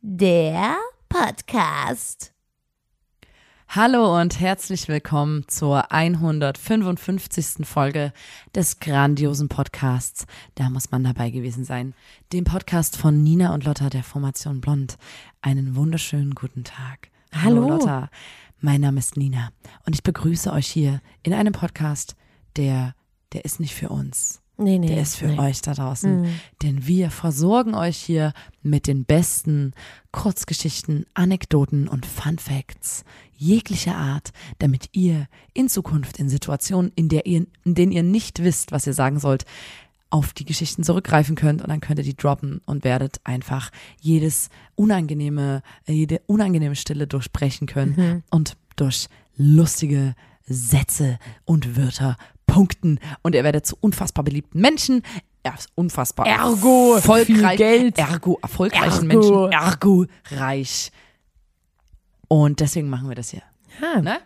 Der 0.00 0.78
Podcast. 1.08 2.37
Hallo 3.70 4.18
und 4.18 4.40
herzlich 4.40 4.88
willkommen 4.88 5.46
zur 5.46 5.92
155. 5.92 7.66
Folge 7.66 8.14
des 8.54 8.80
grandiosen 8.80 9.50
Podcasts. 9.50 10.24
Da 10.54 10.70
muss 10.70 10.90
man 10.90 11.04
dabei 11.04 11.28
gewesen 11.28 11.66
sein. 11.66 11.92
Dem 12.32 12.44
Podcast 12.44 12.96
von 12.96 13.22
Nina 13.22 13.52
und 13.52 13.64
Lotta 13.66 13.90
der 13.90 14.04
Formation 14.04 14.62
Blond. 14.62 14.96
Einen 15.42 15.76
wunderschönen 15.76 16.34
guten 16.34 16.64
Tag. 16.64 17.10
Hallo. 17.30 17.68
Lotta. 17.68 18.08
Mein 18.62 18.80
Name 18.80 19.00
ist 19.00 19.18
Nina 19.18 19.50
und 19.84 19.94
ich 19.94 20.02
begrüße 20.02 20.50
euch 20.50 20.66
hier 20.66 21.02
in 21.22 21.34
einem 21.34 21.52
Podcast, 21.52 22.16
der, 22.56 22.94
der 23.34 23.44
ist 23.44 23.60
nicht 23.60 23.74
für 23.74 23.90
uns. 23.90 24.40
Nee, 24.58 24.78
nee. 24.78 24.88
Der 24.88 25.02
ist 25.02 25.16
für 25.16 25.28
nee. 25.28 25.38
euch 25.38 25.62
da 25.62 25.72
draußen. 25.72 26.22
Mhm. 26.22 26.40
Denn 26.62 26.86
wir 26.86 27.10
versorgen 27.10 27.74
euch 27.74 27.96
hier 27.96 28.32
mit 28.62 28.86
den 28.86 29.04
besten 29.04 29.72
Kurzgeschichten, 30.12 31.06
Anekdoten 31.14 31.88
und 31.88 32.04
Fun 32.06 32.38
Facts 32.38 33.04
jeglicher 33.36 33.94
Art, 33.96 34.30
damit 34.58 34.88
ihr 34.92 35.28
in 35.54 35.68
Zukunft 35.68 36.18
in 36.18 36.28
Situationen, 36.28 36.90
in, 36.96 37.08
der 37.08 37.24
ihr, 37.26 37.46
in 37.64 37.74
denen 37.74 37.92
ihr 37.92 38.02
nicht 38.02 38.42
wisst, 38.42 38.72
was 38.72 38.86
ihr 38.86 38.94
sagen 38.94 39.20
sollt, 39.20 39.44
auf 40.10 40.32
die 40.32 40.44
Geschichten 40.44 40.82
zurückgreifen 40.82 41.36
könnt 41.36 41.62
und 41.62 41.68
dann 41.68 41.80
könnt 41.80 42.00
ihr 42.00 42.04
die 42.04 42.16
droppen 42.16 42.60
und 42.64 42.82
werdet 42.82 43.20
einfach 43.24 43.70
jedes 44.00 44.48
unangenehme, 44.74 45.62
äh, 45.86 45.92
jede 45.92 46.20
unangenehme 46.26 46.76
Stille 46.76 47.06
durchbrechen 47.06 47.66
können 47.66 47.94
Mhm. 47.96 48.22
und 48.30 48.56
durch 48.76 49.08
lustige 49.36 50.14
Sätze 50.46 51.18
und 51.44 51.76
Wörter 51.76 52.16
punkten 52.48 52.98
und 53.22 53.36
ihr 53.36 53.44
werdet 53.44 53.64
zu 53.64 53.76
unfassbar 53.80 54.24
beliebten 54.24 54.60
Menschen, 54.60 55.02
ja, 55.46 55.54
unfassbar 55.76 56.26
Ergo, 56.26 56.94
erfolgreich, 56.96 57.26
viel 57.26 57.56
Geld. 57.56 57.98
ergo 57.98 58.38
erfolgreichen 58.42 59.08
Ergo. 59.08 59.46
Menschen, 59.46 59.52
ergo 59.52 60.06
reich. 60.32 60.90
Und 62.26 62.60
deswegen 62.60 62.90
machen 62.90 63.08
wir 63.08 63.14
das 63.14 63.30
hier. 63.30 63.42
Ha. 63.80 64.00
Ne? 64.00 64.18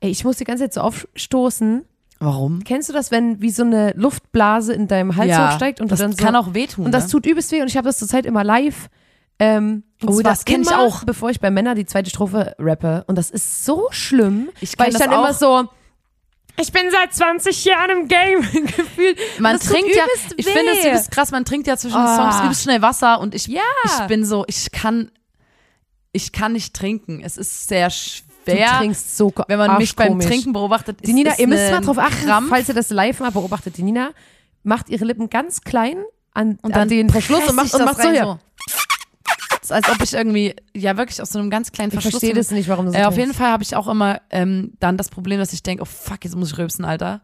Ey, 0.00 0.10
ich 0.10 0.24
muss 0.24 0.36
die 0.36 0.44
ganze 0.44 0.64
Zeit 0.64 0.74
so 0.74 0.82
aufstoßen. 0.82 1.84
Warum? 2.18 2.64
Kennst 2.64 2.88
du 2.88 2.92
das, 2.92 3.10
wenn 3.10 3.40
wie 3.42 3.50
so 3.50 3.62
eine 3.62 3.92
Luftblase 3.92 4.72
in 4.72 4.88
deinem 4.88 5.16
Hals 5.16 5.36
hochsteigt 5.36 5.80
und 5.80 5.90
das 5.90 5.98
du 5.98 6.04
dann 6.04 6.12
so 6.16 6.24
kann 6.24 6.36
auch 6.36 6.54
wehtun. 6.54 6.86
und 6.86 6.92
das 6.92 7.04
ne? 7.04 7.10
tut 7.10 7.26
übelst 7.26 7.50
weh 7.52 7.60
und 7.60 7.68
ich 7.68 7.76
habe 7.76 7.86
das 7.88 7.98
zurzeit 7.98 8.24
immer 8.26 8.44
live. 8.44 8.88
Ähm, 9.38 9.82
Oh, 10.06 10.20
das 10.20 10.44
kenn 10.44 10.62
ich 10.62 10.68
immer, 10.68 10.80
auch. 10.80 11.04
Bevor 11.04 11.30
ich 11.30 11.40
bei 11.40 11.50
Männer 11.50 11.74
die 11.74 11.84
zweite 11.86 12.08
Strophe 12.10 12.54
rappe 12.58 13.04
und 13.06 13.16
das 13.16 13.30
ist 13.30 13.64
so 13.64 13.86
schlimm, 13.90 14.50
Ich 14.60 14.78
weil 14.78 14.90
ich 14.90 14.98
dann 14.98 15.10
immer 15.10 15.30
auch. 15.30 15.34
so 15.34 15.68
ich 16.58 16.72
bin 16.72 16.90
seit 16.90 17.14
20 17.14 17.64
Jahren 17.64 17.90
im 17.90 18.08
Game 18.08 18.40
gefühlt. 18.66 19.18
man 19.38 19.58
trinkt 19.60 19.94
ja, 19.94 20.04
ich 20.36 20.46
finde 20.46 20.72
es 20.72 20.84
übelst 20.84 21.10
krass, 21.10 21.30
man 21.30 21.44
trinkt 21.44 21.66
ja 21.66 21.76
zwischen 21.76 21.96
den 21.96 22.06
Ah. 22.06 22.16
Songs 22.32 22.44
übelst 22.44 22.62
schnell 22.62 22.82
Wasser 22.82 23.20
und 23.20 23.34
ich, 23.34 23.46
Ja. 23.46 23.60
ich 23.84 24.06
bin 24.06 24.24
so, 24.24 24.44
ich 24.48 24.70
kann, 24.72 25.10
ich 26.12 26.32
kann 26.32 26.52
nicht 26.52 26.74
trinken. 26.74 27.20
Es 27.22 27.36
ist 27.36 27.68
sehr 27.68 27.88
Du 27.88 28.52
schwer, 28.52 28.78
trinkst 28.78 29.16
so 29.16 29.32
wenn 29.48 29.58
man 29.58 29.76
mich 29.78 29.96
beim. 29.96 30.20
Trinken 30.20 30.52
beobachtet. 30.52 30.98
Die 31.02 31.10
es 31.10 31.14
Nina, 31.14 31.30
ist 31.32 31.38
ihr 31.40 31.48
müsst 31.48 31.70
mal 31.72 31.80
drauf 31.80 31.98
achten, 31.98 32.26
Krampf. 32.26 32.48
falls 32.48 32.68
ihr 32.68 32.74
das 32.74 32.90
live 32.90 33.18
mal 33.20 33.32
beobachtet. 33.32 33.76
Die 33.76 33.82
Nina 33.82 34.10
macht 34.62 34.88
ihre 34.88 35.04
Lippen 35.04 35.28
ganz 35.30 35.62
klein 35.62 35.98
an, 36.32 36.58
und 36.62 36.66
an 36.66 36.72
dann 36.72 36.88
den 36.88 37.10
Verschluss 37.10 37.48
und 37.48 37.56
macht, 37.56 37.74
und 37.74 37.84
macht 37.84 38.00
so 38.00 38.10
hier. 38.10 38.38
Das 38.66 38.85
ist, 39.66 39.72
als 39.72 39.88
ob 39.90 40.02
ich 40.02 40.12
irgendwie, 40.14 40.54
ja 40.74 40.96
wirklich 40.96 41.20
aus 41.20 41.30
so 41.30 41.38
einem 41.38 41.50
ganz 41.50 41.72
kleinen 41.72 41.88
Ich 41.90 41.94
Verschluss. 41.94 42.12
verstehe 42.20 42.34
das 42.34 42.50
nicht, 42.50 42.68
warum 42.68 42.86
du 42.86 42.92
so 42.92 42.98
Äh, 42.98 43.04
auf 43.04 43.16
jeden 43.16 43.34
Fall 43.34 43.50
habe 43.50 43.62
ich 43.62 43.76
auch 43.76 43.88
immer 43.88 44.20
ähm, 44.30 44.72
dann 44.80 44.96
das 44.96 45.08
Problem, 45.08 45.38
dass 45.38 45.52
ich 45.52 45.62
denke, 45.62 45.82
oh 45.82 45.86
fuck, 45.86 46.24
jetzt 46.24 46.34
muss 46.36 46.52
ich 46.52 46.58
rülpsen, 46.58 46.84
Alter. 46.84 47.20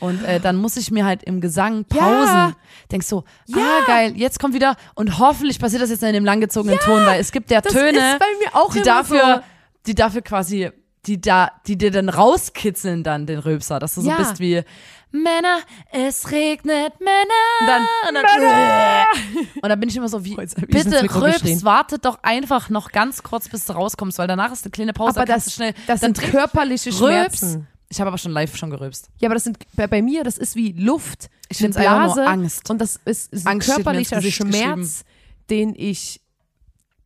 Und 0.00 0.24
äh, 0.24 0.40
dann 0.40 0.56
muss 0.56 0.76
ich 0.78 0.90
mir 0.90 1.04
halt 1.04 1.22
im 1.22 1.40
Gesang 1.40 1.84
pausen. 1.84 2.02
Ja. 2.34 2.52
Denk 2.90 3.02
so, 3.02 3.24
Ja. 3.46 3.58
ah 3.58 3.86
geil, 3.86 4.14
jetzt 4.16 4.40
kommt 4.40 4.54
wieder 4.54 4.76
und 4.94 5.18
hoffentlich 5.18 5.58
passiert 5.58 5.82
das 5.82 5.90
jetzt 5.90 6.02
in 6.02 6.12
dem 6.14 6.24
langgezogenen 6.24 6.78
Ton, 6.78 7.04
weil 7.06 7.20
es 7.20 7.30
gibt 7.30 7.50
ja 7.50 7.60
Das 7.60 7.72
Töne, 7.72 7.90
ist 7.98 8.18
bei 8.18 8.26
mir 8.40 8.54
auch 8.56 8.72
die 8.72 8.80
dafür, 8.82 9.42
die 9.86 9.94
dafür 9.94 10.22
quasi, 10.22 10.70
die 11.06 11.20
da, 11.20 11.50
die 11.66 11.76
dir 11.76 11.90
dann 11.90 12.08
rauskitzeln 12.08 13.02
dann 13.04 13.26
den 13.26 13.38
Rülpser, 13.38 13.78
dass 13.78 13.94
du 13.94 14.00
so 14.00 14.08
Ja. 14.10 14.16
bist 14.16 14.40
wie 14.40 14.62
Männer, 15.12 15.60
es 15.90 16.30
regnet 16.30 16.98
Männer. 17.00 17.60
Und 17.60 17.66
dann, 17.66 17.82
und 18.08 18.14
dann, 18.14 19.06
und 19.62 19.68
dann 19.68 19.80
bin 19.80 19.88
ich 19.88 19.96
immer 19.96 20.08
so 20.08 20.24
wie, 20.24 20.36
jetzt 20.36 20.56
bitte 20.56 21.06
geschrien. 21.06 21.62
wartet 21.62 22.04
doch 22.04 22.18
einfach 22.22 22.70
noch 22.70 22.90
ganz 22.90 23.22
kurz, 23.22 23.48
bis 23.48 23.66
du 23.66 23.74
rauskommst, 23.74 24.18
weil 24.18 24.26
danach 24.26 24.52
ist 24.52 24.64
eine 24.64 24.70
kleine 24.70 24.92
Pause, 24.92 25.20
Aber 25.20 25.26
das, 25.26 25.52
schnell, 25.52 25.74
das 25.86 26.00
dann 26.00 26.14
sind 26.14 26.30
körperliche 26.30 26.90
Rülps. 26.90 27.38
Schmerzen. 27.38 27.68
Ich 27.90 28.00
habe 28.00 28.08
aber 28.08 28.16
schon 28.16 28.32
live 28.32 28.56
schon 28.56 28.70
gerülpst. 28.70 29.10
Ja, 29.20 29.28
aber 29.28 29.34
das 29.34 29.44
sind 29.44 29.58
bei, 29.74 29.86
bei 29.86 30.00
mir, 30.00 30.24
das 30.24 30.38
ist 30.38 30.56
wie 30.56 30.72
Luft. 30.72 31.28
Ich 31.50 31.58
find's 31.58 31.76
einfach 31.76 32.16
nur. 32.16 32.26
Angst. 32.26 32.70
Und 32.70 32.80
das 32.80 32.98
ist, 33.04 33.30
ist 33.34 33.46
ein 33.46 33.56
Angst 33.56 33.68
körperlicher 33.68 34.22
Schmerz, 34.22 35.04
den 35.50 35.74
ich 35.76 36.22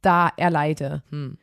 da 0.00 0.30
erleide. 0.36 1.02
Und 1.10 1.38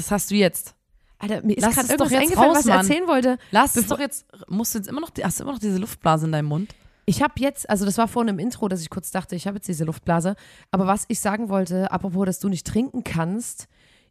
das 0.00 0.10
hast 0.10 0.30
du 0.30 0.36
jetzt. 0.36 0.75
Alter, 1.18 1.42
mir 1.42 1.56
ist 1.56 1.62
Lass 1.62 1.74
gerade 1.74 1.88
irgendwas 1.88 2.10
jetzt 2.10 2.20
eingefallen, 2.22 2.48
raus, 2.50 2.56
was 2.58 2.64
ich 2.66 2.70
Mann. 2.72 2.86
erzählen 2.86 3.08
wollte. 3.08 3.38
Lass 3.50 3.76
es 3.76 3.86
doch 3.86 3.98
jetzt, 3.98 4.26
musst 4.48 4.74
du 4.74 4.78
jetzt 4.78 4.88
immer 4.88 5.00
noch, 5.00 5.10
hast 5.22 5.38
du 5.38 5.44
immer 5.44 5.52
noch 5.52 5.58
diese 5.58 5.78
Luftblase 5.78 6.26
in 6.26 6.32
deinem 6.32 6.46
Mund? 6.46 6.74
Ich 7.06 7.22
habe 7.22 7.34
jetzt, 7.38 7.70
also 7.70 7.84
das 7.84 7.98
war 7.98 8.08
vorhin 8.08 8.28
im 8.34 8.38
Intro, 8.38 8.68
dass 8.68 8.82
ich 8.82 8.90
kurz 8.90 9.10
dachte, 9.12 9.36
ich 9.36 9.46
habe 9.46 9.56
jetzt 9.56 9.68
diese 9.68 9.84
Luftblase. 9.84 10.34
Aber 10.72 10.86
was 10.86 11.04
ich 11.08 11.20
sagen 11.20 11.48
wollte, 11.48 11.90
apropos, 11.90 12.26
dass 12.26 12.38
du 12.40 12.48
nicht 12.48 12.66
trinken 12.66 13.04
kannst, 13.04 13.68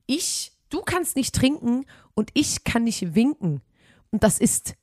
ich, 0.08 0.54
du 0.70 0.82
kannst 0.82 1.16
nicht 1.16 1.36
trinken 1.36 1.86
und 2.14 2.30
ich 2.34 2.64
kann 2.64 2.86
nicht 2.86 3.14
winken. 3.14 3.62
Und 4.12 4.24
das 4.24 4.40
ist 4.40 4.76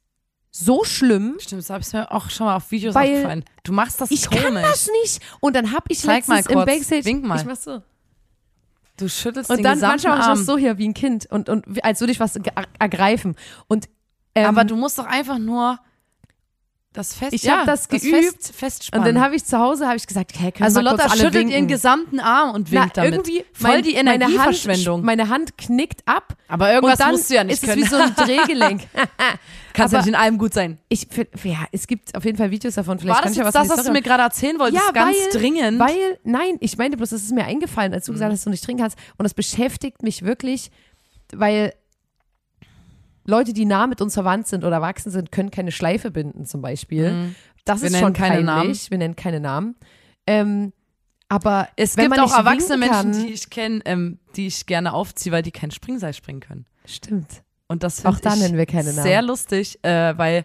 so 0.51 0.85
schlimm. 0.85 1.37
Stimmt, 1.41 1.63
das 1.63 1.71
habe 1.71 1.83
ich 1.83 1.93
mir 1.95 2.13
auch 2.13 2.29
schon 2.29 2.47
mal 2.47 2.57
auf 2.57 2.71
Videos 2.71 2.95
aufgefallen. 2.95 3.45
Du 3.65 3.73
machst 3.73 3.99
das 4.01 4.11
Ich 4.11 4.27
komisch. 4.29 4.45
kann 4.45 4.55
das 4.57 4.89
nicht. 5.03 5.21
Und 5.41 5.57
dann 5.57 5.73
habe 5.73 5.87
ich 5.89 6.01
Zeig 6.01 6.29
mal 6.29 6.37
letztens 6.37 6.55
kurz. 6.55 6.69
im 6.69 6.75
Backstage. 6.75 7.05
Wink 7.07 7.25
mal. 7.25 7.39
Ich 7.41 7.47
mach 7.47 7.57
so. 7.57 7.83
Du 8.97 9.09
schüttelst 9.09 9.51
Und 9.51 9.59
den 9.59 9.65
dann 9.65 9.75
gesamten 9.75 9.93
manchmal 10.07 10.21
Arm. 10.21 10.39
das 10.39 10.47
so 10.47 10.59
hier 10.59 10.79
wie 10.79 10.89
ein 10.89 10.95
Kind 10.95 11.27
und, 11.31 11.49
und 11.49 11.85
als 11.85 12.01
würde 12.01 12.13
ich 12.13 12.21
was 12.21 12.39
ergreifen. 12.79 13.37
Und 13.69 13.89
ähm, 14.35 14.47
aber 14.47 14.65
du 14.65 14.77
musst 14.77 14.99
doch 14.99 15.07
einfach 15.07 15.39
nur 15.39 15.79
das 16.93 17.15
fest, 17.15 17.33
Ich 17.33 17.43
ja, 17.45 17.59
hab 17.61 17.67
das 17.67 17.87
fest, 17.87 18.03
geübt. 18.05 18.35
Und 18.49 18.55
festspannen. 18.55 19.07
dann 19.15 19.25
habe 19.25 19.35
ich 19.35 19.45
zu 19.45 19.59
Hause 19.59 19.87
habe 19.87 19.97
ich 19.97 20.07
gesagt, 20.07 20.33
hey, 20.39 20.53
können 20.53 20.65
also 20.65 20.81
mal 20.81 20.91
Lotta 20.91 21.05
kurz 21.05 21.13
alle 21.13 21.21
schüttelt 21.23 21.35
winken? 21.35 21.53
ihren 21.57 21.69
gesamten 21.69 22.21
Arm 22.21 22.55
und 22.55 22.69
Na, 22.71 22.83
winkt 22.83 22.97
damit. 22.99 23.13
irgendwie 23.15 23.45
Voll 23.53 23.71
mein- 23.71 23.83
die 23.83 23.95
meine 23.95 24.15
Energieverschwendung. 24.15 24.97
Hand, 24.97 25.05
meine 25.05 25.29
Hand 25.29 25.57
knickt 25.59 26.03
ab. 26.07 26.37
aber 26.49 26.73
irgendwas 26.73 26.99
und 26.99 27.07
dann 27.07 27.11
musst 27.13 27.31
du 27.31 27.35
ja 27.35 27.45
nicht 27.45 27.55
ist 27.63 27.65
können. 27.69 27.83
es 27.83 27.91
wie 27.91 27.95
so 27.95 28.03
ein 28.03 28.15
Drehgelenk. 28.17 28.83
Kannst 29.73 29.95
ja 29.95 30.01
nicht 30.01 30.09
in 30.09 30.15
allem 30.15 30.37
gut 30.37 30.53
sein. 30.53 30.79
ich 30.89 31.07
ja, 31.45 31.65
es 31.73 31.87
gibt 31.87 32.15
auf 32.15 32.25
jeden 32.27 32.37
Fall 32.37 32.51
Videos 32.51 32.75
davon. 32.75 32.99
Vielleicht 32.99 33.15
War 33.17 33.23
kann 33.23 33.31
das 33.31 33.33
ich 33.33 33.39
ja 33.39 33.45
jetzt 33.45 33.55
was 33.55 33.69
das, 33.69 33.79
was 33.79 33.87
du 33.87 33.93
mir 33.93 34.03
gerade 34.03 34.23
erzählen 34.25 34.59
wolltest? 34.59 34.83
Ja, 34.85 34.93
ganz 34.93 35.17
weil, 35.33 35.41
dringend. 35.41 35.79
Weil, 35.79 36.19
nein, 36.25 36.57
ich 36.61 36.77
meine 36.77 36.97
bloß, 36.99 37.09
das 37.11 37.23
ist 37.23 37.33
mir 37.33 37.45
eingefallen, 37.47 37.95
als 37.95 38.05
du 38.05 38.13
gesagt 38.13 38.31
hast, 38.33 38.41
dass 38.41 38.45
du 38.45 38.51
nicht 38.51 38.65
trinken 38.65 38.83
kannst. 38.83 38.99
Und 39.17 39.25
das 39.25 39.33
beschäftigt 39.33 40.03
mich 40.03 40.23
wirklich, 40.25 40.71
weil 41.33 41.73
Leute, 43.25 43.53
die 43.53 43.65
nah 43.65 43.87
mit 43.87 44.01
uns 44.01 44.15
verwandt 44.15 44.47
sind 44.47 44.65
oder 44.65 44.77
erwachsen 44.77 45.11
sind, 45.11 45.33
können 45.33 45.51
keine 45.51 45.73
Schleife 45.73 46.11
binden, 46.11 46.45
zum 46.45 46.61
Beispiel. 46.63 47.35
Das 47.65 47.83
Wir 47.83 47.89
ist 47.89 47.99
schon 47.99 48.13
keine. 48.13 48.43
Namen. 48.43 48.77
Wir 48.89 48.99
nennen 48.99 49.17
keine 49.17 49.41
Namen. 49.41 49.77
Ähm, 50.27 50.73
aber 51.29 51.69
es 51.77 51.97
gibt 51.97 52.19
auch 52.19 52.37
erwachsene 52.37 52.77
Menschen, 52.77 53.13
kann, 53.13 53.27
die 53.27 53.33
ich 53.33 53.49
kenne, 53.49 53.81
ähm, 53.87 54.19
die 54.37 54.49
ich 54.49 54.67
gerne 54.67 54.93
aufziehe, 54.93 55.33
weil 55.33 55.43
die 55.43 55.51
kein 55.51 55.71
Springseil 55.71 56.13
springen 56.13 56.41
können. 56.41 56.67
Stimmt. 56.85 57.43
Und 57.69 57.83
das 57.83 58.05
Auch 58.05 58.17
finde 58.17 58.29
da 58.29 58.35
ich 58.35 58.41
nennen 58.41 58.59
wir 58.59 58.67
keine 58.67 58.93
Namen. 58.93 59.03
sehr 59.03 59.23
lustig, 59.23 59.83
äh, 59.83 60.17
weil 60.19 60.45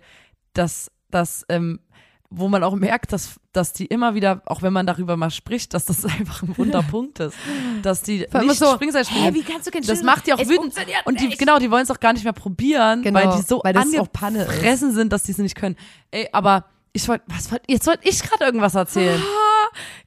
das, 0.53 0.89
das 1.09 1.45
ähm, 1.49 1.81
wo 2.29 2.49
man 2.49 2.63
auch 2.63 2.75
merkt, 2.75 3.13
dass, 3.13 3.39
dass 3.53 3.71
die 3.73 3.85
immer 3.85 4.13
wieder, 4.13 4.41
auch 4.45 4.61
wenn 4.61 4.73
man 4.73 4.85
darüber 4.85 5.15
mal 5.15 5.31
spricht, 5.31 5.73
dass 5.73 5.85
das 5.85 6.03
einfach 6.05 6.43
ein 6.43 6.57
Wunderpunkt 6.57 7.19
ist. 7.19 7.37
Dass 7.81 8.01
die 8.01 8.27
Vor 8.29 8.41
nicht 8.41 8.59
so, 8.59 8.73
Springseil 8.73 9.05
hä, 9.05 9.09
springen. 9.09 9.35
wie 9.35 9.43
kannst 9.43 9.67
du 9.67 9.71
kein 9.71 9.83
das 9.83 10.03
macht 10.03 10.27
die 10.27 10.33
auch 10.33 10.39
wütend. 10.39 10.73
Und 11.05 11.19
die, 11.21 11.29
genau, 11.29 11.57
die 11.59 11.71
wollen 11.71 11.83
es 11.83 11.91
auch 11.91 11.99
gar 11.99 12.13
nicht 12.13 12.23
mehr 12.23 12.33
probieren, 12.33 13.01
Genau, 13.01 13.19
weil 13.19 13.37
die 13.37 13.43
so 13.43 13.61
weil 13.63 13.77
angefressen 13.77 14.93
sind, 14.93 15.13
dass 15.13 15.23
die 15.23 15.31
es 15.31 15.37
nicht 15.37 15.55
können. 15.55 15.77
Ey, 16.11 16.27
aber 16.31 16.65
ich 16.91 17.07
wollte, 17.07 17.23
was 17.27 17.51
wollt, 17.51 17.61
jetzt 17.67 17.87
wollte 17.87 18.07
ich 18.07 18.21
gerade 18.21 18.45
irgendwas 18.45 18.75
erzählen. 18.75 19.21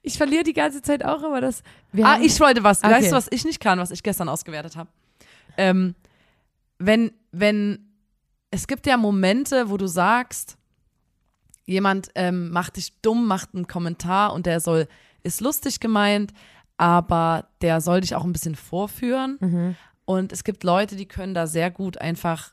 Ich 0.03 0.17
verliere 0.17 0.43
die 0.43 0.55
ganze 0.55 0.83
Zeit 0.83 1.05
auch 1.05 1.23
immer 1.23 1.41
das. 1.41 1.63
Ah, 2.03 2.19
ich 2.21 2.41
wollte 2.41 2.65
was. 2.65 2.83
Okay. 2.83 2.93
Weißt 2.93 3.13
du, 3.13 3.17
was 3.17 3.29
ich 3.31 3.45
nicht 3.45 3.61
kann, 3.61 3.79
was 3.79 3.93
ich 3.93 4.03
gestern 4.03 4.29
ausgewertet 4.29 4.75
habe? 4.75 4.89
Ähm, 5.57 5.95
wenn, 6.79 7.13
wenn, 7.31 7.93
es 8.51 8.67
gibt 8.67 8.87
ja 8.87 8.97
Momente, 8.97 9.71
wo 9.71 9.77
du 9.77 9.87
sagst, 9.87 10.57
jemand 11.71 12.11
ähm, 12.15 12.51
macht 12.51 12.77
dich 12.77 13.01
dumm, 13.01 13.27
macht 13.27 13.55
einen 13.55 13.67
Kommentar 13.67 14.33
und 14.33 14.47
der 14.47 14.61
soll, 14.61 14.89
ist 15.23 15.41
lustig 15.41 15.81
gemeint, 15.81 16.33
aber 16.77 17.49
der 17.61 17.81
soll 17.81 18.01
dich 18.01 18.15
auch 18.15 18.25
ein 18.25 18.33
bisschen 18.33 18.57
vorführen. 18.57 19.39
Mhm. 19.41 19.77
Und 20.05 20.33
es 20.33 20.45
gibt 20.45 20.65
Leute, 20.65 20.97
die 20.97 21.07
können 21.07 21.35
da 21.35 21.47
sehr 21.47 21.71
gut 21.71 21.99
einfach 21.99 22.53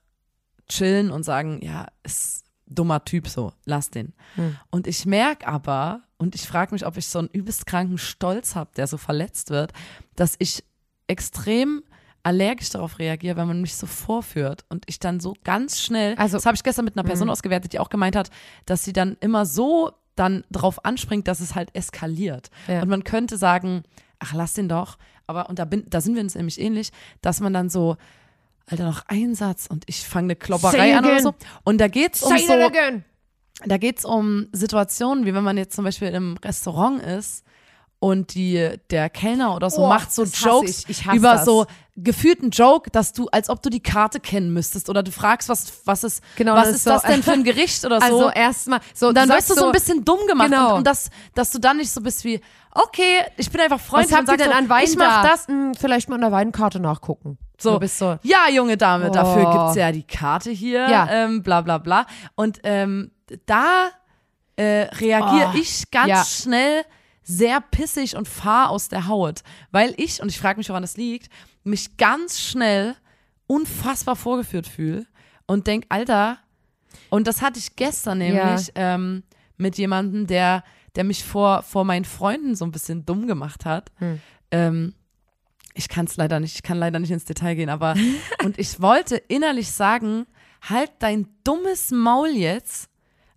chillen 0.69 1.11
und 1.11 1.23
sagen, 1.23 1.59
ja, 1.63 1.87
es 2.03 2.43
dummer 2.67 3.03
Typ 3.05 3.27
so, 3.27 3.53
lass 3.65 3.89
den. 3.89 4.13
Und 4.69 4.87
ich 4.87 5.05
merke 5.05 5.47
aber, 5.47 6.01
und 6.17 6.35
ich 6.35 6.47
frage 6.47 6.73
mich, 6.73 6.85
ob 6.85 6.97
ich 6.97 7.07
so 7.07 7.19
einen 7.19 7.29
übelst 7.29 7.65
kranken 7.65 7.97
Stolz 7.97 8.55
habe, 8.55 8.71
der 8.75 8.87
so 8.87 8.97
verletzt 8.97 9.49
wird, 9.49 9.71
dass 10.15 10.35
ich 10.39 10.63
extrem 11.07 11.83
allergisch 12.27 12.69
darauf 12.71 12.99
reagiere, 12.99 13.37
wenn 13.37 13.47
man 13.47 13.61
mich 13.61 13.75
so 13.75 13.87
vorführt 13.87 14.65
und 14.69 14.83
ich 14.87 14.99
dann 14.99 15.19
so 15.21 15.33
ganz 15.45 15.79
schnell, 15.79 16.15
Also- 16.15 16.35
das 16.37 16.45
habe 16.45 16.55
ich 16.55 16.63
gestern 16.63 16.83
mit 16.85 16.97
einer 16.97 17.05
Person 17.07 17.29
ausgewertet, 17.29 17.71
die 17.71 17.79
auch 17.79 17.89
gemeint 17.89 18.15
hat, 18.17 18.29
dass 18.65 18.83
sie 18.83 18.91
dann 18.93 19.15
immer 19.21 19.45
so 19.45 19.91
dann 20.15 20.43
drauf 20.51 20.83
anspringt, 20.83 21.27
dass 21.27 21.39
es 21.39 21.55
halt 21.55 21.73
eskaliert. 21.73 22.49
Ja. 22.67 22.81
Und 22.81 22.89
man 22.89 23.03
könnte 23.05 23.37
sagen, 23.37 23.83
ach, 24.19 24.33
lass 24.33 24.53
den 24.53 24.67
doch. 24.67 24.97
Aber, 25.25 25.47
und 25.49 25.57
da, 25.59 25.65
bin, 25.65 25.85
da 25.89 26.01
sind 26.01 26.15
wir 26.15 26.21
uns 26.21 26.35
nämlich 26.35 26.59
ähnlich, 26.59 26.89
dass 27.21 27.39
man 27.39 27.53
dann 27.53 27.69
so, 27.69 27.95
Alter, 28.65 28.85
noch 28.85 29.03
ein 29.07 29.33
Satz 29.35 29.67
und 29.67 29.83
ich 29.87 30.05
fange 30.05 30.25
eine 30.25 30.35
Klopperei 30.35 30.71
Say 30.71 30.93
an 30.95 31.05
oder 31.05 31.21
so. 31.21 31.33
Und 31.63 31.79
da 31.79 31.87
geht's 31.87 32.23
um 32.23 32.37
Say 32.37 32.45
so, 32.45 32.53
again. 32.53 33.05
da 33.65 33.77
geht's 33.77 34.03
um 34.03 34.47
Situationen, 34.51 35.25
wie 35.25 35.33
wenn 35.33 35.43
man 35.43 35.55
jetzt 35.57 35.75
zum 35.75 35.85
Beispiel 35.85 36.09
im 36.09 36.35
Restaurant 36.43 37.01
ist 37.01 37.45
und 37.99 38.33
die, 38.35 38.71
der 38.89 39.09
Kellner 39.09 39.55
oder 39.55 39.69
so 39.69 39.83
Oh, 39.85 39.87
macht 39.87 40.11
so 40.11 40.23
Jokes 40.23 40.85
ich. 40.89 41.05
Ich 41.07 41.13
über 41.13 41.33
das. 41.33 41.45
so 41.45 41.65
gefühlten 41.99 42.51
Joke, 42.51 42.91
dass 42.91 43.11
du, 43.11 43.27
als 43.31 43.49
ob 43.49 43.61
du 43.63 43.69
die 43.69 43.81
Karte 43.81 44.19
kennen 44.19 44.53
müsstest 44.53 44.87
oder 44.89 45.01
du 45.01 45.11
fragst, 45.11 45.49
was, 45.49 45.73
was 45.85 46.03
ist, 46.03 46.23
Genau, 46.35 46.53
was 46.53 46.67
das 46.67 46.75
ist 46.77 46.83
so- 46.83 46.91
das 46.91 47.01
denn 47.03 47.23
für 47.23 47.31
ein 47.31 47.43
Gericht 47.43 47.83
oder 47.85 47.99
so. 47.99 48.05
Also 48.05 48.29
erstmal, 48.29 48.79
so, 48.93 49.07
und 49.07 49.15
dann 49.15 49.27
wirst 49.29 49.49
du 49.49 49.53
sagst 49.55 49.59
so 49.59 49.65
ein 49.65 49.71
bisschen 49.71 50.05
dumm 50.05 50.19
gemacht 50.27 50.49
Genau. 50.51 50.71
und, 50.73 50.77
und 50.79 50.87
das, 50.87 51.09
dass 51.33 51.49
du 51.51 51.59
dann 51.59 51.77
nicht 51.77 51.89
so 51.91 51.99
bist 52.01 52.23
wie, 52.23 52.39
okay, 52.71 53.21
ich 53.37 53.49
bin 53.49 53.61
einfach 53.61 53.79
freundlich 53.79 54.11
Was 54.11 54.19
habt 54.19 54.29
ihr 54.29 54.37
denn 54.37 54.51
so, 54.51 54.57
an 54.57 54.69
Wein 54.69 54.83
ich 54.85 54.95
mach 54.95 55.23
da? 55.23 55.29
das. 55.29 55.47
Hm, 55.47 55.73
vielleicht 55.73 56.07
mal 56.09 56.15
an 56.15 56.21
der 56.21 56.31
Weinkarte 56.31 56.79
nachgucken. 56.79 57.37
So, 57.59 57.73
Du 57.73 57.79
bist 57.79 57.97
so. 57.97 58.19
ja, 58.21 58.47
junge 58.51 58.77
Dame, 58.77 59.09
dafür 59.09 59.47
Oh. 59.47 59.51
gibt's 59.65 59.75
ja 59.77 59.91
die 59.91 60.03
Karte 60.03 60.51
hier, 60.51 60.87
Ja. 60.89 61.07
ähm, 61.09 61.41
bla 61.41 61.61
bla 61.61 61.79
bla. 61.79 62.05
Und 62.35 62.59
ähm, 62.63 63.09
da 63.47 63.87
äh, 64.55 64.87
reagiere 64.99 65.51
Oh, 65.53 65.57
ich 65.57 65.89
ganz 65.89 66.07
ja. 66.07 66.23
schnell 66.23 66.83
sehr 67.23 67.59
pissig 67.59 68.15
und 68.15 68.27
fahr 68.27 68.69
aus 68.69 68.87
der 68.89 69.07
Haut, 69.07 69.41
weil 69.71 69.93
ich, 69.97 70.21
und 70.21 70.29
ich 70.29 70.39
frage 70.39 70.57
mich, 70.59 70.69
woran 70.69 70.81
das 70.83 70.95
liegt, 70.97 71.29
mich 71.67 71.97
ganz 71.97 72.39
schnell 72.39 72.95
unfassbar 73.45 74.15
vorgeführt 74.15 74.67
fühle 74.67 75.05
und 75.45 75.67
denk, 75.67 75.85
Alter, 75.89 76.39
und 77.09 77.27
das 77.27 77.41
hatte 77.41 77.59
ich 77.59 77.75
gestern 77.75 78.19
nämlich 78.19 78.71
ähm, 78.75 79.23
mit 79.57 79.77
jemandem, 79.77 80.27
der, 80.27 80.63
der 80.95 81.03
mich 81.03 81.23
vor, 81.23 81.63
vor 81.63 81.85
meinen 81.85 82.05
Freunden 82.05 82.55
so 82.55 82.65
ein 82.65 82.71
bisschen 82.71 83.05
dumm 83.05 83.27
gemacht 83.27 83.65
hat. 83.65 83.91
Hm. 83.97 84.21
Ähm, 84.51 84.93
ich 85.73 85.89
kann 85.89 86.05
es 86.05 86.17
leider 86.17 86.39
nicht, 86.39 86.55
ich 86.55 86.63
kann 86.63 86.77
leider 86.77 86.99
nicht 86.99 87.11
ins 87.11 87.25
Detail 87.25 87.55
gehen, 87.55 87.69
aber 87.69 87.95
und 88.43 88.57
ich 88.57 88.81
wollte 88.81 89.15
innerlich 89.15 89.71
sagen, 89.71 90.25
halt 90.61 90.91
dein 90.99 91.27
dummes 91.43 91.91
Maul 91.91 92.29
jetzt 92.29 92.89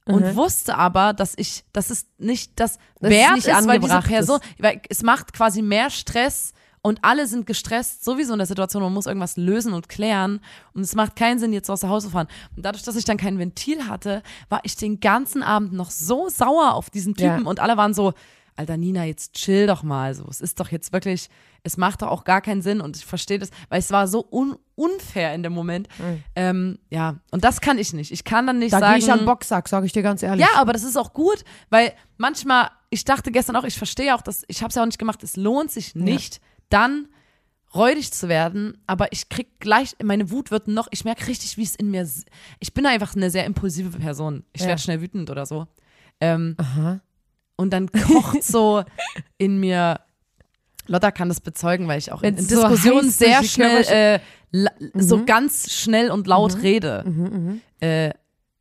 und 0.07 0.35
wusste 0.35 0.77
aber, 0.77 1.13
dass 1.13 1.35
ich, 1.37 1.63
dass 1.73 1.91
es 1.91 2.07
nicht 2.19 2.59
das, 2.59 2.79
Dass 2.99 3.11
es 3.11 3.11
wert 3.11 3.35
nicht 3.37 3.47
ist, 3.47 3.69
weil 3.69 3.79
diese 3.79 4.01
Person, 4.01 4.41
weil 4.59 4.81
es 4.89 5.03
macht 5.03 5.33
quasi 5.33 5.63
mehr 5.63 5.91
Stress 5.91 6.53
und 6.83 6.99
alle 7.03 7.27
sind 7.27 7.47
gestresst, 7.47 8.05
sowieso 8.05 8.33
in 8.33 8.39
der 8.39 8.47
Situation, 8.47 8.83
man 8.83 8.93
muss 8.95 9.07
irgendwas 9.07 9.37
lösen 9.37 9.73
und 9.75 9.89
klären 9.89 10.41
und 10.73 10.83
es 10.83 10.95
macht 10.95 11.15
keinen 11.17 11.39
Sinn, 11.39 11.53
jetzt 11.53 11.71
aus 11.71 11.81
der 11.81 11.91
Haus 11.91 12.05
zu 12.05 12.11
fahren. 12.11 12.29
Und 12.57 12.65
dadurch, 12.65 12.83
dass 12.85 12.97
ich 12.97 13.05
dann 13.05 13.17
kein 13.19 13.39
Ventil 13.39 13.87
hatte, 13.89 14.23
war 14.49 14.61
ich 14.65 14.77
den 14.77 15.01
ganzen 15.01 15.43
Abend 15.43 15.73
noch 15.73 15.91
so 15.91 16.29
sauer 16.29 16.75
auf 16.75 16.89
diesen 16.91 17.15
Typen 17.15 17.43
Ja. 17.45 17.49
und 17.51 17.61
alle 17.61 17.77
waren 17.77 17.93
so, 17.95 18.13
Alter 18.57 18.77
Nina, 18.77 19.05
jetzt 19.05 19.35
chill 19.35 19.67
doch 19.67 19.83
mal 19.83 20.15
so. 20.15 20.27
Es 20.29 20.41
ist 20.43 20.61
doch 20.61 20.69
jetzt 20.69 20.93
wirklich, 20.93 21.31
es 21.63 21.79
macht 21.79 22.03
doch 22.03 22.09
auch 22.09 22.25
gar 22.25 22.43
keinen 22.43 22.61
Sinn 22.61 22.81
und 22.83 22.95
ich 22.97 23.07
verstehe 23.07 23.39
das, 23.39 23.51
weil 23.71 23.79
es 23.79 23.91
war 23.91 24.07
so 24.07 24.27
un 24.31 24.57
unfair 24.75 25.35
in 25.35 25.43
dem 25.43 25.53
Moment. 25.53 25.89
Ähm, 26.35 26.79
ja, 26.91 27.17
und 27.31 27.45
das 27.45 27.61
kann 27.61 27.79
ich 27.79 27.93
nicht. 27.93 28.11
Ich 28.13 28.25
kann 28.25 28.47
dann 28.47 28.59
nicht 28.59 28.73
Da 28.73 28.81
sagen. 28.81 28.95
gehe 28.99 29.05
ich 29.05 29.13
an 29.13 29.25
Boxsack, 29.25 29.69
sage 29.69 29.87
ich 29.87 29.93
dir 29.93 30.03
ganz 30.03 30.23
ehrlich. 30.23 30.45
Ja, 30.47 30.59
aber 30.59 30.73
das 30.73 30.83
ist 30.83 30.97
auch 30.97 31.13
gut, 31.13 31.45
weil 31.71 31.93
manchmal, 32.19 32.71
ich 32.91 33.05
dachte 33.05 33.31
gestern 33.31 33.57
auch, 33.57 33.65
ich 33.65 33.77
verstehe 33.79 34.15
auch, 34.15 34.23
dass 34.23 34.43
ich 34.49 34.63
habe 34.63 34.69
es 34.71 34.75
ja 34.75 34.83
auch 34.83 34.87
nicht 34.87 34.99
gemacht, 34.99 35.23
es 35.23 35.37
lohnt 35.37 35.71
sich 35.71 35.95
nicht, 35.95 36.41
dann 36.71 37.07
räudig 37.75 38.11
zu 38.13 38.29
werden, 38.29 38.83
aber 38.89 39.13
ich 39.13 39.29
krieg 39.29 39.47
gleich, 39.61 39.95
meine 40.03 40.31
Wut 40.33 40.51
wird 40.51 40.67
noch, 40.67 40.89
ich 40.91 41.05
merke 41.05 41.29
richtig, 41.29 41.57
wie 41.57 41.63
es 41.63 41.77
in 41.77 41.91
mir, 41.91 42.09
ich 42.59 42.75
bin 42.75 42.85
einfach 42.87 43.15
eine 43.15 43.31
sehr 43.31 43.45
impulsive 43.45 43.97
Person. 43.99 44.45
Ich 44.53 44.63
Ja. 44.63 44.69
werde 44.69 44.83
schnell 44.83 45.01
wütend 45.01 45.31
oder 45.31 45.47
so. 45.47 45.69
Ähm, 46.21 46.57
Aha. 46.59 47.01
und 47.57 47.73
dann 47.73 47.91
kocht 47.93 48.43
so 48.43 48.83
in 49.39 49.61
mir, 49.61 50.01
Lotta 50.87 51.13
kann 51.13 51.29
das 51.29 51.41
bezeugen, 51.41 51.87
weil 51.87 51.99
ich 51.99 52.11
auch 52.11 52.23
in, 52.25 52.37
in 52.37 52.45
so 52.45 52.61
Diskussionen 52.69 53.11
sehr 53.11 53.45
schnell, 53.45 53.85
äh, 53.89 54.21
la- 54.51 54.73
so 54.95 55.25
ganz 55.25 55.71
schnell 55.73 56.11
und 56.11 56.27
laut 56.27 56.63
rede. 56.63 57.05
Mhm, 57.07 57.61
Äh, 57.81 58.11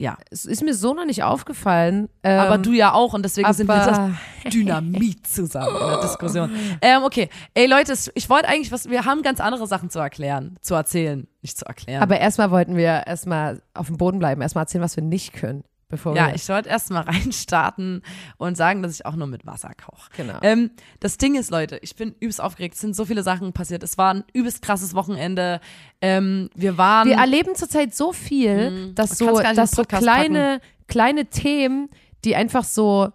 ja, 0.01 0.17
Es 0.31 0.45
ist 0.45 0.63
mir 0.63 0.73
so 0.73 0.93
noch 0.93 1.05
nicht 1.05 1.23
aufgefallen. 1.23 2.07
Ähm, 2.23 2.39
aber 2.39 2.57
du 2.57 2.71
ja 2.71 2.93
auch 2.93 3.13
und 3.13 3.23
deswegen 3.23 3.51
sind 3.51 3.67
wir 3.67 3.85
das 3.85 3.99
Dynamit 4.53 5.27
zusammen 5.27 5.75
in 5.75 5.87
der 5.87 6.01
Diskussion. 6.01 6.49
Ähm, 6.81 7.03
okay, 7.03 7.29
ey 7.53 7.67
Leute, 7.67 7.93
ich 8.13 8.29
wollte 8.29 8.47
eigentlich 8.47 8.71
was, 8.71 8.89
wir 8.89 9.03
haben 9.03 9.21
ganz 9.21 9.41
andere 9.41 9.67
Sachen 9.67 9.89
zu 9.89 9.99
erklären, 9.99 10.57
zu 10.61 10.73
erzählen, 10.75 11.27
nicht 11.41 11.57
zu 11.57 11.65
erklären. 11.65 12.01
Aber 12.01 12.17
erstmal 12.17 12.49
wollten 12.51 12.77
wir 12.77 13.05
erstmal 13.05 13.61
auf 13.73 13.87
dem 13.87 13.97
Boden 13.97 14.19
bleiben, 14.19 14.41
erstmal 14.41 14.63
erzählen, 14.63 14.83
was 14.83 14.95
wir 14.95 15.03
nicht 15.03 15.33
können, 15.33 15.63
bevor 15.89 16.15
ja, 16.15 16.33
ich 16.33 16.47
wollte 16.47 16.69
erst 16.69 16.91
mal 16.91 17.01
reinstarten 17.07 18.01
und 18.37 18.55
sagen, 18.55 18.81
dass 18.81 18.93
ich 18.93 19.05
auch 19.05 19.15
nur 19.15 19.27
mit 19.27 19.45
Wasser 19.45 19.71
koche. 19.73 20.09
Genau. 20.15 20.39
Ähm, 20.41 20.71
das 20.99 21.17
Ding 21.17 21.35
ist, 21.35 21.51
Leute, 21.51 21.79
ich 21.81 21.95
bin 21.95 22.15
übelst 22.19 22.39
aufgeregt. 22.39 22.75
Es 22.75 22.81
sind 22.81 22.95
so 22.95 23.05
viele 23.05 23.23
Sachen 23.23 23.51
passiert. 23.51 23.83
Es 23.83 23.97
war 23.97 24.13
ein 24.13 24.23
übelst 24.33 24.61
krasses 24.61 24.93
Wochenende. 24.93 25.59
Ähm, 26.01 26.49
wir 26.55 26.77
waren. 26.77 27.07
wir 27.07 27.17
erleben 27.17 27.55
zurzeit 27.55 27.93
so 27.93 28.13
viel, 28.13 28.93
dass 28.93 29.13
Ich 29.13 29.17
so, 29.17 29.41
dass 29.41 29.71
so 29.71 29.83
kleine, 29.83 30.61
kleine 30.87 31.25
Themen, 31.25 31.89
die 32.23 32.35
einfach 32.35 32.63
so, 32.63 33.09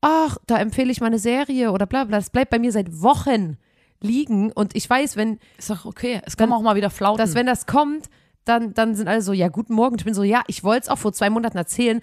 ach, 0.00 0.38
da 0.46 0.58
empfehle 0.58 0.90
ich 0.90 1.00
mal 1.00 1.06
eine 1.06 1.18
Serie 1.18 1.72
oder 1.72 1.86
bla 1.86 2.04
bla, 2.04 2.18
das 2.18 2.30
bleibt 2.30 2.50
bei 2.50 2.58
mir 2.58 2.72
seit 2.72 3.00
Wochen 3.00 3.56
liegen 4.00 4.52
und 4.52 4.76
ich 4.76 4.88
weiß, 4.88 5.16
wenn 5.16 5.38
ist 5.58 5.70
doch 5.70 5.84
okay. 5.84 6.20
Es 6.24 6.36
kommen 6.36 6.52
auch 6.52 6.62
mal 6.62 6.76
wieder 6.76 6.90
Flauten. 6.90 7.18
dass 7.18 7.34
wenn 7.34 7.46
das 7.46 7.66
kommt, 7.66 8.08
dann, 8.46 8.72
dann 8.74 8.94
sind 8.94 9.08
alle 9.08 9.20
so, 9.22 9.32
ja, 9.32 9.48
guten 9.48 9.74
Morgen. 9.74 9.96
Ich 9.98 10.04
bin 10.04 10.14
so, 10.14 10.22
ja, 10.22 10.42
ich 10.46 10.64
wollte 10.64 10.84
es 10.84 10.88
auch 10.88 10.98
vor 10.98 11.12
zwei 11.12 11.28
Monaten 11.28 11.58
erzählen. 11.58 12.00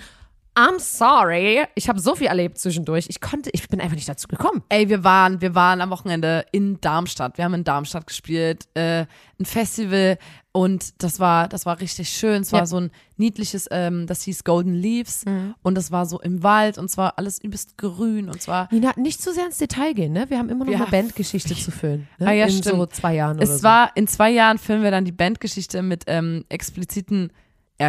I'm 0.56 0.78
sorry. 0.80 1.64
Ich 1.74 1.90
habe 1.90 2.00
so 2.00 2.16
viel 2.16 2.28
erlebt 2.28 2.60
zwischendurch. 2.60 3.06
Ich 3.10 3.20
konnte, 3.22 3.50
ich 3.54 3.68
bin 3.70 3.82
einfach 3.82 3.96
nicht 3.96 4.08
dazu 4.08 4.28
gekommen. 4.28 4.62
Ey, 4.70 4.88
wir 4.88 5.04
waren, 5.04 5.42
wir 5.42 5.56
waren 5.56 5.82
am 5.82 5.90
Wochenende 5.90 6.46
in 6.52 6.80
Darmstadt. 6.80 7.38
Wir 7.38 7.46
haben 7.46 7.56
in 7.56 7.64
Darmstadt 7.64 8.06
gespielt, 8.06 8.68
äh, 8.76 9.06
ein 9.40 9.46
Festival 9.46 10.20
und 10.52 11.02
das 11.02 11.20
war, 11.20 11.48
das 11.48 11.66
war 11.66 11.80
richtig 11.80 12.10
schön. 12.10 12.44
Es 12.44 12.52
war 12.52 12.60
Ja. 12.60 12.66
so 12.68 12.78
ein 12.80 12.92
niedliches, 13.18 13.68
ähm, 13.72 14.06
das 14.06 14.22
hieß 14.22 14.44
Golden 14.44 14.76
Leaves 14.76 15.26
und 15.64 15.76
das 15.76 15.92
war 15.92 16.06
so 16.06 16.22
im 16.22 16.44
Wald 16.44 16.78
und 16.78 16.88
zwar 16.90 17.18
alles 17.18 17.42
übelst 17.44 17.76
grün 17.80 18.30
und 18.30 18.40
zwar 18.40 18.68
Nina, 18.72 18.92
nicht 18.96 19.24
zu 19.24 19.34
sehr 19.34 19.48
ins 19.48 19.58
Detail 19.58 19.94
gehen, 19.94 20.14
ne? 20.14 20.30
Wir 20.30 20.38
haben 20.38 20.50
immer 20.50 20.66
noch 20.66 20.72
Ja. 20.72 20.82
eine 20.82 20.88
Bandgeschichte 20.92 21.56
zu 21.56 21.72
füllen. 21.72 22.08
Ne? 22.20 22.28
Ah, 22.28 22.32
ja, 22.32 22.46
in 22.46 22.52
so 22.52 22.70
stimmt. 22.70 22.94
zwei 22.94 23.16
Jahren 23.16 23.38
oder 23.38 23.44
Es 23.50 23.58
so. 23.58 23.64
war 23.64 23.90
in 23.96 24.08
zwei 24.08 24.30
Jahren 24.30 24.60
filmen 24.60 24.84
wir 24.84 24.92
dann 24.92 25.06
die 25.06 25.12
Bandgeschichte 25.12 25.82
mit 25.82 26.04
ähm, 26.06 26.46
expliziten. 26.50 27.32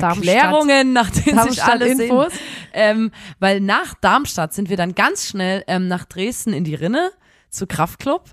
Erklärungen, 0.03 0.93
nach 0.93 1.11
denen 1.11 1.39
sich 1.43 1.57
Darmstadt 1.57 1.71
alle 1.71 1.89
Infos. 1.89 2.33
sehen. 2.33 2.41
Ähm, 2.73 3.11
weil 3.39 3.61
nach 3.61 3.95
Darmstadt 4.01 4.53
sind 4.53 4.69
wir 4.69 4.77
dann 4.77 4.95
ganz 4.95 5.27
schnell 5.27 5.65
ähm, 5.67 5.89
nach 5.89 6.05
Dresden 6.05 6.53
in 6.53 6.65
die 6.65 6.75
Rinne 6.75 7.11
zu 7.51 7.67
Kraftklub 7.67 8.31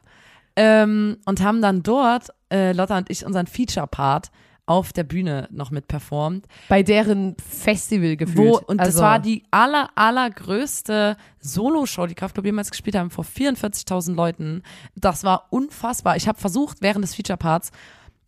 ähm, 0.56 1.18
und 1.25 1.41
haben 1.41 1.62
dann 1.62 1.84
dort, 1.84 2.30
äh, 2.51 2.74
Lotta 2.74 2.98
und 2.98 3.10
ich, 3.10 3.25
unseren 3.25 3.48
Feature-Part 3.48 4.32
auf 4.65 4.94
der 4.94 5.03
Bühne 5.03 5.50
noch 5.51 5.72
mit 5.72 5.88
performt. 5.88 6.46
bei 6.70 6.82
deren 6.84 7.36
Festival 7.38 8.15
gefühlt. 8.15 8.38
Wo, 8.38 8.62
und 8.68 8.77
das 8.77 8.88
also, 8.88 9.01
war 9.01 9.20
die 9.20 9.44
aller, 9.51 9.89
allergrößte 9.96 11.18
Solo-Show, 11.39 12.06
die 12.06 12.15
Kraftklub 12.15 12.46
jemals 12.46 12.72
gespielt 12.72 12.96
haben, 12.96 13.10
vor 13.10 13.25
44.000 13.25 14.13
Leuten. 14.13 14.63
Das 14.96 15.24
war 15.24 15.48
unfassbar. 15.50 16.15
Ich 16.15 16.27
habe 16.27 16.39
versucht, 16.39 16.77
während 16.82 17.03
des 17.03 17.15
Feature-Parts, 17.15 17.72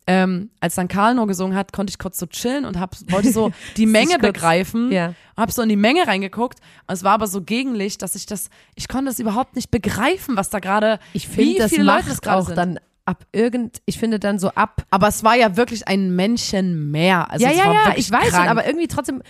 ähm, 0.06 0.50
als 0.60 0.74
dann 0.74 0.88
Karl 0.88 1.14
nur 1.14 1.26
gesungen 1.26 1.56
hat, 1.56 1.72
konnte 1.72 1.90
ich 1.90 1.98
kurz 1.98 2.18
so 2.18 2.26
chillen 2.26 2.64
und 2.64 2.78
hab, 2.78 2.94
wollte 3.10 3.32
so 3.32 3.52
die 3.76 3.86
Menge 3.86 4.18
begreifen. 4.18 4.92
Ja. 4.92 5.14
Hab 5.36 5.50
so 5.50 5.62
in 5.62 5.68
die 5.68 5.76
Menge 5.76 6.06
reingeguckt. 6.06 6.60
Und 6.86 6.94
es 6.94 7.02
war 7.02 7.12
aber 7.12 7.26
so 7.26 7.42
Gegenlicht, 7.42 8.02
dass 8.02 8.14
ich 8.14 8.26
das, 8.26 8.50
ich 8.74 8.88
konnte 8.88 9.10
es 9.10 9.18
überhaupt 9.18 9.56
nicht 9.56 9.70
begreifen, 9.70 10.36
was 10.36 10.50
da 10.50 10.58
gerade, 10.58 10.98
Ich 11.14 11.26
finde, 11.26 11.58
das 11.58 11.70
viele 11.70 11.84
Leute 11.84 11.98
macht 12.00 12.10
das 12.10 12.20
gerade 12.20 12.38
auch 12.38 12.46
sind. 12.46 12.56
dann 12.56 12.78
ab 13.06 13.24
irgend, 13.32 13.82
ich 13.86 13.98
finde 13.98 14.18
dann 14.18 14.38
so 14.38 14.48
ab. 14.50 14.84
aber 14.90 15.08
es 15.08 15.24
war 15.24 15.36
ja 15.36 15.56
wirklich 15.56 15.88
ein 15.88 16.14
Männchen 16.14 16.90
mehr. 16.90 17.30
Also 17.30 17.44
ja, 17.44 17.52
es 17.52 17.58
ja, 17.58 17.64
war 17.66 17.74
ja, 17.74 17.86
wirklich 17.86 18.06
ich 18.06 18.12
weiß 18.12 18.30
schon, 18.30 18.48
aber 18.48 18.66
irgendwie 18.66 18.88
trotzdem, 18.88 19.22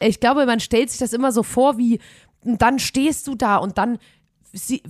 ich 0.00 0.20
glaube, 0.20 0.46
man 0.46 0.60
stellt 0.60 0.90
sich 0.90 0.98
das 0.98 1.12
immer 1.12 1.32
so 1.32 1.42
vor, 1.42 1.78
wie, 1.78 2.00
dann 2.42 2.78
stehst 2.78 3.26
du 3.26 3.34
da 3.34 3.56
und 3.56 3.78
dann, 3.78 3.98
sie, 4.52 4.82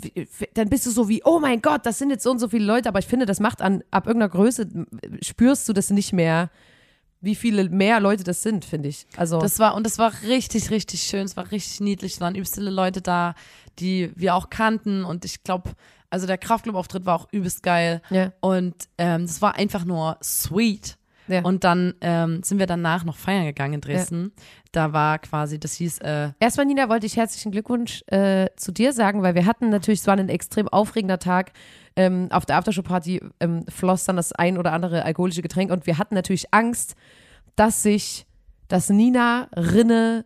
dann 0.54 0.68
bist 0.68 0.86
du 0.86 0.90
so 0.90 1.08
wie, 1.08 1.22
oh 1.24 1.38
mein 1.38 1.62
Gott, 1.62 1.86
das 1.86 1.98
sind 1.98 2.10
jetzt 2.10 2.24
so 2.24 2.30
und 2.30 2.38
so 2.38 2.48
viele 2.48 2.64
Leute, 2.64 2.88
aber 2.88 2.98
ich 2.98 3.06
finde, 3.06 3.26
das 3.26 3.40
macht 3.40 3.62
an, 3.62 3.82
ab 3.90 4.06
irgendeiner 4.06 4.30
Größe, 4.30 4.68
spürst 5.22 5.68
du 5.68 5.72
das 5.72 5.90
nicht 5.90 6.12
mehr, 6.12 6.50
wie 7.20 7.36
viele 7.36 7.68
mehr 7.68 8.00
Leute 8.00 8.24
das 8.24 8.42
sind, 8.42 8.64
finde 8.64 8.88
ich. 8.88 9.06
Also, 9.16 9.38
Das 9.38 9.58
war, 9.60 9.74
und 9.76 9.84
das 9.86 9.98
war 9.98 10.12
richtig, 10.26 10.70
richtig 10.70 11.02
schön. 11.04 11.24
Es 11.24 11.36
war 11.36 11.50
richtig 11.52 11.80
niedlich. 11.80 12.14
Es 12.14 12.20
waren 12.20 12.34
übelst 12.34 12.56
viele 12.56 12.70
Leute 12.70 13.00
da, 13.00 13.36
die 13.78 14.10
wir 14.16 14.34
auch 14.34 14.50
kannten. 14.50 15.04
Und 15.04 15.24
ich 15.24 15.44
glaube, 15.44 15.70
also 16.10 16.26
der 16.26 16.36
Kraftclub-Auftritt 16.36 17.06
war 17.06 17.14
auch 17.14 17.28
übelst 17.30 17.62
geil. 17.62 18.02
Ja. 18.10 18.32
Und 18.40 18.74
ähm, 18.98 19.22
das 19.26 19.40
war 19.40 19.54
einfach 19.54 19.84
nur 19.84 20.18
sweet. 20.22 20.98
Ja. 21.32 21.42
Und 21.42 21.64
dann 21.64 21.94
ähm, 22.00 22.42
sind 22.42 22.58
wir 22.58 22.66
danach 22.66 23.04
noch 23.04 23.16
feiern 23.16 23.44
gegangen 23.44 23.74
in 23.74 23.80
Dresden. 23.80 24.32
Da 24.72 24.92
war 24.92 25.18
quasi, 25.18 25.58
das 25.60 25.74
hieß, 25.74 25.98
äh, 25.98 26.30
Erstmal, 26.40 26.66
Nina, 26.66 26.88
wollte 26.88 27.06
ich 27.06 27.16
herzlichen 27.16 27.52
Glückwunsch 27.52 28.02
äh, 28.08 28.46
zu 28.56 28.72
dir 28.72 28.92
sagen, 28.92 29.22
weil 29.22 29.34
wir 29.34 29.46
hatten 29.46 29.68
natürlich, 29.68 30.00
es 30.00 30.06
war 30.06 30.16
ein 30.16 30.28
extrem 30.28 30.68
aufregender 30.68 31.18
Tag. 31.18 31.52
Ähm, 31.94 32.28
auf 32.30 32.46
der 32.46 32.56
Aftershow-Party 32.56 33.20
ähm, 33.40 33.64
floss 33.68 34.04
dann 34.04 34.16
das 34.16 34.32
ein 34.32 34.56
oder 34.56 34.72
andere 34.72 35.04
alkoholische 35.04 35.42
Getränk 35.42 35.70
und 35.70 35.86
wir 35.86 35.98
hatten 35.98 36.14
natürlich 36.14 36.46
Angst, 36.54 36.94
dass 37.56 37.82
sich 37.82 38.26
das 38.68 38.88
Nina 38.88 39.48
Rinne 39.54 40.24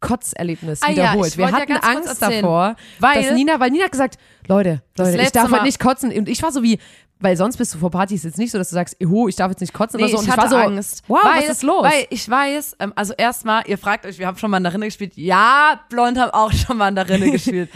Kotzerlebnis 0.00 0.82
Ah 0.82 0.88
ja, 0.90 0.96
wiederholt. 0.96 1.28
ich 1.28 1.38
wir 1.38 1.46
ja 1.48 1.52
hatten 1.52 1.72
kurz 1.72 1.84
Angst 1.86 2.22
davor, 2.22 2.76
weil- 2.98 3.22
dass 3.22 3.32
Nina, 3.32 3.58
weil 3.60 3.70
Nina 3.70 3.84
hat 3.84 3.92
gesagt, 3.92 4.18
Leute, 4.46 4.82
Leute, 4.98 5.20
ich 5.22 5.32
darf 5.32 5.48
Mal- 5.48 5.58
halt 5.58 5.66
nicht 5.66 5.80
kotzen. 5.80 6.12
Und 6.12 6.28
ich 6.28 6.42
war 6.42 6.52
so 6.52 6.62
wie, 6.62 6.78
weil 7.18 7.36
sonst 7.36 7.56
bist 7.56 7.74
du 7.74 7.78
vor 7.78 7.90
Partys 7.90 8.24
jetzt 8.24 8.38
nicht 8.38 8.50
so, 8.50 8.58
dass 8.58 8.68
du 8.68 8.74
sagst, 8.74 8.96
oh, 9.06 9.26
ich 9.28 9.36
darf 9.36 9.50
jetzt 9.50 9.60
nicht 9.60 9.72
kotzen 9.72 9.98
oder 10.00 10.08
so. 10.08 10.18
Und 10.18 10.24
ich 10.24 10.28
ich, 10.28 10.32
hatte 10.36 10.42
war 10.42 10.48
so, 10.50 10.56
Angst. 10.56 11.02
wow, 11.08 11.18
weil, 11.24 11.42
was 11.42 11.48
ist 11.48 11.62
los? 11.62 11.82
Weil 11.84 12.06
ich 12.10 12.28
weiß, 12.28 12.76
ähm, 12.80 12.92
also 12.94 13.14
erstmal, 13.16 13.62
ihr 13.66 13.78
fragt 13.78 14.04
euch, 14.06 14.18
wir 14.18 14.26
haben 14.26 14.36
schon 14.36 14.50
Mandarine 14.50 14.84
gespielt. 14.86 15.16
Ja, 15.16 15.80
Blond 15.88 16.18
haben 16.18 16.32
auch 16.32 16.52
schon 16.52 16.76
Mandarine 16.76 17.30
gespielt. 17.32 17.70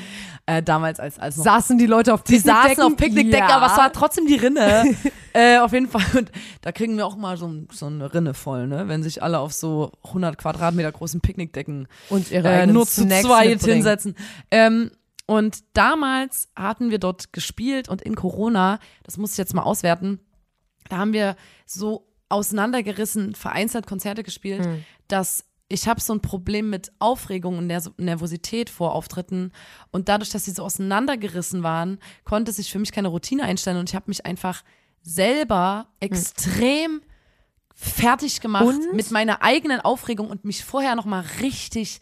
Äh, 0.46 0.62
damals 0.62 0.98
als, 0.98 1.18
als 1.18 1.36
noch 1.36 1.44
saßen 1.44 1.78
die 1.78 1.86
Leute 1.86 2.12
auf 2.12 2.24
Die 2.24 2.38
saßen 2.38 2.52
Picknickdecken? 2.70 2.82
auf 2.92 2.96
Picknickdecken, 2.96 3.48
Ja. 3.48 3.56
aber 3.56 3.66
es 3.66 3.76
war 3.78 3.92
trotzdem 3.92 4.26
die 4.26 4.34
Rinne. 4.36 4.96
äh, 5.32 5.58
auf 5.58 5.72
jeden 5.72 5.86
Fall. 5.88 6.02
Und 6.18 6.30
da 6.62 6.72
kriegen 6.72 6.96
wir 6.96 7.06
auch 7.06 7.16
mal 7.16 7.36
so, 7.36 7.50
so 7.70 7.86
eine 7.86 8.12
Rinne 8.12 8.34
voll, 8.34 8.66
ne? 8.66 8.88
Wenn 8.88 9.02
sich 9.02 9.22
alle 9.22 9.38
auf 9.38 9.52
so 9.52 9.92
100 10.06 10.36
Quadratmeter 10.38 10.90
großen 10.90 11.20
Picknickdecken 11.20 11.86
und 12.08 12.30
ihre 12.32 12.48
äh, 12.48 12.66
nur 12.66 12.86
zu 12.86 13.06
zweit 13.06 13.62
hinsetzen. 13.62 14.16
Ähm, 14.50 14.90
und 15.30 15.62
damals 15.74 16.48
hatten 16.56 16.90
wir 16.90 16.98
dort 16.98 17.32
gespielt 17.32 17.88
und 17.88 18.02
in 18.02 18.16
Corona, 18.16 18.80
das 19.04 19.16
muss 19.16 19.30
ich 19.30 19.38
jetzt 19.38 19.54
mal 19.54 19.62
auswerten, 19.62 20.18
da 20.88 20.96
haben 20.98 21.12
wir 21.12 21.36
so 21.66 22.08
auseinandergerissen, 22.28 23.36
vereinzelt 23.36 23.86
Konzerte 23.86 24.24
gespielt, 24.24 24.64
Hm. 24.64 24.84
dass 25.06 25.44
ich 25.68 25.86
habe 25.86 26.00
so 26.00 26.12
ein 26.12 26.20
Problem 26.20 26.68
mit 26.68 26.90
Aufregung 26.98 27.58
und 27.58 27.68
Nerv 27.68 27.92
Nervosität 27.96 28.70
vor 28.70 28.92
Auftritten 28.92 29.52
und 29.92 30.08
dadurch, 30.08 30.30
dass 30.30 30.46
sie 30.46 30.50
so 30.50 30.64
auseinandergerissen 30.64 31.62
waren, 31.62 32.00
konnte 32.24 32.50
sich 32.50 32.72
für 32.72 32.80
mich 32.80 32.90
keine 32.90 33.06
Routine 33.06 33.44
einstellen 33.44 33.78
und 33.78 33.88
ich 33.88 33.94
habe 33.94 34.06
mich 34.08 34.26
einfach 34.26 34.64
selber 35.00 35.86
extrem 36.00 37.02
fertig 37.72 38.40
gemacht 38.40 38.64
Und? 38.64 38.94
mit 38.94 39.12
meiner 39.12 39.42
eigenen 39.42 39.80
Aufregung 39.80 40.28
und 40.28 40.44
mich 40.44 40.64
vorher 40.64 40.96
noch 40.96 41.04
mal 41.04 41.24
richtig 41.40 42.00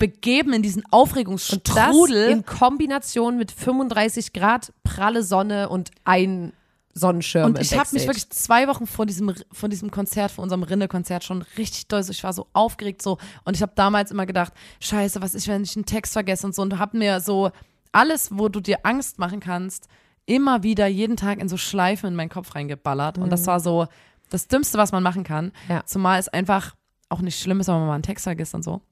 reingebegeben 0.00 0.52
in 0.52 0.62
diesen 0.62 0.84
Aufregungsstrudel. 0.90 2.30
in 2.30 2.44
Kombination 2.44 3.36
mit 3.36 3.50
35 3.52 4.32
Grad, 4.32 4.72
pralle 4.84 5.22
Sonne 5.22 5.68
und 5.68 5.90
ein 6.04 6.52
Sonnenschirm. 6.94 7.44
Und 7.46 7.60
ich 7.60 7.76
habe 7.78 7.88
mich 7.92 8.06
wirklich 8.06 8.28
zwei 8.30 8.66
Wochen 8.66 8.86
vor 8.86 9.06
diesem, 9.06 9.32
vor 9.52 9.68
diesem 9.68 9.90
Konzert, 9.90 10.32
vor 10.32 10.42
unserem 10.42 10.64
Rinde-Konzert 10.64 11.22
schon 11.22 11.42
richtig 11.56 11.86
doll, 11.86 12.02
so, 12.02 12.10
ich 12.10 12.24
war 12.24 12.32
so 12.32 12.48
aufgeregt 12.52 13.02
so 13.02 13.18
und 13.44 13.54
ich 13.56 13.62
habe 13.62 13.72
damals 13.76 14.10
immer 14.10 14.26
gedacht, 14.26 14.52
scheiße, 14.80 15.22
was 15.22 15.34
ist, 15.34 15.46
wenn 15.46 15.62
ich 15.62 15.76
einen 15.76 15.84
Text 15.86 16.12
vergesse 16.12 16.46
und 16.46 16.54
so 16.54 16.62
und 16.62 16.78
habe 16.78 16.96
mir 16.98 17.20
so 17.20 17.50
alles, 17.92 18.30
wo 18.36 18.48
du 18.48 18.60
dir 18.60 18.78
Angst 18.82 19.18
machen 19.18 19.38
kannst, 19.38 19.86
immer 20.26 20.62
wieder 20.64 20.86
jeden 20.88 21.16
Tag 21.16 21.38
in 21.40 21.48
so 21.48 21.56
Schleifen 21.56 22.08
in 22.08 22.14
meinen 22.16 22.30
Kopf 22.30 22.54
reingeballert 22.54 23.16
und 23.18 23.30
das 23.30 23.46
war 23.46 23.60
so 23.60 23.86
das 24.30 24.48
Dümmste, 24.48 24.76
was 24.76 24.90
man 24.92 25.02
machen 25.02 25.22
kann, 25.24 25.52
Ja. 25.68 25.84
zumal 25.86 26.18
es 26.18 26.28
einfach 26.28 26.74
auch 27.08 27.20
nicht 27.20 27.40
schlimm 27.40 27.60
ist, 27.60 27.68
wenn 27.68 27.76
man 27.76 27.86
mal 27.86 27.94
einen 27.94 28.02
Text 28.02 28.24
vergisst 28.24 28.54
und 28.54 28.62
so 28.64 28.82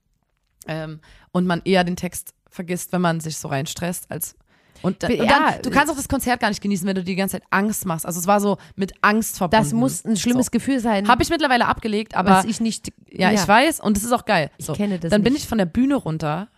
ähm, 0.69 1.01
und 1.33 1.47
man 1.47 1.63
eher 1.65 1.85
den 1.85 1.97
Text 1.97 2.35
vergisst, 2.51 2.93
wenn 2.93 3.01
man 3.01 3.21
sich 3.21 3.37
so 3.39 3.49
rein 3.49 3.67
stresst, 3.67 4.11
als 4.11 4.35
und, 4.83 5.03
da- 5.03 5.09
Ja. 5.09 5.23
und 5.23 5.31
dann, 5.31 5.63
du 5.63 5.71
kannst 5.71 5.91
auch 5.91 5.97
das 5.97 6.07
Konzert 6.09 6.39
gar 6.41 6.49
nicht 6.51 6.61
genießen, 6.61 6.87
wenn 6.87 6.95
du 6.95 7.03
die 7.03 7.17
ganze 7.17 7.39
Zeit 7.41 7.47
Angst 7.51 7.87
machst. 7.87 8.05
Also 8.05 8.21
es 8.21 8.27
war 8.27 8.41
so 8.41 8.59
mit 8.77 8.93
Angst 9.01 9.39
verbunden. 9.39 9.63
Das 9.65 9.73
muss 9.73 10.05
ein 10.05 10.17
schlimmes 10.17 10.47
so. 10.47 10.51
Gefühl 10.51 10.81
sein, 10.81 11.09
Habe 11.09 11.23
ich 11.23 11.31
mittlerweile 11.31 11.67
abgelegt, 11.67 12.15
aber 12.15 12.31
was 12.31 12.45
ich 12.45 12.61
nicht. 12.61 12.93
ja, 13.11 13.33
ich 13.33 13.47
weiß 13.49 13.81
und 13.81 13.97
es 13.97 14.05
ist 14.05 14.13
auch 14.13 14.27
geil. 14.27 14.51
So. 14.59 14.75
kenne 14.75 14.99
das 14.99 15.11
Dann 15.11 15.23
bin 15.23 15.33
nicht. 15.33 15.43
ich 15.45 15.49
von 15.49 15.57
der 15.59 15.65
Bühne 15.65 15.95
runter 15.97 16.49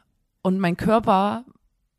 und 0.42 0.58
mein 0.58 0.76
Körper 0.76 1.44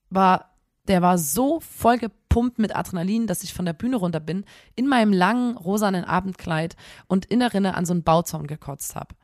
war, 0.09 0.55
der 0.87 1.01
war 1.01 1.17
so 1.17 1.61
voll 1.61 1.97
gepumpt 1.97 2.59
mit 2.59 2.75
Adrenalin, 2.75 3.25
dass 3.27 3.43
ich 3.43 3.53
von 3.53 3.65
der 3.65 3.73
Bühne 3.73 3.95
runter 3.95 4.19
bin, 4.19 4.43
in 4.75 4.87
meinem 4.87 5.13
langen 5.13 5.55
rosanen 5.55 6.03
Abendkleid 6.03 6.75
und 7.07 7.25
in 7.25 7.39
der 7.39 7.53
Rinne 7.53 7.75
an 7.75 7.85
so 7.85 7.93
einen 7.93 8.03
Bauzaun 8.03 8.45
gekotzt 8.47 8.95
habe. 8.95 9.15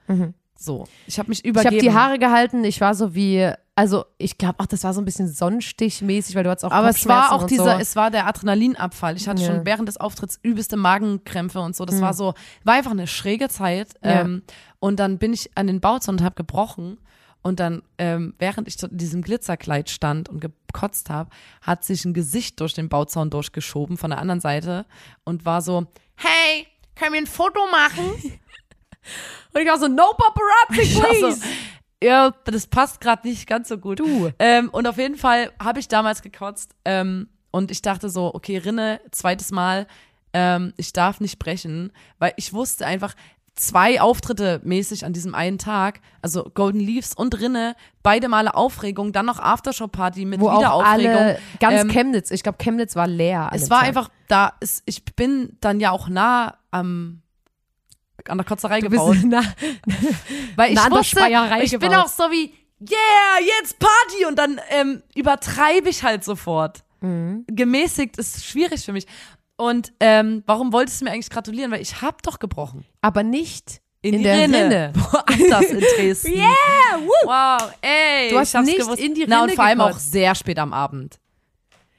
So, 0.57 0.85
ich 1.05 1.19
habe 1.19 1.29
mich 1.29 1.43
Mhm. 1.43 1.49
Ich 1.51 1.57
habe 1.57 1.67
übergeben. 1.69 1.81
die 1.81 1.93
Haare 1.93 2.17
gehalten, 2.19 2.63
ich 2.63 2.79
war 2.81 2.95
so 2.95 3.13
wie, 3.13 3.51
also 3.75 4.05
ich 4.17 4.37
glaube 4.37 4.55
auch, 4.59 4.65
das 4.65 4.83
war 4.85 4.93
so 4.93 5.01
ein 5.01 5.05
bisschen 5.05 5.27
Sonnenstichmäßig, 5.27 6.35
weil 6.35 6.43
du 6.43 6.49
hattest 6.49 6.65
auch 6.65 6.71
Aber 6.71 6.89
es 6.89 7.05
war 7.07 7.33
auch 7.33 7.43
dieser, 7.45 7.75
so. 7.75 7.81
es 7.81 7.95
war 7.95 8.09
der 8.09 8.25
Adrenalinabfall. 8.25 9.15
Ich 9.17 9.27
hatte 9.27 9.41
Ja. 9.41 9.47
schon 9.47 9.65
während 9.65 9.87
des 9.89 9.97
Auftritts 9.97 10.39
übelste 10.43 10.77
Magenkrämpfe 10.77 11.59
und 11.59 11.75
so. 11.75 11.83
Das 11.85 11.99
war 12.01 12.13
so, 12.13 12.33
war 12.63 12.75
einfach 12.75 12.91
eine 12.91 13.07
schräge 13.07 13.49
Zeit. 13.49 13.89
Ja. 14.03 14.21
Ähm, 14.21 14.43
und 14.79 14.99
dann 14.99 15.17
bin 15.17 15.33
ich 15.33 15.49
an 15.57 15.67
den 15.67 15.81
Bauzaun 15.81 16.15
und 16.15 16.23
habe 16.23 16.35
gebrochen. 16.35 16.97
Und 17.41 17.59
dann, 17.59 17.83
ähm, 17.99 18.33
während 18.39 18.67
ich 18.67 18.81
in 18.81 18.97
diesem 18.97 19.21
Glitzerkleid 19.21 19.89
stand 19.91 20.29
und 20.29 20.39
gekotzt 20.39 21.09
habe, 21.11 21.29
hat 21.61 21.83
sich 21.83 22.03
ein 22.05 22.13
Gesicht 22.15 22.59
durch 22.59 22.73
den 22.73 22.89
Bauzaun 22.89 23.29
durchgeschoben 23.29 23.97
von 23.97 24.09
der 24.09 24.19
anderen 24.19 24.39
Seite 24.39 24.85
und 25.25 25.45
war 25.45 25.61
so, 25.61 25.85
hey, 26.15 26.65
können 26.95 27.13
wir 27.13 27.21
ein 27.21 27.27
Foto 27.27 27.59
machen? 27.71 28.03
Und 29.53 29.61
ich 29.61 29.67
war 29.67 29.79
so, 29.79 29.87
no 29.87 30.03
paparazzi, 30.17 30.99
please. 30.99 31.35
so, 31.41 31.47
ja, 32.03 32.31
das 32.45 32.67
passt 32.67 33.01
gerade 33.01 33.27
nicht 33.27 33.47
ganz 33.47 33.69
so 33.69 33.77
gut. 33.77 33.99
Du. 33.99 34.31
Ähm, 34.39 34.69
und 34.69 34.87
auf 34.87 34.97
jeden 34.97 35.17
Fall 35.17 35.51
habe 35.63 35.79
ich 35.79 35.87
damals 35.87 36.21
gekotzt 36.21 36.75
ähm, 36.85 37.29
und 37.51 37.71
ich 37.71 37.81
dachte 37.81 38.09
so, 38.09 38.33
okay, 38.33 38.57
Rinne, 38.57 38.99
zweites 39.11 39.51
Mal, 39.51 39.87
ähm, 40.33 40.73
ich 40.77 40.91
darf 40.91 41.21
nicht 41.21 41.39
brechen, 41.39 41.93
weil 42.19 42.33
ich 42.35 42.51
wusste 42.53 42.85
einfach, 42.85 43.15
zwei 43.55 44.01
Auftritte 44.01 44.59
mäßig 44.63 45.05
an 45.05 45.13
diesem 45.13 45.33
einen 45.33 45.57
Tag, 45.57 46.01
also 46.21 46.43
Golden 46.53 46.79
Leaves 46.79 47.13
und 47.13 47.39
Rinne, 47.39 47.75
beide 48.03 48.27
Male 48.27 48.53
Aufregung, 48.53 49.13
dann 49.13 49.25
noch 49.25 49.39
Aftershow-Party 49.39 50.25
mit 50.25 50.41
Wo 50.41 50.51
wieder 50.51 50.73
auch 50.73 50.83
Aufregung. 50.83 51.15
alle, 51.15 51.39
ganz 51.59 51.81
Ähm, 51.83 51.87
Chemnitz, 51.89 52.31
ich 52.31 52.43
glaube 52.43 52.57
Chemnitz 52.61 52.95
war 52.95 53.07
leer. 53.07 53.49
es 53.53 53.69
war 53.69 53.79
Tag. 53.79 53.87
einfach 53.87 54.09
da, 54.27 54.53
es, 54.59 54.83
ich 54.85 55.05
bin 55.05 55.57
dann 55.61 55.79
ja 55.79 55.91
auch 55.91 56.09
nah 56.09 56.57
am 56.71 57.21
an 58.29 58.37
der 58.37 58.45
Kotzerei 58.45 58.79
Du 58.81 58.89
gebaut. 58.89 59.17
nah, 59.25 59.41
Weil 60.55 60.73
ich 60.73 60.79
wusste, 60.79 61.19
ich 61.63 61.71
bin 61.71 61.79
gebaut. 61.89 62.05
auch 62.05 62.07
so 62.07 62.23
wie, 62.31 62.53
yeah, 62.81 63.39
jetzt 63.61 63.77
Party 63.79 64.25
und 64.27 64.37
dann 64.37 64.59
ähm, 64.69 65.03
übertreibe 65.15 65.89
ich 65.89 66.03
halt 66.03 66.23
sofort. 66.23 66.83
Mhm. 67.01 67.45
Gemäßigt 67.47 68.17
ist 68.17 68.45
schwierig 68.45 68.83
für 68.85 68.93
mich. 68.93 69.05
Und 69.57 69.93
ähm, 69.99 70.43
warum 70.47 70.73
wolltest 70.73 70.99
du 71.01 71.05
mir 71.05 71.11
eigentlich 71.11 71.29
gratulieren? 71.29 71.71
Weil 71.71 71.81
ich 71.81 72.01
hab 72.01 72.21
doch 72.23 72.39
gebrochen. 72.39 72.83
aber 73.01 73.23
nicht 73.23 73.79
In, 74.01 74.15
In 74.15 74.23
der 74.23 74.37
Rinne. 74.43 74.57
Rinne. 74.65 74.93
Woanders 74.95 75.65
in 75.65 75.79
Dresden. 75.97 76.33
Yeah, 76.33 76.99
woo. 76.99 77.11
Wow, 77.27 77.71
ey. 77.81 78.29
Du 78.31 78.37
hast 78.39 78.53
nicht 78.61 78.77
gewusst. 78.79 78.99
in 78.99 79.13
die 79.13 79.25
Na, 79.27 79.37
und 79.39 79.45
Rinne 79.45 79.55
vor 79.55 79.63
allem 79.65 79.81
auch 79.81 79.87
gekotzt. 79.87 80.11
sehr 80.11 80.35
spät 80.35 80.59
am 80.59 80.73
Abend. 80.73 81.19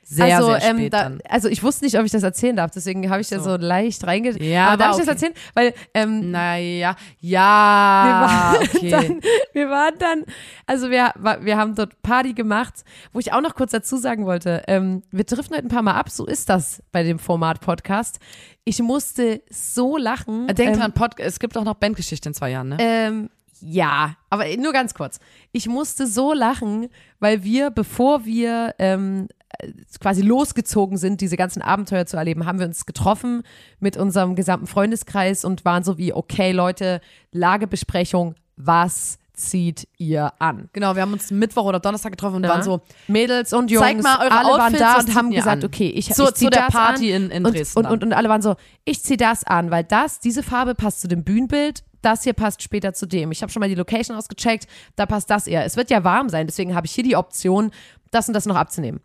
Sehr, 0.09 0.37
also, 0.37 0.51
sehr 0.53 0.61
spät 0.61 0.79
ähm, 0.79 0.91
da, 0.91 1.11
also 1.29 1.49
ich 1.49 1.65
wusste 1.65 1.85
nicht, 1.85 1.99
ob 1.99 2.05
ich 2.05 2.13
das 2.13 2.23
erzählen 2.23 2.55
darf, 2.55 2.71
deswegen 2.71 3.11
habe 3.11 3.21
ich 3.21 3.29
da 3.29 3.41
so 3.41 3.57
leicht 3.57 4.07
reinge... 4.07 4.41
Ja, 4.41 4.69
aber 4.69 4.77
darf 4.77 4.93
aber 4.93 5.01
ich 5.01 5.07
das 5.07 5.17
okay. 5.17 5.27
erzählen? 5.27 5.35
Weil 5.55 5.75
ähm, 5.95 6.31
Naja, 6.31 6.95
wir, 7.21 7.31
ja, 7.31 8.29
waren 8.29 8.63
okay. 8.63 8.91
dann, 8.91 9.21
wir 9.53 9.69
waren 9.69 9.95
dann, 9.99 10.25
also 10.65 10.91
wir, 10.91 11.13
wir 11.41 11.57
haben 11.57 11.75
dort 11.75 12.01
Party 12.03 12.35
gemacht, 12.35 12.85
wo 13.13 13.19
ich 13.19 13.33
auch 13.33 13.41
noch 13.41 13.57
kurz 13.57 13.73
dazu 13.73 13.97
sagen 13.97 14.27
wollte, 14.27 14.63
ähm, 14.69 15.03
wir 15.11 15.25
driften 15.25 15.57
heute 15.57 15.67
ein 15.67 15.71
paar 15.71 15.83
Mal 15.83 15.95
ab, 15.95 16.09
so 16.09 16.25
ist 16.25 16.49
das 16.51 16.85
bei 16.93 17.03
dem 17.03 17.19
Format 17.19 17.61
Podcast. 17.61 18.21
Ich 18.63 18.81
musste 18.81 19.43
so 19.51 19.97
lachen. 19.97 20.47
Denk 20.47 20.75
ähm, 20.75 20.79
dran, 20.79 20.93
Pod 20.93 21.19
es 21.19 21.41
gibt 21.41 21.59
auch 21.59 21.65
noch 21.65 21.75
Bandgeschichte 21.75 22.29
in 22.29 22.35
zwei 22.35 22.51
Jahren, 22.51 22.69
ne? 22.69 22.77
Ähm, 22.79 23.31
ja, 23.61 24.17
aber 24.31 24.45
nur 24.57 24.73
ganz 24.73 24.95
kurz. 24.95 25.19
Ich 25.53 25.67
musste 25.69 26.07
so 26.07 26.33
lachen, 26.33 26.89
weil 27.21 27.43
wir, 27.45 27.71
bevor 27.71 28.25
wir 28.25 28.75
ähm, 28.79 29.29
äh, 29.59 29.73
quasi 30.01 30.23
losgezogen 30.23 30.99
sind, 30.99 31.21
diese 31.21 31.37
ganzen 31.37 31.63
Abenteuer 31.63 32.07
zu 32.07 32.17
erleben, 32.17 32.47
haben 32.47 32.59
wir 32.59 32.67
uns 32.67 32.87
getroffen 32.87 33.43
mit 33.81 33.97
unserem 33.97 34.35
gesamten 34.35 34.67
Freundeskreis 34.67 35.45
und 35.45 35.65
waren 35.65 35.83
so 35.85 35.99
wie, 35.99 36.13
okay 36.13 36.53
Leute, 36.53 37.01
Lagebesprechung, 37.33 38.35
was 38.57 39.19
zieht 39.35 39.87
ihr 39.99 40.33
an? 40.39 40.69
Genau, 40.73 40.95
wir 40.95 41.03
haben 41.03 41.13
uns 41.13 41.31
Mittwoch 41.31 41.65
oder 41.67 41.79
Donnerstag 41.79 42.11
getroffen 42.13 42.37
und 42.37 42.45
Ja. 42.45 42.49
waren 42.51 42.63
so, 42.63 42.81
Mädels 43.07 43.53
und 43.53 43.71
Jungs, 43.71 43.87
Zeig 43.87 44.03
mal 44.03 44.19
eure 44.19 44.31
alle 44.33 44.49
waren 44.49 44.61
Outfits, 44.63 44.79
da 44.81 44.95
was 44.97 45.05
und 45.05 45.15
haben 45.15 45.31
gesagt, 45.31 45.63
an? 45.63 45.69
okay, 45.69 45.89
ich, 45.91 46.13
Zu- 46.13 46.25
ich 46.25 46.35
zieh 46.35 46.45
zu 46.47 46.51
der 46.51 46.63
das 46.67 46.73
Party 46.75 47.15
an. 47.15 47.25
in- 47.25 47.31
in 47.31 47.45
und, 47.47 47.55
Dresden 47.55 47.79
Und, 47.79 47.85
dann. 47.85 47.93
und, 47.93 48.05
und 48.05 48.13
alle 48.15 48.29
waren 48.31 48.41
so, 48.43 48.57
ich 48.87 49.03
zieh 49.03 49.17
das 49.19 49.45
an, 49.45 49.71
weil 49.71 49.85
das, 49.85 50.21
diese 50.21 50.43
Farbe 50.43 50.75
passt 50.75 51.03
zu 51.03 51.09
dem 51.09 51.23
Bühnenbild, 51.23 51.85
das 52.07 52.23
hier 52.23 52.33
passt 52.33 52.63
später 52.63 52.95
zu 52.95 53.07
dem. 53.07 53.33
Ich 53.33 53.43
habe 53.43 53.51
schon 53.53 53.61
mal 53.61 53.69
die 53.69 53.75
Location 53.75 54.17
ausgecheckt, 54.17 54.69
da 54.95 55.07
passt 55.07 55.29
das 55.29 55.47
eher. 55.47 55.65
Es 55.65 55.77
wird 55.77 55.91
ja 55.91 56.05
warm 56.05 56.29
sein, 56.29 56.47
deswegen 56.47 56.75
habe 56.75 56.87
ich 56.87 56.93
hier 56.93 57.05
die 57.05 57.17
Option, 57.17 57.73
das 58.13 58.29
und 58.29 58.35
das 58.35 58.47
noch 58.47 58.57
abzunehmen. 58.57 59.01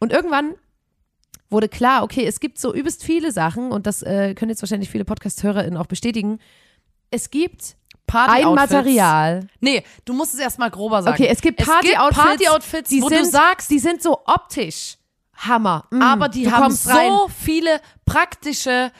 Und 0.00 0.12
irgendwann 0.12 0.54
wurde 1.50 1.68
klar, 1.68 2.02
okay, 2.02 2.24
es 2.26 2.40
gibt 2.40 2.58
so 2.58 2.74
übelst 2.74 3.04
viele 3.04 3.32
Sachen 3.32 3.70
und 3.70 3.86
das 3.86 4.02
äh, 4.02 4.34
können 4.34 4.50
jetzt 4.50 4.62
wahrscheinlich 4.62 4.90
viele 4.90 5.04
Podcast-HörerInnen 5.04 5.76
auch 5.76 5.86
bestätigen. 5.86 6.38
Es 7.10 7.30
gibt 7.30 7.76
ein 7.92 7.98
Party-Outfits. 8.06 8.72
Material, 8.72 9.48
Nee, 9.60 9.82
du 10.06 10.14
musst 10.14 10.32
es 10.32 10.40
erstmal 10.40 10.70
grober 10.70 11.02
sagen. 11.02 11.14
Okay, 11.14 11.28
es 11.30 11.42
gibt 11.42 11.58
Party-Outfits, 11.62 12.24
Party-Outfits, 12.24 12.88
die 12.88 13.02
wo 13.02 13.08
sind, 13.08 13.20
du 13.20 13.24
sagst, 13.26 13.70
die 13.70 13.78
sind 13.78 14.02
so 14.02 14.18
optisch 14.24 14.96
Hammer. 15.34 15.86
Mm, 15.90 16.02
aber 16.02 16.28
die 16.28 16.50
haben 16.50 16.72
so 16.72 17.28
viele 17.28 17.80
praktische 18.04 18.90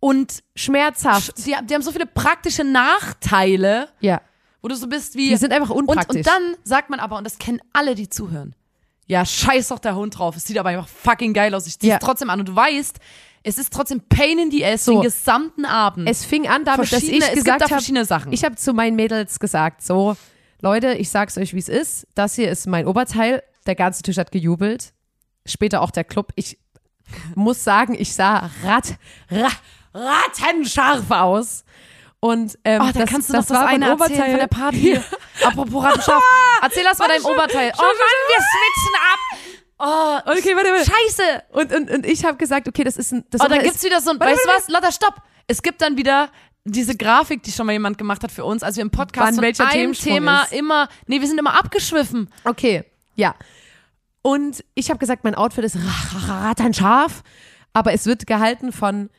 und 0.00 0.42
schmerzhaft. 0.54 1.38
Die, 1.38 1.54
die 1.66 1.74
haben 1.74 1.82
so 1.82 1.92
viele 1.92 2.06
praktische 2.06 2.64
Nachteile, 2.64 3.88
Ja. 4.00 4.20
wo 4.62 4.68
du 4.68 4.74
so 4.74 4.86
bist 4.88 5.14
wie. 5.14 5.28
Die 5.30 5.36
sind 5.36 5.52
einfach 5.52 5.70
und, 5.70 5.88
unpraktisch. 5.88 6.16
und 6.18 6.26
dann 6.26 6.56
sagt 6.64 6.90
man 6.90 7.00
aber, 7.00 7.16
und 7.18 7.24
das 7.24 7.38
kennen 7.38 7.60
alle, 7.72 7.94
die 7.94 8.08
zuhören. 8.08 8.54
Ja, 9.06 9.24
scheiß 9.24 9.68
doch 9.68 9.78
der 9.78 9.94
Hund 9.94 10.18
drauf. 10.18 10.36
Es 10.36 10.44
sieht 10.44 10.58
aber 10.58 10.70
einfach 10.70 10.88
fucking 10.88 11.32
geil 11.32 11.54
aus. 11.54 11.66
Ich 11.66 11.78
zieh's 11.78 11.90
Ja. 11.90 11.98
trotzdem 11.98 12.28
an. 12.28 12.40
Und 12.40 12.48
du 12.48 12.56
weißt, 12.56 12.98
es 13.44 13.58
ist 13.58 13.72
trotzdem 13.72 14.00
Pain 14.08 14.38
in 14.40 14.50
the 14.50 14.64
ass 14.66 14.84
So. 14.84 14.92
den 14.94 15.02
gesamten 15.02 15.64
Abend. 15.64 16.08
Es 16.08 16.24
fing 16.24 16.48
an 16.48 16.64
damit, 16.64 16.92
dass 16.92 17.02
ich 17.04 17.20
gesagt 17.34 17.60
da 17.60 17.64
habe, 17.66 17.68
verschiedene 17.74 18.04
Sachen. 18.04 18.32
ich 18.32 18.44
habe 18.44 18.56
zu 18.56 18.72
meinen 18.72 18.96
Mädels 18.96 19.38
gesagt, 19.38 19.82
so, 19.82 20.16
Leute, 20.60 20.94
ich 20.94 21.08
sag's 21.10 21.38
euch, 21.38 21.54
wie 21.54 21.58
es 21.60 21.68
ist. 21.68 22.08
Das 22.16 22.34
hier 22.34 22.50
ist 22.50 22.66
mein 22.66 22.86
Oberteil. 22.88 23.42
Der 23.66 23.76
ganze 23.76 24.02
Tisch 24.02 24.16
hat 24.18 24.32
gejubelt. 24.32 24.92
Später 25.44 25.82
auch 25.82 25.92
der 25.92 26.02
Club. 26.02 26.32
Ich 26.34 26.58
muss 27.36 27.62
sagen, 27.62 27.94
ich 27.96 28.12
sah 28.14 28.50
rat, 28.64 28.96
ra, 29.30 29.48
rattenscharf 29.96 31.10
aus. 31.10 31.64
Und 32.20 32.58
ähm, 32.64 32.80
Oh, 32.82 32.86
da 32.86 33.00
das, 33.00 33.10
kannst 33.10 33.28
du 33.28 33.32
das 33.34 33.46
das 33.46 33.56
war 33.56 33.66
eine 33.66 33.86
erzählen 33.88 34.00
Oberteil 34.10 34.30
von 34.30 34.38
der 34.40 34.46
Party. 34.46 35.00
Apropos 35.44 35.84
Rattenscharf. 35.84 36.22
Erzähl 36.62 36.84
das 36.84 36.96
von 36.96 37.08
deinem 37.08 37.24
Oberteil. 37.24 37.72
Oh 37.76 37.82
Mann, 37.82 37.92
wir 38.28 38.36
schwitzen 38.36 38.94
ab. 39.12 39.18
Oh, 39.78 40.32
Okay, 40.32 40.56
warte, 40.56 40.70
warte. 40.70 40.90
Scheiße. 40.90 41.42
Und, 41.52 41.72
und, 41.74 41.90
und 41.90 42.06
ich 42.06 42.24
habe 42.24 42.36
gesagt, 42.38 42.66
okay, 42.68 42.84
das 42.84 42.96
ist 42.96 43.12
ein. 43.12 43.24
Das 43.30 43.40
Oh, 43.42 43.46
dann 43.48 43.62
gibt's 43.62 43.82
wieder 43.84 44.00
so 44.00 44.10
ein, 44.10 44.18
weißt 44.20 44.44
du 44.44 44.48
was, 44.48 44.68
Lotta, 44.68 44.90
stopp. 44.90 45.14
Es 45.46 45.62
gibt 45.62 45.82
dann 45.82 45.96
wieder 45.98 46.30
diese 46.64 46.96
Grafik, 46.96 47.42
die 47.42 47.52
schon 47.52 47.66
mal 47.66 47.72
jemand 47.72 47.98
gemacht 47.98 48.22
hat 48.24 48.32
für 48.32 48.44
uns, 48.44 48.62
als 48.62 48.76
wir 48.76 48.82
im 48.82 48.90
Podcast 48.90 49.36
Wann 49.36 49.42
welcher 49.44 49.68
einem 49.68 49.92
Thema 49.92 50.42
ist. 50.44 50.52
immer, 50.52 50.88
nee, 51.06 51.20
wir 51.20 51.28
sind 51.28 51.38
immer 51.38 51.56
abgeschwiffen. 51.56 52.28
Okay, 52.44 52.82
ja. 53.14 53.34
Und 54.22 54.64
ich 54.74 54.88
habe 54.90 54.98
gesagt, 54.98 55.22
mein 55.22 55.36
Outfit 55.36 55.62
ist 55.64 55.76
ra- 55.76 56.48
rattenscharf, 56.48 57.22
aber 57.72 57.92
es 57.92 58.06
wird 58.06 58.26
gehalten 58.26 58.72
von 58.72 59.10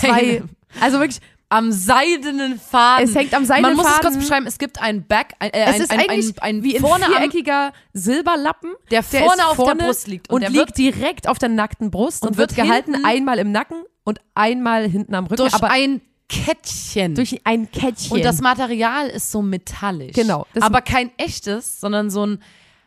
zwei. 0.00 0.42
Also 0.80 0.98
wirklich, 0.98 1.20
Am 1.50 1.72
seidenen 1.72 2.60
Faden. 2.60 3.08
Es 3.08 3.14
hängt 3.14 3.32
am 3.32 3.46
seidenen 3.46 3.74
Man 3.74 3.76
muss 3.76 3.86
es 3.86 3.92
Faden. 3.92 4.10
kurz 4.10 4.22
beschreiben, 4.22 4.46
es 4.46 4.58
gibt 4.58 4.82
ein 4.82 5.06
Back, 5.06 5.34
ein, 5.38 5.50
äh, 5.50 5.64
es 5.64 5.74
ein, 5.74 5.80
ist 5.80 5.90
ein, 5.90 6.00
ein, 6.10 6.32
ein 6.40 6.62
wie 6.62 6.76
ein 6.76 6.82
vorne 6.82 7.06
am, 7.06 7.12
viereckiger 7.12 7.72
Silberlappen, 7.94 8.72
der 8.90 9.02
der 9.02 9.22
vorne 9.22 9.46
auf 9.46 9.56
vorne 9.56 9.76
der 9.78 9.86
Brust 9.86 10.08
liegt. 10.08 10.28
und, 10.30 10.42
der 10.42 10.50
liegt 10.50 10.76
direkt 10.76 11.26
auf 11.26 11.38
der 11.38 11.48
nackten 11.48 11.90
Brust 11.90 12.22
und, 12.22 12.30
Und 12.30 12.36
wird 12.36 12.54
wird 12.54 12.66
gehalten 12.66 13.02
einmal 13.02 13.38
im 13.38 13.50
Nacken 13.50 13.82
und 14.04 14.20
einmal 14.34 14.88
hinten 14.88 15.14
am 15.14 15.24
Rücken, 15.24 15.36
durch 15.36 15.54
aber 15.54 15.70
ein 15.70 16.02
Kettchen. 16.28 17.14
durch 17.14 17.40
ein 17.44 17.70
Kettchen. 17.70 18.12
Und 18.12 18.24
das 18.24 18.42
Material 18.42 19.08
ist 19.08 19.30
so 19.30 19.40
metallisch. 19.40 20.12
Genau, 20.12 20.46
aber 20.60 20.82
kein 20.82 21.10
echtes, 21.16 21.80
sondern 21.80 22.10
so 22.10 22.26
ein 22.26 22.42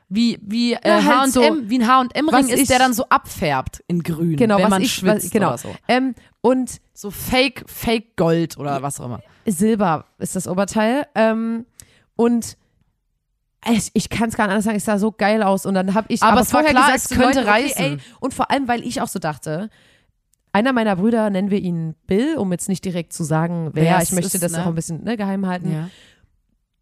wie 0.07 0.37
wie 0.41 0.73
äh, 0.73 0.79
Ja, 0.85 1.03
halt 1.03 1.07
H&M, 1.07 1.31
so. 1.31 1.69
wie 1.69 1.79
ein 1.79 1.87
H&M 1.87 2.29
Ring 2.29 2.49
ist, 2.49 2.69
der 2.69 2.79
dann 2.79 2.93
so 2.93 3.05
abfärbt 3.09 3.81
in 3.87 4.03
grün, 4.03 4.35
genau, 4.35 4.57
wenn 4.57 4.69
man 4.69 4.81
ich, 4.81 4.93
schwitzt 4.93 5.25
was, 5.25 5.31
genau. 5.31 5.47
oder 5.47 5.57
so. 5.57 5.75
Ähm, 5.87 6.13
und 6.41 6.81
So 6.93 7.11
Fake 7.11 7.63
Fake 7.67 8.15
Gold 8.17 8.57
oder 8.57 8.81
was 8.81 8.99
auch 8.99 9.05
immer. 9.05 9.21
Silber 9.45 10.05
ist 10.17 10.35
das 10.35 10.47
Oberteil. 10.47 11.07
Ähm, 11.15 11.65
und 12.15 12.57
ich, 13.69 13.91
ich 13.93 14.09
kann 14.09 14.29
es 14.29 14.35
gar 14.35 14.45
nicht 14.45 14.51
anders 14.51 14.65
sagen, 14.65 14.77
es 14.77 14.85
sah 14.85 14.97
so 14.97 15.11
geil 15.11 15.43
aus. 15.43 15.65
Und 15.65 15.75
dann 15.75 15.93
habe 15.93 16.07
ich 16.09 16.21
Aber 16.23 16.33
aber, 16.33 16.41
es 16.41 16.53
war 16.53 16.61
vorher 16.61 16.75
klar, 16.75 16.91
gesagt, 16.93 17.11
es 17.11 17.17
könnte 17.17 17.39
Leuten, 17.39 17.49
okay, 17.49 17.63
reißen. 17.65 17.85
ey, 17.85 17.97
und 18.19 18.33
vor 18.33 18.49
allem, 18.51 18.67
weil 18.67 18.83
ich 18.83 19.01
auch 19.01 19.07
so 19.07 19.19
dachte, 19.19 19.69
einer 20.51 20.73
meiner 20.73 20.95
Brüder, 20.95 21.29
nennen 21.29 21.51
wir 21.51 21.59
ihn 21.59 21.95
Bill, 22.07 22.37
um 22.37 22.51
jetzt 22.51 22.67
nicht 22.69 22.83
direkt 22.83 23.13
zu 23.13 23.23
sagen, 23.23 23.69
wer, 23.73 23.83
Wer 23.83 24.01
ich 24.01 24.11
möchte 24.11 24.37
ist, 24.37 24.43
das 24.43 24.51
ne? 24.51 24.63
auch 24.63 24.67
ein 24.67 24.75
bisschen 24.75 25.03
ne, 25.03 25.15
geheim 25.15 25.45
halten. 25.45 25.71
Ja. 25.71 25.89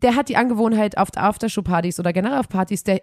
Der 0.01 0.15
hat 0.15 0.29
die 0.29 0.37
Angewohnheit 0.37 0.97
auf 0.97 1.09
Aftershow-Partys 1.15 1.99
oder 1.99 2.13
generell 2.13 2.39
auf 2.39 2.47
Partys, 2.47 2.83
der, 2.83 3.01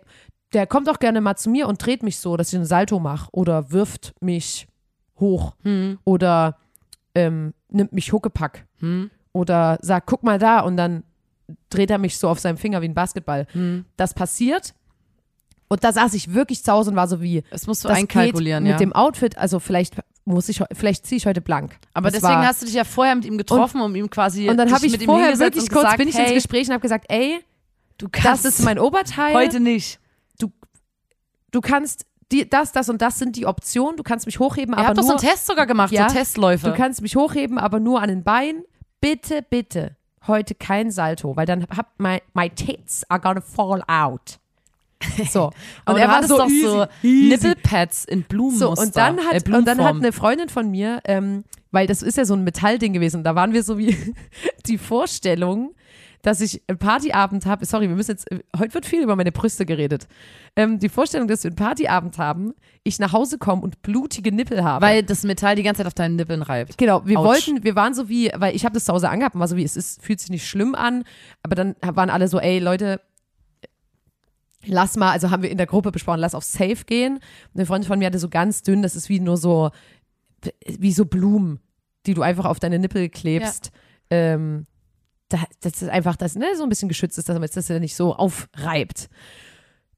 der 0.55 0.67
kommt 0.67 0.89
auch 0.89 0.99
gerne 0.99 1.21
mal 1.21 1.37
zu 1.37 1.51
mir 1.51 1.69
und 1.69 1.85
dreht 1.85 2.03
mich 2.03 2.19
so, 2.19 2.37
dass 2.37 2.49
ich 2.49 2.57
einen 2.57 2.65
Salto 2.65 2.99
mache 2.99 3.29
oder 3.33 3.71
wirft 3.71 4.15
mich 4.21 4.67
hoch 5.19 5.55
Hm. 5.63 5.99
oder 6.05 6.57
ähm, 7.15 7.55
nimmt 7.71 7.93
mich 7.93 8.13
Huckepack 8.13 8.67
Hm. 8.81 9.11
oder 9.33 9.79
sagt, 9.83 10.07
guck 10.07 10.23
mal 10.23 10.39
da 10.39 10.61
und 10.61 10.77
dann 10.77 11.03
dreht 11.71 11.91
er 11.91 11.99
mich 11.99 12.19
so 12.19 12.29
auf 12.29 12.39
seinem 12.41 12.57
Finger 12.59 12.83
wie 12.83 12.89
ein 12.89 12.95
Basketball. 12.95 13.47
Hm. 13.53 13.85
Das 13.97 14.15
passiert 14.15 14.75
und 15.69 15.83
da 15.85 15.93
saß 15.93 16.15
ich 16.15 16.33
wirklich 16.35 16.63
zu 16.63 16.71
Hause 16.73 16.91
und 16.91 16.97
war 16.97 17.09
so 17.09 17.21
wie, 17.21 17.43
Das 17.51 17.67
musst 17.67 17.85
du 17.85 17.89
das 17.89 17.97
einkalkulieren, 17.99 18.65
geht 18.65 18.71
ja. 18.71 18.75
mit 18.77 18.81
dem 18.81 18.93
Outfit, 18.93 19.37
also 19.39 19.59
vielleicht 19.61 19.95
muss 20.25 20.49
ich, 20.49 20.61
vielleicht 20.73 21.07
ziehe 21.07 21.17
ich 21.19 21.27
heute 21.27 21.41
blank. 21.41 21.77
aber 21.95 22.11
Das 22.11 22.21
deswegen 22.21 22.39
war, 22.41 22.47
hast 22.47 22.63
du 22.63 22.67
dich 22.67 22.75
ja 22.75 22.85
vorher 22.85 23.15
mit 23.15 23.25
ihm 23.25 23.39
getroffen, 23.39 23.81
um 23.81 23.95
ihm 23.95 24.11
quasi 24.11 24.49
und 24.51 24.57
dann 24.57 24.73
habe 24.73 24.85
ich 24.87 24.93
mit 24.93 25.01
ihm 25.03 25.07
vorher 25.07 25.39
wirklich 25.39 25.65
und 25.65 25.71
kurz, 25.71 25.83
gesagt, 25.85 25.99
bin 25.99 26.09
ich 26.09 26.17
hey, 26.17 26.25
ins 26.27 26.35
Gespräch 26.35 26.67
und 26.69 26.73
habe 26.75 26.83
gesagt, 26.83 27.07
ey, 27.09 27.41
du 27.99 28.09
das 28.09 28.23
kannst 28.23 28.45
ist 28.47 28.63
mein 28.65 28.79
Oberteil. 28.79 29.35
heute 29.35 29.61
nicht. 29.61 29.99
du 31.53 31.61
kannst 31.61 32.07
die, 32.33 32.49
das, 32.49 32.73
das 32.73 32.89
und 32.89 33.01
das 33.03 33.19
sind 33.19 33.37
die 33.37 33.47
Optionen. 33.47 33.97
Du 33.97 34.03
kannst 34.03 34.27
mich 34.27 34.39
hochheben, 34.39 34.75
Ihr 34.75 34.79
aber 34.79 34.89
habt 34.89 34.99
doch 34.99 35.03
so 35.03 35.11
nur, 35.11 35.21
einen 35.21 35.29
Test 35.29 35.47
sogar 35.47 35.67
gemacht, 35.67 35.93
Ja, 35.93 36.09
so 36.09 36.17
Testläufe. 36.17 36.69
du 36.69 36.75
kannst 36.75 37.03
mich 37.03 37.17
hochheben, 37.17 37.59
aber 37.59 37.81
nur 37.81 38.03
an 38.03 38.09
den 38.09 38.25
Beinen. 38.25 38.65
Bitte, 39.01 39.43
bitte, 39.49 39.97
heute 40.27 40.55
kein 40.55 40.91
Salto, 40.91 41.37
weil 41.37 41.47
dann 41.47 41.67
hab 41.77 41.99
my, 41.99 42.21
my 42.35 42.51
tits 42.51 43.09
are 43.11 43.21
gonna 43.21 43.41
fall 43.41 43.83
out. 43.87 44.39
So. 45.31 45.51
Und 45.87 45.97
er 45.99 46.09
war 46.09 46.23
so 46.27 46.39
doch 46.39 46.49
easy, 46.49 46.67
so 46.67 46.87
easy. 47.03 47.29
Nippelpads 47.29 48.05
in 48.07 48.23
Blumenmuster. 48.23 48.77
So, 48.77 48.83
und 48.83 48.97
dann, 48.97 49.19
äh, 49.19 49.23
hat, 49.23 49.49
und 49.49 49.65
dann 49.67 49.85
hat 49.85 49.97
eine 49.97 50.11
Freundin 50.11 50.49
von 50.49 50.71
mir, 50.71 51.01
ähm, 51.05 51.45
weil 51.71 51.87
das 51.87 52.03
ist 52.03 52.17
ja 52.17 52.25
so 52.25 52.35
ein 52.35 52.45
Metallding 52.45 52.93
gewesen, 52.95 53.23
da 53.23 53.35
waren 53.35 53.53
wir 53.53 53.63
so 53.63 53.79
wie 53.79 53.95
die 54.67 54.79
Vorstellung, 54.79 55.75
dass 56.27 56.41
ich 56.41 56.61
einen 56.67 56.77
Partyabend 56.77 57.47
habe. 57.47 57.65
Sorry, 57.67 57.89
wir 57.89 57.95
müssen 57.95 58.11
jetzt, 58.11 58.27
heute 58.59 58.75
wird 58.75 58.85
viel 58.85 59.01
über 59.01 59.15
meine 59.15 59.31
Brüste 59.31 59.65
geredet. 59.65 60.09
Ähm, 60.57 60.81
die 60.81 60.89
Vorstellung, 60.89 61.29
dass 61.29 61.45
wir 61.45 61.51
einen 61.51 61.57
Partyabend 61.57 62.19
haben, 62.19 62.53
ich 62.83 62.99
nach 62.99 63.13
Hause 63.13 63.39
komme 63.39 63.63
und 63.63 63.81
blutige 63.83 64.33
Nippel 64.33 64.65
habe. 64.65 64.85
Weil 64.85 65.05
das 65.05 65.23
Metall 65.23 65.55
die 65.55 65.63
ganze 65.63 65.79
Zeit 65.79 65.87
auf 65.87 65.95
deinen 65.95 66.17
Nippeln 66.17 66.43
reibt. 66.43 66.79
Genau, 66.79 67.07
wir 67.07 67.21
Autsch. 67.21 67.47
wollten, 67.47 67.63
wir 67.63 67.77
waren 67.77 67.95
so 67.95 68.09
wie, 68.09 68.33
weil 68.35 68.57
ich 68.57 68.65
habe 68.65 68.75
das 68.75 68.87
zu 68.87 68.93
Hause 68.93 69.09
angehabt 69.09 69.37
und 69.37 69.41
war 69.41 69.47
so 69.47 69.57
wie, 69.57 69.63
es 69.63 69.77
ist, 69.77 70.03
fühlt 70.03 70.19
sich 70.19 70.31
nicht 70.31 70.49
schlimm 70.49 70.75
an, 70.75 71.05
aber 71.45 71.55
dann 71.55 71.77
waren 71.81 72.11
alle 72.11 72.27
so, 72.27 72.41
ey 72.41 72.59
Leute, 72.59 73.01
lass 74.65 74.97
mal, 74.97 75.13
also 75.13 75.31
haben 75.31 75.45
wir 75.45 75.51
in 75.51 75.59
der 75.59 75.67
Gruppe 75.67 75.93
besprochen, 75.93 76.19
lass 76.19 76.35
auf 76.35 76.43
Safe 76.43 76.85
gehen. 76.87 77.19
Und 77.19 77.55
eine 77.55 77.67
Freundin 77.67 77.87
von 77.87 78.01
mir 78.01 78.07
hatte 78.07 78.19
so 78.19 78.29
ganz 78.29 78.63
dünn, 78.63 78.83
das 78.83 78.97
ist 78.97 79.09
wie 79.09 79.21
nur 79.21 79.37
so, 79.37 79.71
wie 80.67 80.91
so 80.91 81.05
Blumen, 81.05 81.61
die 82.05 82.15
du 82.15 82.23
einfach 82.23 82.47
auf 82.47 82.59
deine 82.59 82.81
Nippel 82.81 83.11
klebst. 83.11 83.71
Ähm, 84.11 84.67
da, 85.29 85.39
das 85.61 85.83
ist 85.83 85.89
einfach, 85.89 86.17
das 86.17 86.35
ne, 86.37 86.47
so 86.57 86.63
ein 86.63 86.69
bisschen 86.69 86.89
geschützt 86.89 87.19
ist, 87.19 87.29
damit 87.29 87.57
das 87.57 87.69
ja 87.69 87.79
nicht 87.79 87.97
so 87.97 88.15
aufreibt. 88.15 89.09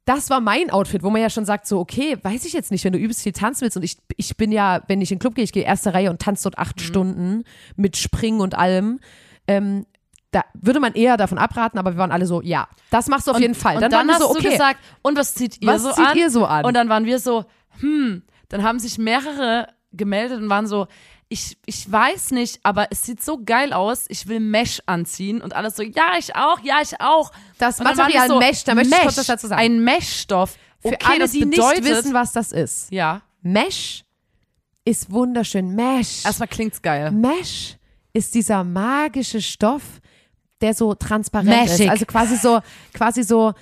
Das 0.05 0.31
war 0.31 0.41
mein 0.41 0.71
Outfit, 0.71 1.03
wo 1.03 1.11
man 1.11 1.21
ja 1.21 1.29
schon 1.29 1.45
sagt, 1.45 1.67
so, 1.67 1.79
okay, 1.81 2.17
weiß 2.23 2.47
ich 2.47 2.55
jetzt 2.55 2.71
nicht, 2.71 2.83
wenn 2.85 2.95
du 2.95 2.99
übelst 2.99 3.23
viel 3.23 3.33
tanzen 3.33 3.61
willst 3.63 3.77
und 3.77 3.83
ich, 3.83 3.99
ich 4.17 4.39
bin 4.39 4.51
ja, 4.53 4.81
wenn 4.89 5.03
ich 5.03 5.11
in 5.13 5.17
den 5.17 5.21
Club 5.21 5.35
gehe, 5.35 5.45
ich 5.45 5.53
gehe 5.53 5.65
erste 5.65 5.93
Reihe 5.93 6.09
und 6.09 6.23
tanze 6.23 6.45
dort 6.45 6.57
Mhm. 6.57 6.63
acht 6.63 6.81
Stunden 6.81 7.45
mit 7.77 7.99
Springen 7.99 8.41
und 8.41 8.57
allem, 8.57 9.01
ähm, 9.47 9.85
da 10.31 10.45
würde 10.55 10.81
man 10.81 10.95
eher 10.95 11.19
davon 11.19 11.37
abraten, 11.37 11.79
aber 11.79 11.93
wir 11.93 11.99
waren 11.99 12.13
alle 12.13 12.27
so, 12.27 12.41
ja, 12.41 12.69
das 12.91 13.09
machst 13.09 13.27
du 13.27 13.33
auf 13.33 13.41
jeden 13.41 13.55
Fall. 13.55 13.77
Und 13.77 13.83
Dann, 13.83 13.91
dann, 13.91 14.01
waren 14.01 14.07
wir 14.09 14.15
hast 14.15 14.23
so, 14.23 14.31
okay, 14.31 14.43
du 14.45 14.51
gesagt, 14.51 14.81
und 15.03 15.19
was 15.19 15.35
zieht 15.35 15.61
ihr 15.61 15.69
was 15.69 15.83
so 15.83 15.93
zieht 15.93 16.07
an? 16.07 16.17
ihr 16.17 16.31
so 16.31 16.47
an? 16.47 16.65
Und 16.65 16.75
dann 16.75 16.89
waren 16.89 17.05
wir 17.05 17.19
so, 17.19 17.45
hm, 17.81 18.23
dann 18.49 18.63
haben 18.63 18.79
sich 18.79 18.97
mehrere 18.99 19.69
gemeldet 19.93 20.41
und 20.41 20.49
waren 20.49 20.67
so, 20.67 20.87
ich, 21.29 21.59
ich 21.67 21.91
weiß 21.91 22.31
nicht, 22.31 22.61
aber 22.63 22.89
es 22.91 23.03
sieht 23.03 23.23
so 23.23 23.39
geil 23.45 23.73
aus, 23.73 24.07
ich 24.09 24.27
will 24.29 24.41
Mesh 24.41 24.81
anziehen 24.87 25.41
und 25.43 25.55
alles 25.55 25.77
so, 25.77 25.83
ja, 25.83 26.13
ich 26.19 26.35
auch, 26.35 26.61
ja, 26.61 26.79
ich 26.83 27.01
auch. 27.01 27.31
das 27.59 27.79
Und 27.81 27.85
Material 27.85 28.29
so, 28.29 28.39
Mesh, 28.39 28.65
da 28.65 28.75
möchte 28.75 28.95
ich 28.95 29.03
kurz 29.03 29.19
was 29.19 29.27
dazu 29.27 29.47
sagen. 29.47 29.61
Ein 29.61 29.85
Meshstoff. 29.85 30.57
Für 30.81 30.89
Okay, 30.89 30.99
alle, 31.07 31.29
die 31.29 31.45
bedeutet, 31.45 31.85
nicht 31.85 31.93
wissen, 31.97 32.15
was 32.15 32.33
das 32.33 32.53
ist. 32.53 32.91
ja, 32.93 33.21
Mesh 33.43 34.05
ist 34.85 35.11
wunderschön. 35.11 35.75
Mesh. 35.75 36.25
erstmal 36.25 36.49
klingt's 36.49 36.81
geil. 36.81 37.11
Mesh 37.11 37.77
ist 38.13 38.35
dieser 38.35 38.65
magische 38.65 39.43
Stoff, 39.43 39.83
der 40.61 40.73
so 40.75 40.95
transparent 40.95 41.51
Meshig. 41.51 41.81
ist. 41.87 41.89
Also 41.91 42.07
quasi 42.07 42.37
so, 42.37 42.61
quasi 42.95 43.23
so, 43.23 43.53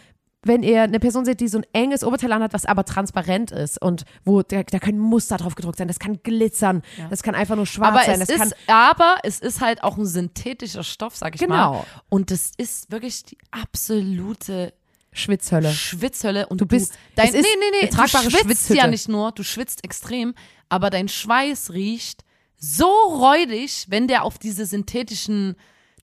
wenn 0.46 0.62
ihr 0.62 0.82
eine 0.82 1.00
Person 1.00 1.24
seht, 1.24 1.40
die 1.40 1.48
so 1.48 1.58
ein 1.58 1.66
enges 1.72 2.04
Oberteil 2.04 2.32
anhat, 2.32 2.52
was 2.52 2.66
aber 2.66 2.84
transparent 2.84 3.50
ist 3.50 3.80
und 3.80 4.04
wo 4.24 4.42
da, 4.42 4.62
da 4.62 4.78
können 4.78 4.98
Muster 4.98 5.36
drauf 5.36 5.54
gedruckt 5.54 5.78
sein, 5.78 5.88
das 5.88 5.98
kann 5.98 6.22
glitzern, 6.22 6.82
das 7.10 7.22
kann 7.22 7.34
einfach 7.34 7.56
nur 7.56 7.66
schwarz 7.66 7.94
Aber 7.94 8.04
sein, 8.04 8.20
es 8.20 8.28
das 8.28 8.36
kann 8.38 8.48
ist, 8.48 8.56
aber 8.66 9.16
es 9.22 9.40
ist 9.40 9.60
halt 9.60 9.82
auch 9.82 9.96
ein 9.98 10.06
synthetischer 10.06 10.82
Stoff, 10.84 11.16
sag 11.16 11.34
ich 11.34 11.40
Genau. 11.40 11.54
mal. 11.74 11.84
Und 12.08 12.30
es 12.30 12.52
ist 12.56 12.90
wirklich 12.90 13.24
die 13.24 13.38
absolute 13.50 14.72
Schwitzhölle. 15.12 15.70
Schwitzhölle 15.72 16.46
und 16.46 16.60
Du 16.60 16.66
bist- 16.66 16.92
dein, 17.14 17.28
es 17.28 17.34
ist 17.34 17.42
nee, 17.42 17.48
nee, 17.58 17.78
nee, 17.82 17.88
du 17.88 17.96
schwitzt 18.08 18.40
Schwitzhütte. 18.42 18.78
ja 18.78 18.86
nicht 18.86 19.08
nur, 19.08 19.32
du 19.32 19.42
schwitzt 19.42 19.82
extrem, 19.84 20.34
aber 20.68 20.90
dein 20.90 21.08
Schweiß 21.08 21.72
riecht 21.72 22.22
so 22.58 22.86
räudig, 22.86 23.86
wenn 23.88 24.08
der 24.08 24.24
auf 24.24 24.38
diese 24.38 24.66
synthetischen 24.66 25.56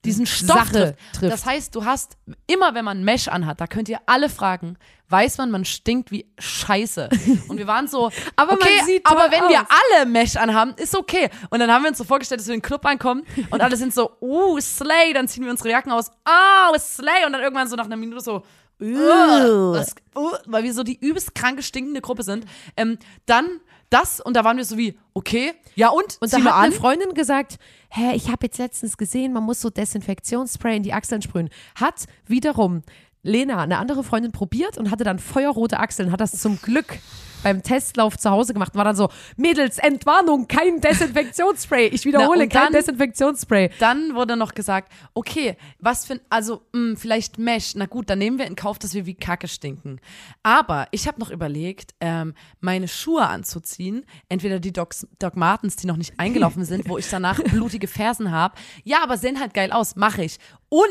diesen 0.04 0.26
Stoff 0.26 0.70
trifft. 0.70 0.98
Das 1.20 1.46
heißt, 1.46 1.74
du 1.74 1.84
hast 1.84 2.16
immer, 2.46 2.74
wenn 2.74 2.84
man 2.84 3.04
Mesh 3.04 3.28
anhat, 3.28 3.60
da 3.60 3.66
könnt 3.66 3.88
ihr 3.88 4.00
alle 4.06 4.28
fragen, 4.28 4.76
weiß 5.08 5.38
man, 5.38 5.50
man 5.50 5.64
stinkt 5.64 6.10
wie 6.10 6.26
Scheiße. 6.38 7.08
Und 7.48 7.58
wir 7.58 7.66
waren 7.66 7.88
so, 7.88 8.10
Aber 8.36 8.52
man 8.52 8.62
okay, 8.62 8.82
sieht 8.84 9.04
toll 9.04 9.16
aber 9.16 9.30
wenn 9.30 9.48
wir 9.48 9.60
aus. 9.62 9.66
alle 9.68 10.06
Mesh 10.06 10.36
anhaben, 10.36 10.74
ist 10.76 10.96
okay. 10.96 11.30
Und 11.50 11.60
dann 11.60 11.70
haben 11.70 11.82
wir 11.82 11.88
uns 11.90 11.98
so 11.98 12.04
vorgestellt, 12.04 12.40
dass 12.40 12.48
wir 12.48 12.54
in 12.54 12.60
den 12.60 12.66
Club 12.66 12.84
ankommen 12.86 13.24
und 13.50 13.60
alle 13.60 13.76
sind 13.76 13.94
so, 13.94 14.12
uh, 14.20 14.60
Slay, 14.60 15.12
dann 15.12 15.28
ziehen 15.28 15.44
wir 15.44 15.50
unsere 15.50 15.70
Jacken 15.70 15.92
aus, 15.92 16.10
oh, 16.26 16.78
Slay, 16.78 17.24
und 17.26 17.32
dann 17.32 17.42
irgendwann 17.42 17.68
so 17.68 17.76
nach 17.76 17.86
einer 17.86 17.96
Minute 17.96 18.20
so, 18.20 18.42
uh, 18.80 19.74
das, 19.74 19.94
uh, 20.16 20.32
weil 20.46 20.64
wir 20.64 20.74
so 20.74 20.82
die 20.82 20.98
übelst 20.98 21.34
kranke, 21.34 21.62
stinkende 21.62 22.00
Gruppe 22.00 22.22
sind. 22.22 22.44
Ähm, 22.76 22.98
dann 23.26 23.60
das 23.94 24.20
und 24.20 24.34
da 24.34 24.44
waren 24.44 24.56
wir 24.56 24.64
so 24.64 24.76
wie, 24.76 24.98
okay, 25.14 25.52
ja 25.76 25.88
und? 25.88 26.18
Und 26.20 26.32
da 26.32 26.38
hat 26.38 26.46
an. 26.52 26.64
eine 26.64 26.72
Freundin 26.72 27.14
gesagt, 27.14 27.58
hä, 27.90 28.12
ich 28.14 28.28
habe 28.28 28.46
jetzt 28.46 28.58
letztens 28.58 28.96
gesehen, 28.96 29.32
man 29.32 29.44
muss 29.44 29.60
so 29.60 29.70
Desinfektionsspray 29.70 30.76
in 30.76 30.82
die 30.82 30.92
Achseln 30.92 31.22
sprühen. 31.22 31.48
Hat 31.76 32.06
wiederum 32.26 32.82
Lena, 33.22 33.62
eine 33.62 33.78
andere 33.78 34.02
Freundin, 34.02 34.32
probiert 34.32 34.76
und 34.76 34.90
hatte 34.90 35.04
dann 35.04 35.18
feuerrote 35.18 35.78
Achseln, 35.78 36.10
hat 36.10 36.20
das 36.20 36.32
zum 36.32 36.60
Glück 36.60 36.98
beim 37.44 37.62
Testlauf 37.62 38.18
zu 38.18 38.30
Hause 38.30 38.52
gemacht, 38.54 38.74
war 38.74 38.84
dann 38.84 38.96
so, 38.96 39.08
Mädels, 39.36 39.78
Entwarnung, 39.78 40.48
kein 40.48 40.80
Desinfektionsspray. 40.80 41.86
Ich 41.88 42.04
wiederhole, 42.04 42.38
Na, 42.38 42.42
und 42.44 42.52
kein 42.52 42.62
dann- 42.64 42.72
Desinfektionsspray. 42.72 43.70
Dann 43.78 44.14
wurde 44.16 44.36
noch 44.36 44.54
gesagt, 44.54 44.90
okay, 45.14 45.56
was 45.78 46.06
für, 46.06 46.20
also 46.30 46.62
mh, 46.72 46.96
vielleicht 46.96 47.38
Mesh, 47.38 47.74
na 47.76 47.86
gut, 47.86 48.10
dann 48.10 48.18
nehmen 48.18 48.38
wir 48.38 48.46
in 48.46 48.56
Kauf, 48.56 48.78
dass 48.80 48.94
wir 48.94 49.06
wie 49.06 49.14
Kacke 49.14 49.46
stinken. 49.46 50.00
Aber 50.42 50.88
ich 50.90 51.06
habe 51.06 51.20
noch 51.20 51.30
überlegt, 51.30 51.94
ähm, 52.00 52.34
meine 52.60 52.88
Schuhe 52.88 53.26
anzuziehen, 53.28 54.04
entweder 54.28 54.58
die 54.58 54.72
Docs, 54.72 55.06
Doc 55.18 55.36
Martens, 55.36 55.76
die 55.76 55.86
noch 55.86 55.96
nicht 55.96 56.14
eingelaufen 56.18 56.64
sind, 56.64 56.88
wo 56.88 56.98
ich 56.98 57.08
danach 57.08 57.38
blutige 57.44 57.86
Fersen 57.86 58.30
habe. 58.32 58.54
Ja, 58.82 59.02
aber 59.02 59.18
sehen 59.18 59.38
halt 59.38 59.54
geil 59.54 59.70
aus, 59.70 59.94
mache 59.96 60.24
ich. 60.24 60.38
Und 60.70 60.88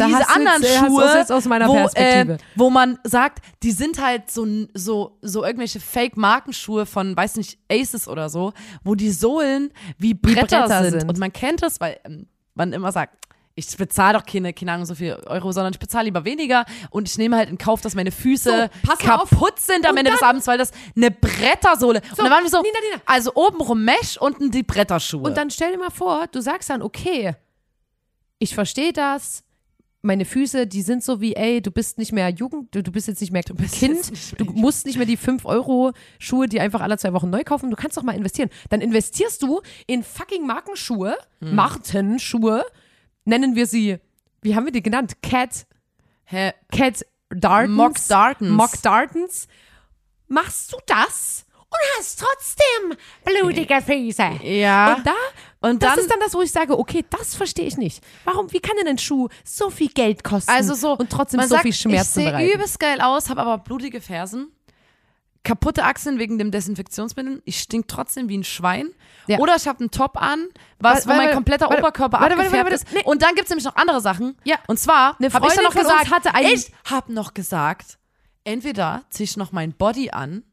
Da 0.00 0.06
diese 0.06 0.28
anderen 0.28 0.62
jetzt- 0.62 0.74
äh, 0.82 0.86
Schuhe, 0.86 1.14
jetzt 1.16 1.32
aus 1.32 1.44
meiner 1.46 1.68
wo, 1.68 1.74
Perspektive. 1.74 2.34
Äh, 2.34 2.38
wo 2.54 2.70
man 2.70 2.98
sagt, 3.04 3.44
die 3.62 3.72
sind 3.72 4.02
halt 4.02 4.30
so, 4.30 4.46
so, 4.74 5.18
so 5.22 5.44
irgendwelche 5.44 5.80
Fake-Markenschuhe 5.80 6.86
von, 6.86 7.16
weiß 7.16 7.36
nicht, 7.36 7.58
Aces 7.70 8.08
oder 8.08 8.28
so, 8.28 8.52
wo 8.84 8.94
die 8.94 9.10
Sohlen 9.10 9.72
wie 9.98 10.14
Bretter, 10.14 10.62
Bretter 10.62 10.82
sind. 10.90 11.00
sind. 11.00 11.08
Und 11.10 11.18
man 11.18 11.32
kennt 11.32 11.62
das, 11.62 11.80
weil 11.80 11.98
ähm, 12.04 12.26
man 12.54 12.72
immer 12.72 12.92
sagt, 12.92 13.14
ich 13.54 13.76
bezahle 13.76 14.16
doch 14.16 14.24
keine, 14.24 14.52
keine 14.52 14.70
Ahnung, 14.70 14.86
so 14.86 14.94
viel 14.94 15.14
Euro, 15.26 15.50
sondern 15.50 15.72
ich 15.72 15.80
bezahle 15.80 16.04
lieber 16.04 16.24
weniger 16.24 16.64
und 16.90 17.08
ich 17.08 17.18
nehme 17.18 17.36
halt 17.36 17.50
in 17.50 17.58
Kauf, 17.58 17.80
dass 17.80 17.96
meine 17.96 18.12
Füße 18.12 18.70
So, 18.86 18.92
auf. 18.92 18.98
kaputt 19.00 19.58
sind 19.58 19.84
am 19.84 19.92
Und 19.92 19.98
Ende 19.98 20.12
des 20.12 20.22
Abends, 20.22 20.46
weil 20.46 20.58
das 20.58 20.70
eine 20.94 21.10
Brettersohle. 21.10 22.00
und 22.10 22.18
dann 22.20 22.30
waren 22.30 22.44
wir 22.44 22.50
so, 22.50 22.62
Nina, 22.62 22.78
Nina. 22.88 23.02
also 23.04 23.32
obenrum 23.34 23.84
Mesh, 23.84 24.16
unten 24.20 24.52
die 24.52 24.62
Bretterschuhe. 24.62 25.22
Und 25.22 25.36
dann 25.36 25.50
stell 25.50 25.72
dir 25.72 25.78
mal 25.78 25.90
vor, 25.90 26.28
du 26.30 26.40
sagst 26.40 26.70
dann, 26.70 26.82
okay, 26.82 27.34
ich 28.38 28.54
verstehe 28.54 28.92
das. 28.92 29.42
Meine 30.00 30.24
Füße, 30.24 30.66
die 30.68 30.82
sind 30.82 31.02
so 31.02 31.20
wie, 31.20 31.34
ey, 31.34 31.60
du 31.60 31.70
bist 31.72 31.98
nicht 31.98 32.12
mehr 32.12 32.28
Jugend, 32.30 32.72
du, 32.74 32.82
du 32.84 32.92
bist 32.92 33.08
jetzt 33.08 33.20
nicht 33.20 33.32
mehr 33.32 33.42
bist 33.54 33.74
Kind, 33.74 34.10
nicht 34.10 34.40
du 34.40 34.44
mehr 34.44 34.54
musst 34.54 34.86
nicht 34.86 34.96
mehr 34.96 35.06
die 35.06 35.18
5-Euro-Schuhe, 35.18 36.46
die 36.48 36.60
einfach 36.60 36.80
alle 36.80 36.96
zwei 36.98 37.12
Wochen 37.12 37.30
neu 37.30 37.42
kaufen, 37.42 37.68
du 37.70 37.76
kannst 37.76 37.96
doch 37.96 38.04
mal 38.04 38.14
investieren. 38.14 38.48
Dann 38.70 38.80
investierst 38.80 39.42
du 39.42 39.60
in 39.86 40.02
fucking 40.04 40.46
Markenschuhe, 40.46 41.16
Hm. 41.40 41.54
Martenschuhe, 41.54 42.64
nennen 43.24 43.56
wir 43.56 43.66
sie, 43.66 43.98
wie 44.42 44.54
haben 44.54 44.64
wir 44.66 44.72
die 44.72 44.82
genannt? 44.82 45.20
Cat, 45.22 45.66
Hä? 46.24 46.52
Cat 46.70 47.04
Dartons. 47.30 47.76
Mock 47.76 47.96
Dartons. 48.08 48.50
Mock 48.50 48.82
Dartons. 48.82 49.48
Machst 50.28 50.72
du 50.72 50.76
das 50.86 51.44
und 51.70 51.78
hast 51.98 52.20
trotzdem 52.20 52.96
blutige 53.24 53.80
Füße. 53.82 54.40
Ja. 54.42 54.94
Und 54.94 55.06
da, 55.06 55.12
Und 55.60 55.82
das 55.82 55.90
dann- 55.90 55.98
ist 56.00 56.10
dann 56.10 56.20
das, 56.20 56.34
wo 56.34 56.40
ich 56.42 56.50
sage, 56.52 56.78
okay, 56.78 57.04
das 57.10 57.34
verstehe 57.34 57.66
ich 57.66 57.76
nicht. 57.76 58.02
Warum, 58.24 58.50
wie 58.52 58.60
kann 58.60 58.76
denn 58.78 58.88
ein 58.88 58.98
Schuh 58.98 59.28
so 59.44 59.68
viel 59.70 59.88
Geld 59.88 60.24
kosten 60.24 60.50
Also 60.50 60.74
so, 60.74 60.92
und 60.96 61.10
trotzdem 61.10 61.40
so 61.42 61.48
sagt, 61.48 61.62
viel 61.62 61.72
Schmerzen 61.72 62.20
Ich 62.20 62.24
sehe 62.24 62.30
bereiten? 62.32 62.52
übelst 62.54 62.80
geil 62.80 63.00
aus, 63.00 63.28
habe 63.28 63.40
aber 63.42 63.58
blutige 63.58 64.00
Fersen, 64.00 64.48
kaputte 65.44 65.84
Achseln 65.84 66.18
wegen 66.18 66.38
dem 66.38 66.50
Desinfektionsmittel. 66.50 67.42
Ich 67.44 67.60
stink 67.60 67.88
trotzdem 67.88 68.28
wie 68.28 68.38
ein 68.38 68.44
Schwein. 68.44 68.90
Ja. 69.26 69.38
Oder 69.38 69.56
ich 69.56 69.66
habe 69.68 69.80
einen 69.80 69.90
Top 69.90 70.20
an, 70.20 70.48
was, 70.78 71.06
Warte, 71.06 71.08
wo 71.20 71.22
mein 71.24 71.34
kompletter 71.34 71.66
warte, 71.68 71.78
Oberkörper 71.82 72.20
warte, 72.20 72.34
abgefärbt 72.36 72.72
ist. 72.72 72.92
nee. 72.92 73.02
Und 73.04 73.22
dann 73.22 73.34
gibt 73.34 73.44
es 73.44 73.50
nämlich 73.50 73.64
noch 73.64 73.76
andere 73.76 74.00
Sachen. 74.00 74.36
Ja. 74.44 74.56
Und 74.68 74.78
zwar 74.78 75.16
Eine 75.18 75.32
habe 75.32 75.46
ich 75.46 75.54
dann 75.54 75.64
noch 75.64 75.74
gesagt, 75.74 76.10
hatte 76.10 76.34
einen- 76.34 76.48
ich 76.52 76.70
habe 76.90 77.12
noch 77.12 77.34
gesagt, 77.34 77.98
entweder 78.44 79.02
ziehe 79.10 79.24
ich 79.24 79.36
noch 79.36 79.52
mein 79.52 79.72
Body 79.72 80.10
an, 80.10 80.44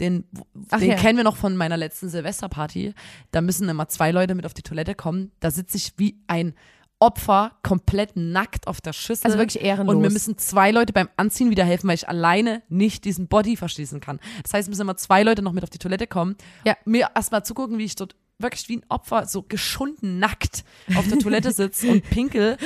den, 0.00 0.24
Ach 0.70 0.78
den 0.78 0.90
ja. 0.90 0.96
kennen 0.96 1.16
wir 1.16 1.24
noch 1.24 1.36
von 1.36 1.56
meiner 1.56 1.76
letzten 1.76 2.08
Silvesterparty. 2.08 2.94
Da 3.30 3.40
müssen 3.40 3.68
immer 3.68 3.88
zwei 3.88 4.10
Leute 4.10 4.34
mit 4.34 4.44
auf 4.46 4.54
die 4.54 4.62
Toilette 4.62 4.94
kommen. 4.94 5.32
Da 5.40 5.50
sitze 5.50 5.76
ich 5.76 5.94
wie 5.96 6.18
ein 6.26 6.54
Opfer 6.98 7.52
komplett 7.62 8.12
nackt 8.16 8.66
auf 8.68 8.80
der 8.80 8.94
Schüssel. 8.94 9.26
Also 9.26 9.38
wirklich 9.38 9.62
ehrenlos. 9.62 9.94
Und 9.94 10.00
mir 10.00 10.10
müssen 10.10 10.38
zwei 10.38 10.70
Leute 10.70 10.92
beim 10.94 11.08
Anziehen 11.16 11.50
wieder 11.50 11.64
helfen, 11.64 11.88
weil 11.88 11.94
ich 11.94 12.08
alleine 12.08 12.62
nicht 12.70 13.04
diesen 13.04 13.28
Body 13.28 13.56
verschließen 13.56 14.00
kann. 14.00 14.18
Das 14.42 14.54
heißt, 14.54 14.68
müssen 14.70 14.80
immer 14.82 14.96
zwei 14.96 15.22
Leute 15.22 15.42
noch 15.42 15.52
mit 15.52 15.62
auf 15.62 15.68
die 15.70 15.78
Toilette 15.78 16.06
kommen, 16.06 16.36
Ja. 16.64 16.74
mir 16.86 17.10
erstmal 17.14 17.44
zugucken, 17.44 17.76
wie 17.78 17.84
ich 17.84 17.96
dort 17.96 18.16
wirklich 18.38 18.68
wie 18.68 18.78
ein 18.78 18.84
Opfer 18.88 19.26
so 19.26 19.42
geschunden 19.42 20.18
nackt 20.18 20.64
auf 20.94 21.06
der 21.08 21.18
Toilette 21.18 21.52
sitze 21.52 21.90
und 21.90 22.02
pinkel. 22.08 22.56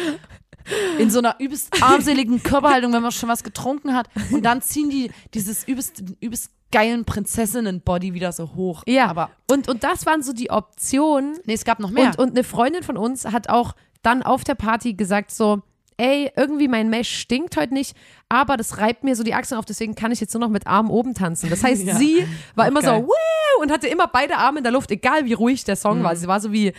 In 0.98 1.10
so 1.10 1.18
einer 1.20 1.36
übelst 1.40 1.82
armseligen 1.82 2.42
Körperhaltung, 2.42 2.92
wenn 2.92 3.02
man 3.02 3.12
schon 3.12 3.28
was 3.28 3.42
getrunken 3.42 3.94
hat. 3.94 4.08
Und 4.30 4.42
dann 4.44 4.62
ziehen 4.62 4.90
die 4.90 5.10
dieses 5.34 5.66
übelst, 5.66 6.04
übelst 6.20 6.50
geilen 6.72 7.04
Prinzessinnen-Body 7.04 8.14
wieder 8.14 8.32
so 8.32 8.54
hoch. 8.54 8.82
Ja, 8.86 9.06
aber 9.06 9.30
und, 9.50 9.68
und 9.68 9.82
das 9.84 10.06
waren 10.06 10.22
so 10.22 10.32
die 10.32 10.50
Optionen. 10.50 11.38
nee, 11.44 11.54
es 11.54 11.64
gab 11.64 11.80
noch 11.80 11.90
mehr. 11.90 12.06
Und, 12.06 12.18
und 12.18 12.30
eine 12.30 12.44
Freundin 12.44 12.82
von 12.82 12.96
uns 12.96 13.24
hat 13.26 13.48
auch 13.48 13.74
dann 14.02 14.22
auf 14.22 14.44
der 14.44 14.54
Party 14.54 14.94
gesagt 14.94 15.30
so, 15.30 15.62
ey, 15.96 16.30
irgendwie 16.36 16.68
mein 16.68 16.88
Mesh 16.88 17.10
stinkt 17.20 17.56
heute 17.58 17.74
nicht, 17.74 17.94
aber 18.30 18.56
das 18.56 18.78
reibt 18.78 19.04
mir 19.04 19.14
so 19.14 19.22
die 19.22 19.34
Achseln 19.34 19.58
auf, 19.58 19.66
deswegen 19.66 19.94
kann 19.94 20.12
ich 20.12 20.20
jetzt 20.20 20.32
nur 20.32 20.40
noch 20.40 20.48
mit 20.48 20.66
Armen 20.66 20.88
oben 20.90 21.14
tanzen. 21.14 21.50
Das 21.50 21.62
heißt, 21.62 21.82
Ja. 21.86 21.94
sie 21.96 22.24
war 22.54 22.66
immer 22.68 22.80
geil. 22.80 23.00
so, 23.02 23.06
Woo! 23.08 23.62
und 23.62 23.70
hatte 23.70 23.86
immer 23.88 24.06
beide 24.06 24.36
Arme 24.38 24.58
in 24.58 24.64
der 24.64 24.72
Luft, 24.72 24.90
egal 24.90 25.26
wie 25.26 25.34
ruhig 25.34 25.64
der 25.64 25.76
Song 25.76 25.98
Mhm. 25.98 26.02
war. 26.04 26.16
Sie 26.16 26.26
war 26.26 26.40
so 26.40 26.52
wie, 26.52 26.72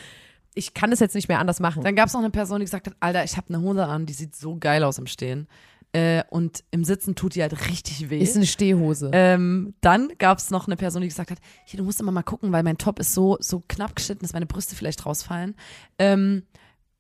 ich 0.56 0.74
kann 0.74 0.90
das 0.90 1.00
jetzt 1.00 1.14
nicht 1.14 1.28
mehr 1.28 1.38
anders 1.40 1.60
machen. 1.60 1.84
Dann 1.84 1.96
gab 1.96 2.08
es 2.08 2.14
noch 2.14 2.22
eine 2.22 2.32
Person, 2.32 2.60
die 2.60 2.66
gesagt 2.66 2.88
hat, 2.88 2.96
Alter, 3.00 3.24
ich 3.24 3.38
habe 3.38 3.54
eine 3.54 3.62
Hose 3.62 3.86
an, 3.86 4.08
die 4.08 4.14
sieht 4.14 4.36
so 4.36 4.58
geil 4.60 4.84
aus 4.84 4.98
im 4.98 5.06
Stehen. 5.06 5.48
Äh, 5.94 6.24
und 6.30 6.64
im 6.72 6.86
Sitzen 6.86 7.16
tut 7.16 7.36
die 7.36 7.42
halt 7.42 7.68
richtig 7.70 8.10
weh. 8.10 8.20
Ist 8.20 8.38
eine 8.38 8.46
Stehhose. 8.46 9.12
Ähm, 9.14 9.74
dann 9.82 10.10
gab 10.18 10.38
es 10.38 10.50
noch 10.50 10.68
eine 10.68 10.78
Person, 10.78 11.02
die 11.02 11.10
gesagt 11.10 11.32
hat, 11.32 11.40
hier, 11.66 11.78
du 11.80 11.84
musst 11.84 12.00
immer 12.00 12.12
mal 12.12 12.24
gucken, 12.24 12.52
weil 12.52 12.64
mein 12.64 12.78
Top 12.78 13.00
ist 13.00 13.14
so, 13.14 13.38
so 13.42 13.62
knapp 13.68 13.96
geschnitten, 13.96 14.22
dass 14.22 14.34
meine 14.34 14.46
Brüste 14.46 14.76
vielleicht 14.76 15.06
rausfallen. 15.06 15.56
Ähm, 16.00 16.44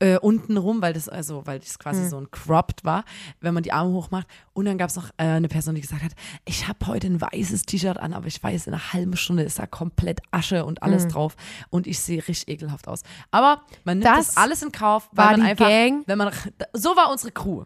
äh, 0.01 0.17
unten 0.17 0.57
rum, 0.57 0.81
weil 0.81 0.93
das, 0.93 1.07
also, 1.07 1.45
weil 1.45 1.59
das 1.59 1.77
quasi 1.77 2.09
so 2.09 2.17
ein 2.17 2.31
Cropped 2.31 2.83
war, 2.83 3.05
wenn 3.39 3.53
man 3.53 3.61
die 3.61 3.71
Arme 3.71 3.93
hochmacht. 3.93 4.25
Und 4.53 4.65
dann 4.65 4.79
gab 4.79 4.89
es 4.89 4.95
noch 4.95 5.09
äh, 5.17 5.25
eine 5.25 5.47
Person, 5.47 5.75
die 5.75 5.81
gesagt 5.81 6.01
hat, 6.01 6.13
ich 6.43 6.67
habe 6.67 6.87
heute 6.87 7.05
ein 7.05 7.21
weißes 7.21 7.63
T-Shirt 7.67 7.97
an, 7.97 8.13
aber 8.13 8.25
ich 8.25 8.41
weiß, 8.41 8.65
in 8.65 8.73
einer 8.73 8.93
halben 8.93 9.15
Stunde 9.15 9.43
ist 9.43 9.59
da 9.59 9.67
komplett 9.67 10.21
Asche 10.31 10.65
und 10.65 10.81
alles 10.81 11.07
drauf 11.07 11.35
und 11.69 11.85
ich 11.85 11.99
sehe 11.99 12.27
richtig 12.27 12.47
ekelhaft 12.47 12.87
aus. 12.87 13.03
Aber 13.29 13.61
man 13.83 13.99
nimmt 13.99 14.09
das, 14.09 14.27
Das 14.27 14.37
alles 14.37 14.63
in 14.63 14.71
Kauf, 14.71 15.07
weil 15.11 15.25
war 15.25 15.37
man 15.37 15.45
einfach, 15.45 15.67
Gang. 15.67 16.03
wenn 16.07 16.17
man, 16.17 16.33
so 16.73 16.95
war 16.95 17.11
unsere 17.11 17.31
Crew, 17.31 17.65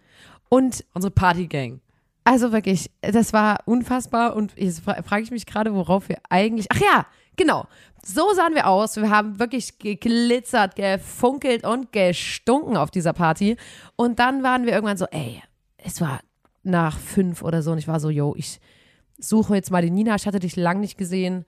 Und 0.56 0.86
unsere 0.94 1.12
Party-Gang. 1.12 1.82
Also 2.24 2.52
wirklich, 2.52 2.90
das 3.02 3.34
war 3.34 3.60
unfassbar 3.66 4.36
und 4.36 4.54
jetzt 4.58 4.80
fra 4.82 5.02
frage 5.04 5.24
ich 5.24 5.32
mich 5.32 5.46
gerade, 5.46 5.74
worauf 5.76 6.10
wir 6.10 6.18
eigentlich. 6.30 6.68
Ach 6.72 6.80
ja, 6.80 7.06
genau. 7.36 7.68
So 8.04 8.34
sahen 8.34 8.56
wir 8.56 8.68
aus. 8.68 8.96
Wir 8.96 9.10
haben 9.10 9.38
wirklich 9.40 9.78
geglitzert, 9.80 10.76
gefunkelt 10.76 11.66
und 11.66 11.92
gestunken 11.92 12.78
auf 12.78 12.90
dieser 12.90 13.14
Party. 13.14 13.58
Und 13.96 14.20
dann 14.20 14.44
waren 14.44 14.66
wir 14.66 14.74
irgendwann 14.74 14.98
so, 14.98 15.06
ey, 15.12 15.42
es 15.78 16.02
war 16.02 16.20
nach 16.64 16.98
fünf 16.98 17.44
oder 17.44 17.62
so 17.62 17.72
und 17.72 17.78
ich 17.78 17.88
war 17.88 18.00
so, 18.00 18.10
yo, 18.10 18.34
ich 18.38 18.60
suche 19.20 19.56
jetzt 19.56 19.70
mal 19.72 19.82
die 19.84 19.92
Nina. 19.92 20.16
Ich 20.16 20.26
hatte 20.26 20.40
dich 20.40 20.56
lang 20.56 20.80
nicht 20.80 20.98
gesehen. 20.98 21.46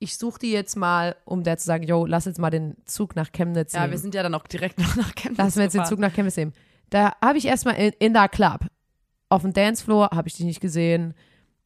Ich 0.00 0.16
suche 0.16 0.40
die 0.40 0.50
jetzt 0.50 0.76
mal, 0.76 1.14
um 1.24 1.44
der 1.44 1.58
zu 1.58 1.66
sagen, 1.66 1.84
yo, 1.84 2.06
lass 2.06 2.24
jetzt 2.24 2.38
mal 2.38 2.50
den 2.50 2.76
Zug 2.84 3.14
nach 3.16 3.30
Chemnitz 3.32 3.74
Ja, 3.74 3.80
nehmen. 3.82 3.92
wir 3.92 3.98
sind 3.98 4.14
ja 4.14 4.22
dann 4.24 4.34
auch 4.34 4.46
direkt 4.46 4.78
noch 4.78 4.96
nach 4.96 5.14
Chemnitz 5.14 5.38
Lass 5.38 5.56
mir 5.56 5.64
jetzt 5.64 5.74
den. 5.74 5.84
Zug 5.84 5.98
nach 6.00 6.12
Chemnitz 6.12 6.36
nehmen. 6.36 6.52
Da 6.90 7.14
habe 7.22 7.38
ich 7.38 7.46
erstmal 7.46 7.76
in, 7.76 7.92
in 7.98 8.12
der 8.12 8.28
Club. 8.28 8.66
Auf 9.28 9.42
dem 9.42 9.52
Dancefloor 9.52 10.10
habe 10.10 10.28
ich 10.28 10.34
dich 10.34 10.44
nicht 10.44 10.60
gesehen. 10.60 11.14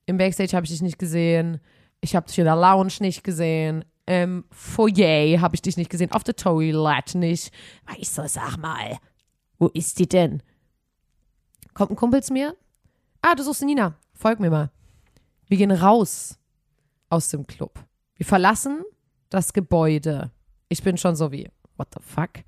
Im 0.07 0.19
Backstage 0.19 0.55
habe 0.55 0.65
ich 0.67 0.71
dich 0.71 0.83
nicht 0.83 0.99
gesehen. 0.99 1.61
Ich 2.01 2.15
habe 2.15 2.27
dich 2.27 2.39
in 2.39 2.45
der 2.45 2.57
Lounge 2.57 2.93
nicht 3.01 3.25
gesehen. 3.25 3.85
Im 4.07 4.45
Foyer 4.51 5.41
habe 5.41 5.55
ich 5.55 5.63
dich 5.63 5.79
nicht 5.79 5.89
gesehen. 5.89 6.13
Auf 6.13 6.25
der 6.25 6.37
Toilette 6.37 7.17
nicht. 7.17 7.53
Weißt 7.87 8.19
du, 8.19 8.29
sag 8.29 8.59
mal, 8.59 8.99
wo 9.59 9.69
ist 9.69 9.99
die 9.99 10.07
denn? 10.07 10.43
Kommt 11.73 11.93
ein 11.93 11.97
Kumpel 11.97 12.23
zu 12.23 12.35
mir? 12.35 12.55
Ah, 13.23 13.35
du 13.35 13.43
suchst 13.43 13.63
Nina. 13.63 13.97
Folg 14.13 14.41
mir 14.41 14.51
mal. 14.51 14.71
Wir 15.49 15.57
gehen 15.57 15.71
raus 15.71 16.39
aus 17.09 17.31
dem 17.31 17.47
Club. 17.47 17.83
Wir 18.17 18.27
verlassen 18.27 18.83
das 19.31 19.55
Gebäude. 19.55 20.31
Ich 20.69 20.83
bin 20.83 20.99
schon 20.99 21.17
so 21.17 21.33
wie, 21.33 21.49
what 21.77 21.89
the 21.95 22.03
fuck? 22.03 22.45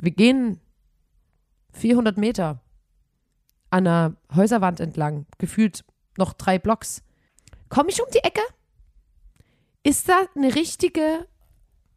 Wir 0.00 0.10
gehen 0.12 0.60
400 1.74 2.16
Meter 2.16 2.60
an 3.70 3.86
einer 3.86 4.16
Häuserwand 4.34 4.80
entlang, 4.80 5.26
gefühlt 5.38 5.84
noch 6.16 6.32
drei 6.32 6.58
Blocks. 6.58 7.02
Komme 7.68 7.90
ich 7.90 8.00
um 8.00 8.08
die 8.14 8.18
Ecke? 8.18 8.40
Ist 9.82 10.08
da 10.08 10.22
eine 10.34 10.54
richtige, 10.54 11.26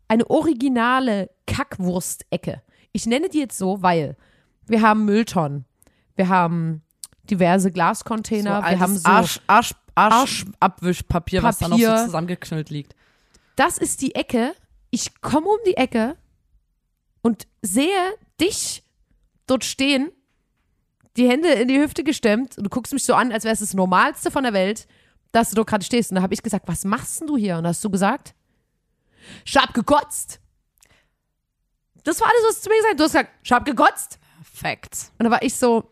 eine 0.07 0.29
originale 0.29 1.29
Kackwurstecke? 1.45 2.61
Ich 2.91 3.05
nenne 3.05 3.29
die 3.29 3.39
jetzt 3.39 3.57
so, 3.57 3.81
weil 3.81 4.17
wir 4.65 4.81
haben 4.81 5.05
Mülltonnen, 5.05 5.65
wir 6.15 6.29
haben 6.29 6.81
diverse 7.29 7.71
Glascontainer, 7.71 8.63
wir 8.67 8.79
haben 8.79 8.97
so. 8.97 9.07
Arsch, 9.07 9.39
Arsch, 9.45 9.73
Arsch, 9.93 10.45
Abwischpapier, 10.59 11.43
was 11.43 11.59
da 11.59 11.67
noch 11.67 11.77
so 11.77 12.05
zusammengeknüllt 12.05 12.69
liegt. 12.69 12.95
das 13.55 13.77
ist 13.77 14.01
die 14.01 14.15
Ecke. 14.15 14.53
Ich 14.89 15.21
komme 15.21 15.47
um 15.47 15.59
die 15.67 15.75
Ecke 15.77 16.15
und 17.21 17.47
sehe 17.61 18.15
dich 18.39 18.83
dort 19.47 19.63
stehen, 19.63 20.11
die 21.15 21.27
Hände 21.27 21.49
in 21.49 21.67
die 21.67 21.79
Hüfte 21.79 22.03
gestemmt. 22.03 22.57
Und 22.57 22.63
du 22.65 22.69
guckst 22.69 22.93
mich 22.93 23.03
so 23.03 23.15
an, 23.15 23.31
als 23.31 23.43
wäre 23.43 23.53
es 23.53 23.59
das 23.61 23.73
Normalste 23.73 24.29
von 24.29 24.43
der 24.43 24.53
Welt. 24.53 24.87
dass 25.31 25.49
du 25.49 25.55
dort 25.55 25.67
gerade 25.67 25.83
stehst. 25.85 26.11
Und 26.11 26.15
da 26.15 26.21
habe 26.21 26.33
ich 26.33 26.41
gesagt, 26.41 26.67
was 26.67 26.85
machst 26.85 27.19
denn 27.21 27.27
du 27.27 27.37
hier? 27.37 27.57
Und 27.57 27.63
da 27.63 27.69
hast 27.69 27.83
du 27.83 27.89
gesagt, 27.89 28.33
ich 29.45 29.55
hab 29.57 29.73
gekotzt. 29.73 30.39
Das 32.03 32.21
war 32.21 32.27
alles, 32.27 32.41
was 32.47 32.55
du 32.55 32.61
zu 32.61 32.69
mir 32.69 32.77
gesagt 32.77 32.93
hast. 32.93 32.99
Du 32.99 33.03
hast 33.03 33.11
gesagt, 33.11 33.29
ich 33.43 33.51
hab 33.51 33.65
gekotzt. 33.65 34.19
Facts. 34.53 35.11
Und 35.19 35.25
da 35.25 35.31
war 35.31 35.41
ich 35.43 35.53
so, 35.55 35.91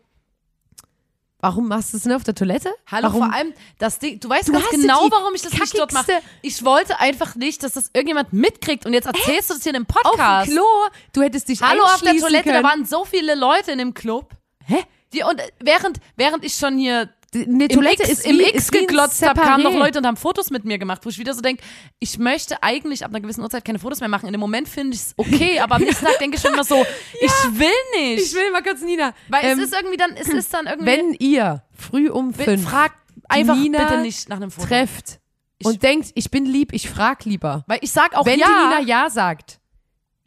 warum 1.40 1.68
machst 1.68 1.92
du 1.92 1.96
es 1.98 2.02
denn 2.04 2.12
auf 2.12 2.24
der 2.24 2.34
Toilette? 2.34 2.70
Hallo, 2.90 3.08
warum? 3.08 3.22
vor 3.24 3.32
allem 3.32 3.52
das 3.78 3.98
Ding, 3.98 4.18
du 4.20 4.28
weißt 4.28 4.48
Du 4.48 4.52
ganz 4.52 4.68
genau, 4.70 5.08
warum 5.10 5.34
ich 5.34 5.42
das 5.42 5.52
nicht 5.52 5.78
dort 5.78 5.92
mache. 5.92 6.12
kackigste- 6.12 6.22
Ich 6.42 6.64
wollte 6.64 6.98
einfach 7.00 7.34
nicht, 7.34 7.62
dass 7.62 7.72
das 7.74 7.90
irgendjemand 7.92 8.32
mitkriegt 8.32 8.86
und 8.86 8.92
jetzt 8.92 9.06
erzählst 9.06 9.50
du 9.50 9.54
das 9.54 9.62
hier 9.62 9.70
in 9.70 9.76
einem 9.76 9.86
auf 9.92 10.02
Podcast. 10.02 10.48
dem 10.48 10.54
Klo, 10.56 10.64
du 11.12 11.22
hättest 11.22 11.48
dich 11.48 11.60
Hallo 11.62 11.82
auf 11.84 12.00
der 12.00 12.16
Toilette, 12.16 12.44
können. 12.50 12.62
da 12.62 12.68
waren 12.68 12.84
so 12.84 13.04
viele 13.04 13.34
Leute 13.34 13.72
in 13.72 13.78
dem 13.78 13.94
Club. 13.94 14.30
Hä? 14.64 14.82
Die, 15.12 15.22
und 15.22 15.40
während, 15.60 15.98
während 16.16 16.44
ich 16.44 16.54
schon 16.54 16.76
hier 16.78 17.08
Eine 17.34 17.64
im 17.64 17.68
Toilette 17.68 18.02
X, 18.02 18.10
ist 18.10 18.26
im 18.26 18.40
X 18.40 18.72
ein 18.72 18.80
geglotzt 18.80 19.26
habe, 19.26 19.40
kamen 19.40 19.64
noch. 19.64 19.74
Leute 19.74 19.98
und 19.98 20.06
haben 20.06 20.16
Fotos 20.16 20.50
mit 20.50 20.64
mir 20.64 20.78
gemacht, 20.78 21.04
wo 21.04 21.10
ich 21.10 21.18
wieder 21.18 21.34
so 21.34 21.40
denke, 21.40 21.62
ich 21.98 22.18
möchte 22.18 22.62
eigentlich 22.62 23.04
ab 23.04 23.10
einer 23.10 23.20
gewissen 23.20 23.42
Uhrzeit 23.42 23.64
keine 23.64 23.78
Fotos 23.78 24.00
mehr 24.00 24.08
machen. 24.08 24.26
In 24.26 24.32
dem 24.32 24.40
Moment 24.40 24.68
finde 24.68 24.94
ich 24.94 25.00
es 25.00 25.14
okay, 25.16 25.60
aber 25.60 25.76
am 25.76 25.82
nächsten 25.82 26.04
Tag 26.04 26.18
denke 26.18 26.36
ich 26.36 26.42
schon 26.42 26.54
immer 26.54 26.64
so, 26.64 26.76
ich 27.20 27.58
will 27.58 27.68
nicht. 28.00 28.26
Ich 28.26 28.34
will 28.34 28.50
mal 28.52 28.62
kurz, 28.62 28.80
Nina. 28.80 29.12
weil 29.28 29.44
ähm, 29.44 29.58
es 29.58 29.66
ist 29.66 29.74
irgendwie 29.74 29.96
dann, 29.96 30.12
es 30.16 30.28
ist 30.28 30.52
dann 30.54 30.66
irgendwie, 30.66 30.86
wenn 30.86 31.12
ihr 31.14 31.62
früh 31.72 32.08
um 32.08 32.32
fünf 32.32 32.62
frag 32.68 32.92
einfach 33.28 33.56
Nina 33.56 33.84
bitte 33.84 34.00
nicht 34.00 34.28
nach 34.28 34.36
einem 34.36 34.50
Foto. 34.50 34.68
trefft 34.68 35.20
Ich- 35.58 35.66
und 35.66 35.82
denkt, 35.82 36.10
ich 36.14 36.30
bin 36.30 36.44
lieb, 36.44 36.72
ich 36.72 36.88
frag 36.88 37.24
lieber. 37.24 37.64
Weil 37.66 37.78
ich 37.82 37.92
sag 37.92 38.14
auch 38.14 38.26
Wenn 38.26 38.38
ja. 38.38 38.46
die 38.46 38.52
Nina 38.52 38.80
ja 38.80 39.10
sagt, 39.10 39.60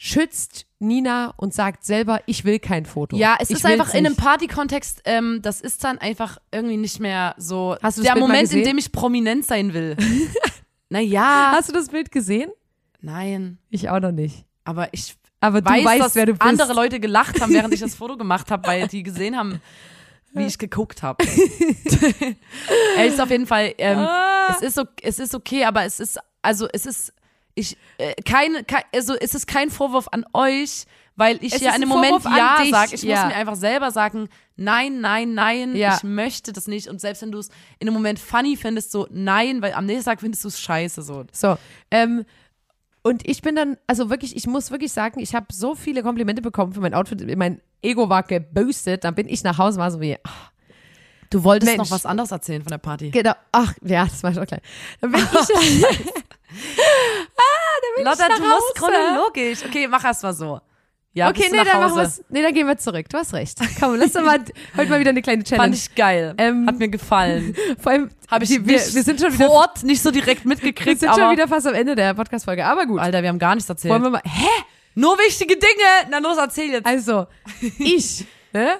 schützt 0.01 0.65
Nina 0.79 1.33
und 1.35 1.53
sagt 1.53 1.83
selber, 1.83 2.21
ich 2.25 2.45
will 2.45 2.57
kein 2.57 2.85
Foto. 2.85 3.17
Ja, 3.17 3.35
es 3.37 3.49
ich 3.49 3.57
ist 3.57 3.65
einfach 3.65 3.93
in 3.93 4.05
einem. 4.05 4.15
Party-Kontext, 4.15 5.01
ähm, 5.03 5.41
das 5.41 5.59
ist 5.59 5.83
dann 5.83 5.97
einfach 5.97 6.37
irgendwie 6.53 6.77
nicht 6.77 7.01
mehr 7.01 7.35
so 7.37 7.75
Hast 7.83 7.97
du 7.97 8.01
das 8.01 8.07
der 8.07 8.13
Bild 8.13 8.25
Moment, 8.27 8.53
in 8.53 8.63
dem 8.63 8.77
ich 8.77 8.93
prominent 8.93 9.45
sein 9.45 9.73
will. 9.73 9.97
naja, 10.89 11.51
Hast 11.53 11.67
du 11.67 11.73
das 11.73 11.89
Bild 11.89 12.11
gesehen? 12.11 12.49
nein, 13.01 13.57
Ich 13.69 13.89
auch 13.89 13.99
noch 13.99 14.13
nicht. 14.13 14.45
aber 14.63 14.87
ich 14.93 15.15
Aber 15.41 15.61
du 15.61 15.69
weiß, 15.69 15.85
weißt, 15.85 16.01
dass 16.01 16.15
wer 16.15 16.25
du 16.27 16.31
bist. 16.33 16.43
andere 16.43 16.73
Leute 16.73 17.01
gelacht 17.01 17.41
haben, 17.41 17.51
während 17.53 17.73
ich 17.73 17.81
das 17.81 17.95
Foto 17.95 18.15
gemacht 18.15 18.49
habe, 18.51 18.65
weil 18.67 18.87
die 18.87 19.03
gesehen 19.03 19.35
haben, 19.37 19.61
wie 20.33 20.45
ich 20.45 20.57
geguckt 20.57 21.03
habe. 21.03 21.21
er 22.97 23.05
ist 23.05 23.19
auf 23.19 23.29
jeden 23.29 23.47
Fall, 23.47 23.73
ähm, 23.77 23.97
Ah. 23.99 24.55
es, 24.55 24.61
ist 24.77 24.81
es 25.01 25.19
ist 25.19 25.35
okay, 25.35 25.65
aber 25.65 25.83
es 25.83 25.99
ist, 25.99 26.19
also 26.41 26.67
es 26.71 26.85
ist, 26.85 27.13
ich, 27.59 27.77
äh, 27.97 28.13
keine, 28.23 28.63
kein, 28.63 28.83
also 28.93 29.13
es 29.15 29.35
ist 29.35 29.47
kein 29.47 29.69
Vorwurf 29.69 30.07
an 30.11 30.25
euch, 30.33 30.85
weil 31.15 31.37
ich 31.43 31.53
Es 31.53 31.61
ja 31.61 31.73
in 31.75 31.81
dem 31.81 31.89
Moment 31.89 32.21
Vorwurf 32.23 32.37
Ja 32.37 32.63
sage. 32.69 32.95
Ich 32.95 33.03
ja. 33.03 33.23
muss 33.23 33.33
mir 33.33 33.35
einfach 33.35 33.55
selber 33.55 33.91
sagen, 33.91 34.29
nein, 34.55 35.01
nein, 35.01 35.33
nein, 35.33 35.75
Ja. 35.75 35.95
ich 35.97 36.03
möchte 36.03 36.53
das 36.53 36.67
nicht. 36.67 36.87
Und 36.87 37.01
selbst 37.01 37.21
wenn 37.21 37.31
du 37.31 37.39
es 37.39 37.49
in 37.79 37.85
dem 37.87 37.93
Moment 37.93 38.19
funny 38.19 38.55
findest, 38.55 38.91
so 38.91 39.07
nein, 39.11 39.61
weil 39.61 39.73
am 39.73 39.85
nächsten 39.85 40.05
Tag 40.05 40.21
findest 40.21 40.43
du 40.43 40.47
es 40.47 40.59
scheiße. 40.59 41.01
So. 41.01 41.25
So, 41.33 41.57
ähm, 41.91 42.23
und 43.01 43.27
ich 43.27 43.41
bin 43.41 43.55
dann, 43.55 43.77
also 43.87 44.09
wirklich, 44.09 44.35
ich 44.35 44.47
muss 44.47 44.71
wirklich 44.71 44.91
sagen, 44.91 45.19
ich 45.19 45.33
habe 45.35 45.47
so 45.51 45.75
viele 45.75 46.03
Komplimente 46.03 46.41
bekommen 46.41 46.73
für 46.73 46.81
mein 46.81 46.93
Outfit. 46.93 47.35
Mein 47.37 47.61
Ego 47.81 48.09
war 48.09 48.23
geboostet. 48.23 49.03
Dann 49.03 49.15
bin 49.15 49.27
ich 49.29 49.43
nach 49.43 49.57
Hause, 49.57 49.79
war 49.79 49.91
so 49.91 49.99
wie, 50.01 50.17
ach, 50.23 50.51
Du 51.31 51.43
wolltest 51.43 51.71
Mensch. 51.71 51.89
noch 51.89 51.95
was 51.95 52.07
anderes 52.07 52.31
erzählen 52.31 52.63
von 52.63 52.71
der 52.71 52.79
Party. 52.79 53.11
genau, 53.11 53.33
ach, 53.51 53.73
ja, 53.83 54.03
das 54.05 54.23
war 54.23 54.33
schon 54.33 54.47
klar. 54.47 54.61
Dann 54.99 55.11
bin 55.11 55.21
ich, 55.21 55.29
Lotta, 58.03 58.27
nach 58.27 58.37
du 58.37 58.43
musst 58.43 58.81
Hause. 58.81 58.91
chronologisch. 58.91 59.65
Okay, 59.65 59.87
mach 59.87 60.03
erst 60.03 60.23
mal 60.23 60.33
so. 60.33 60.61
Ja, 61.13 61.29
okay, 61.29 61.49
nee, 61.51 61.63
dann 61.63 61.81
machen 61.81 61.95
wir's, 61.97 62.23
nee, 62.29 62.41
dann 62.43 62.53
gehen 62.53 62.67
wir 62.67 62.77
zurück. 62.77 63.09
Du 63.09 63.17
hast 63.17 63.33
recht. 63.33 63.59
Komm, 63.79 63.95
lass 63.95 64.13
doch 64.13 64.23
mal 64.23 64.39
heute 64.77 64.89
mal 64.89 64.99
wieder 64.99 65.09
eine 65.09 65.21
kleine 65.21 65.43
Challenge. 65.43 65.63
Fand 65.63 65.75
ich 65.75 65.95
geil. 65.95 66.35
Ähm, 66.37 66.67
Hat 66.67 66.77
mir 66.77 66.87
gefallen. 66.87 67.55
Vor 67.79 67.91
allem, 67.91 68.09
Habe 68.29 68.43
ich 68.43 68.51
wir, 68.51 68.65
wir 68.65 68.79
sind 68.79 69.19
schon 69.19 69.33
wieder, 69.33 69.47
vor 69.47 69.55
Ort 69.55 69.83
nicht 69.83 70.01
so 70.01 70.11
direkt 70.11 70.45
wir 70.45 70.49
mitgekriegt, 70.49 70.99
sind 70.99 71.09
aber 71.09 71.21
schon 71.23 71.31
wieder 71.31 71.47
fast 71.47 71.65
am 71.65 71.73
Ende 71.73 71.95
der 71.95 72.13
Podcast-Folge. 72.13 72.63
Aber 72.65 72.85
gut. 72.85 72.99
Alter, 72.99 73.23
wir 73.23 73.29
haben 73.29 73.39
gar 73.39 73.55
nichts 73.55 73.69
erzählt. 73.69 73.91
Wollen 73.91 74.03
wir 74.03 74.11
mal, 74.11 74.21
hä? 74.23 74.47
Nur 74.93 75.17
wichtige 75.17 75.55
Dinge. 75.55 76.09
Na 76.09 76.19
los, 76.19 76.37
erzähl 76.37 76.71
jetzt. 76.71 76.85
Also, 76.85 77.25
ich, 77.79 78.25
ne? 78.53 78.75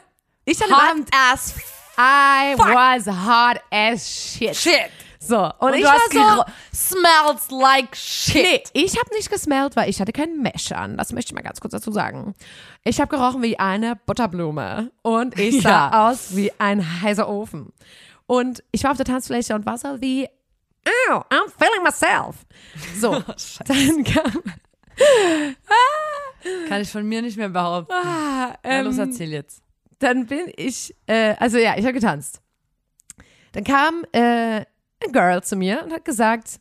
Ich 0.46 0.62
hatte 0.62 0.76
Hot 0.76 0.90
Abend, 0.92 1.10
as 1.12 1.56
I 1.98 2.56
was 2.58 3.08
hot 3.08 3.60
as 3.72 4.08
shit. 4.08 4.56
shit. 4.56 4.90
So, 5.30 5.38
und, 5.44 5.54
Und 5.60 5.74
ich 5.76 5.82
du 5.82 5.88
war 5.88 5.94
hast 5.94 6.12
so, 6.12 6.20
gero- 6.20 6.46
smells 6.74 7.52
like 7.52 7.96
shit. 7.96 8.34
nee, 8.36 8.64
ich 8.74 8.98
habe 8.98 9.14
nicht 9.14 9.30
gesmellt, 9.30 9.76
weil 9.76 9.88
ich 9.90 10.02
hatte 10.02 10.12
keinen 10.12 10.42
Mesh 10.42 10.72
an. 10.72 10.98
Das 10.98 11.14
möchte 11.14 11.30
ich 11.32 11.36
mal 11.36 11.44
ganz 11.44 11.60
kurz 11.62 11.72
dazu 11.74 11.92
sagen. 11.92 12.34
Ich 12.84 13.00
habe 13.00 13.16
gerochen 13.16 13.44
wie 13.44 13.60
eine 13.60 13.96
Butterblume 13.96 14.92
und 15.04 15.38
ich 15.38 15.62
sah 15.62 15.70
Ja. 15.92 16.10
aus 16.10 16.36
wie 16.36 16.52
ein 16.58 17.02
heißer 17.02 17.30
Ofen. 17.30 17.72
Und 18.26 18.64
ich 18.72 18.84
war 18.84 18.92
auf 18.92 18.98
der 18.98 19.06
Tanzfläche 19.06 19.54
und 19.54 19.66
war 19.68 19.78
so 19.78 20.02
wie, 20.02 20.28
oh, 21.12 21.14
I'm 21.30 21.50
feeling 21.60 21.84
myself. 21.84 22.38
So, 23.00 23.12
dann 23.68 24.04
kam, 24.04 24.44
Kann 26.68 26.82
ich 26.82 26.92
von 26.92 27.06
mir 27.08 27.22
nicht 27.22 27.38
mehr 27.38 27.50
behaupten. 27.50 27.94
ah, 27.94 28.58
Na 28.64 28.82
los, 28.82 28.98
ähm, 28.98 29.10
erzähl 29.10 29.30
jetzt. 29.32 29.62
dann 30.00 30.26
bin 30.26 30.52
ich, 30.56 30.96
äh, 31.08 31.36
also 31.40 31.58
ja, 31.58 31.76
ich 31.78 31.84
habe 31.84 31.94
getanzt. 31.94 32.42
Dann 33.52 33.64
kam 33.64 34.04
äh, 34.12 34.66
ein 35.04 35.12
Girl 35.12 35.44
zu 35.44 35.56
mir 35.56 35.84
und 35.84 35.94
hat 35.94 36.06
gesagt, 36.06 36.60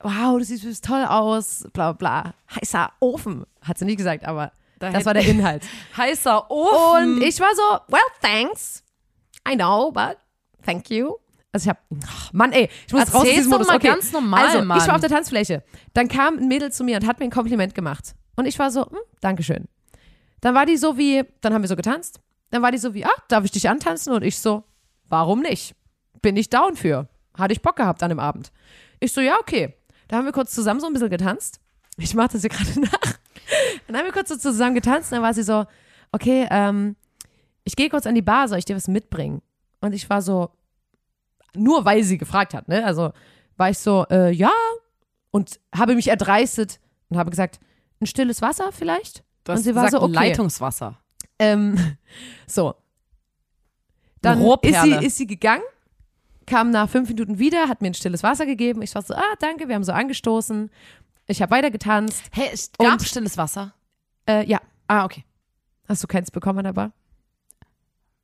wow, 0.00 0.38
du 0.38 0.44
siehst, 0.44 0.84
toll 0.84 1.04
aus, 1.04 1.66
bla 1.72 1.92
bla 1.92 2.22
bla. 2.22 2.34
Heißer 2.60 2.92
Ofen, 3.00 3.44
hat 3.60 3.78
sie 3.78 3.84
nicht 3.84 3.98
gesagt, 3.98 4.24
aber 4.24 4.52
Da 4.78 4.90
das 4.90 5.04
war 5.04 5.14
der 5.14 5.26
Inhalt. 5.26 5.62
Heißer 5.96 6.50
Ofen. 6.50 7.16
Und 7.16 7.22
ich 7.22 7.38
war 7.40 7.54
so, 7.54 7.92
well, 7.92 8.00
thanks. 8.20 8.82
I 9.48 9.56
know, 9.56 9.90
but 9.90 10.18
thank 10.64 10.90
you. 10.90 11.16
Also 11.52 11.64
ich 11.64 11.68
hab, 11.68 11.78
ach, 12.06 12.32
Mann, 12.32 12.52
ey, 12.52 12.68
ich 12.86 12.92
muss 12.92 13.02
raus 13.02 13.08
aus 13.08 13.14
Erzähl's 13.14 13.36
diesem 13.36 13.50
Modus. 13.50 13.66
mal 13.66 13.76
okay. 13.76 13.88
ganz 13.88 14.10
normal, 14.12 14.46
also, 14.46 14.62
Mann. 14.64 14.78
ich 14.78 14.86
war 14.86 14.94
auf 14.94 15.00
der 15.00 15.10
Tanzfläche. 15.10 15.62
Dann 15.92 16.08
kam 16.08 16.38
ein 16.38 16.48
Mädel 16.48 16.72
zu 16.72 16.82
mir 16.82 16.96
und 16.96 17.06
hat 17.06 17.18
mir 17.18 17.26
ein 17.26 17.30
Kompliment 17.30 17.74
gemacht. 17.74 18.14
Und 18.36 18.46
ich 18.46 18.58
war 18.58 18.70
so, 18.70 18.86
hm, 18.86 18.98
Dankeschön. 19.20 19.68
Dann 20.40 20.54
war 20.54 20.66
die 20.66 20.76
so 20.76 20.96
wie, 20.96 21.24
dann 21.42 21.52
haben 21.52 21.62
wir 21.62 21.68
so 21.68 21.76
getanzt. 21.76 22.20
Dann 22.50 22.62
war 22.62 22.72
die 22.72 22.78
so 22.78 22.94
wie, 22.94 23.04
ah, 23.04 23.12
darf 23.28 23.44
ich 23.44 23.50
dich 23.50 23.68
antanzen? 23.68 24.12
Und 24.12 24.22
ich 24.22 24.38
so, 24.38 24.64
warum 25.08 25.40
nicht? 25.40 25.74
Bin 26.22 26.36
ich 26.36 26.48
down 26.48 26.76
für. 26.76 27.08
Hatte 27.36 27.52
ich 27.52 27.62
Bock 27.62 27.76
gehabt 27.76 28.02
an 28.02 28.08
dem 28.08 28.20
Abend. 28.20 28.52
Ich 29.00 29.12
so, 29.12 29.20
ja, 29.20 29.36
okay. 29.40 29.74
Da 30.08 30.16
haben 30.16 30.24
wir 30.24 30.32
kurz 30.32 30.54
zusammen 30.54 30.80
so 30.80 30.86
ein 30.86 30.92
bisschen 30.92 31.10
getanzt. 31.10 31.60
Ich 31.96 32.14
mache 32.14 32.32
das 32.32 32.42
hier 32.42 32.50
gerade 32.50 32.80
nach. 32.80 33.18
Dann 33.86 33.96
haben 33.96 34.04
wir 34.04 34.12
kurz 34.12 34.28
so 34.28 34.36
zusammen 34.36 34.74
getanzt. 34.74 35.12
Dann 35.12 35.22
war 35.22 35.34
sie 35.34 35.42
so, 35.42 35.66
okay, 36.12 36.46
ähm, 36.50 36.96
ich 37.64 37.76
gehe 37.76 37.88
kurz 37.88 38.06
an 38.06 38.14
die 38.14 38.22
Bar, 38.22 38.48
soll 38.48 38.58
ich 38.58 38.64
dir 38.64 38.76
was 38.76 38.88
mitbringen? 38.88 39.42
Und 39.80 39.94
ich 39.94 40.08
war 40.08 40.22
so, 40.22 40.50
nur 41.54 41.84
weil 41.84 42.02
sie 42.02 42.18
gefragt 42.18 42.54
hat, 42.54 42.68
ne? 42.68 42.84
Also 42.84 43.12
war 43.56 43.70
ich 43.70 43.78
so, 43.78 44.06
äh, 44.10 44.30
ja. 44.30 44.52
Und 45.30 45.60
habe 45.74 45.94
mich 45.94 46.08
erdreistet 46.08 46.78
und 47.08 47.18
habe 47.18 47.30
gesagt, 47.30 47.58
ein 48.00 48.06
stilles 48.06 48.42
Wasser 48.42 48.70
vielleicht? 48.72 49.24
Du 49.44 49.52
und 49.52 49.58
hast 49.58 49.64
sie 49.64 49.74
war 49.74 49.86
gesagt, 49.86 50.02
so, 50.02 50.06
okay. 50.06 50.14
Leitungswasser. 50.14 50.98
Ähm, 51.38 51.96
so. 52.46 52.74
Dann 54.20 54.40
ist 54.62 54.82
sie, 54.82 55.06
ist 55.06 55.16
sie 55.16 55.26
gegangen, 55.26 55.64
kam 56.46 56.70
nach 56.70 56.88
fünf 56.88 57.08
Minuten 57.08 57.38
wieder, 57.38 57.68
hat 57.68 57.82
mir 57.82 57.88
ein 57.88 57.94
stilles 57.94 58.22
Wasser 58.22 58.46
gegeben. 58.46 58.82
Ich 58.82 58.94
war 58.94 59.02
so, 59.02 59.14
ah, 59.14 59.34
danke, 59.40 59.68
wir 59.68 59.74
haben 59.74 59.84
so 59.84 59.92
angestoßen. 59.92 60.70
Ich 61.26 61.40
habe 61.42 61.50
weiter 61.52 61.70
getanzt. 61.70 62.22
Hey, 62.32 62.50
es 62.52 62.70
Und- 62.78 62.86
gab 62.86 63.02
stilles 63.02 63.36
Wasser. 63.36 63.74
Äh, 64.28 64.44
ja, 64.46 64.60
Ah, 64.88 65.04
okay. 65.04 65.24
hast 65.88 66.02
du 66.02 66.06
keins 66.06 66.30
bekommen 66.30 66.72
Bar? 66.74 66.92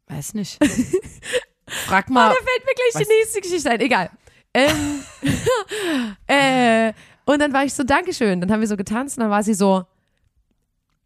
Weiß 0.06 0.34
nicht. 0.34 0.62
Frag 1.66 2.08
mal. 2.10 2.28
Da 2.30 2.34
fällt 2.34 2.64
mir 2.66 2.74
gleich 2.74 2.94
Was? 2.94 3.02
die 3.02 3.14
nächste 3.14 3.40
Geschichte 3.40 3.70
ein. 3.70 3.80
Egal. 3.80 4.10
Ähm, 4.54 5.02
äh, 6.26 6.92
und 7.24 7.40
dann 7.40 7.52
war 7.52 7.64
ich 7.64 7.74
so, 7.74 7.84
Dankeschön. 7.84 8.40
Dann 8.40 8.50
haben 8.50 8.60
wir 8.60 8.68
so 8.68 8.76
getanzt 8.76 9.18
und 9.18 9.22
dann 9.22 9.30
war 9.30 9.42
sie 9.42 9.54
so, 9.54 9.84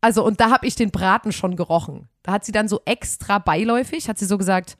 also 0.01 0.25
und 0.25 0.41
da 0.41 0.51
habe 0.51 0.67
ich 0.67 0.75
den 0.75 0.91
Braten 0.91 1.33
schon 1.33 1.57
gerochen. 1.57 2.09
Da 2.23 2.33
hat 2.33 2.45
sie 2.45 2.53
dann 2.53 2.69
so 2.69 2.81
extra 2.85 3.39
beiläufig, 3.39 4.09
hat 4.09 4.19
sie 4.19 4.27
so 4.27 4.39
gesagt, 4.39 4.77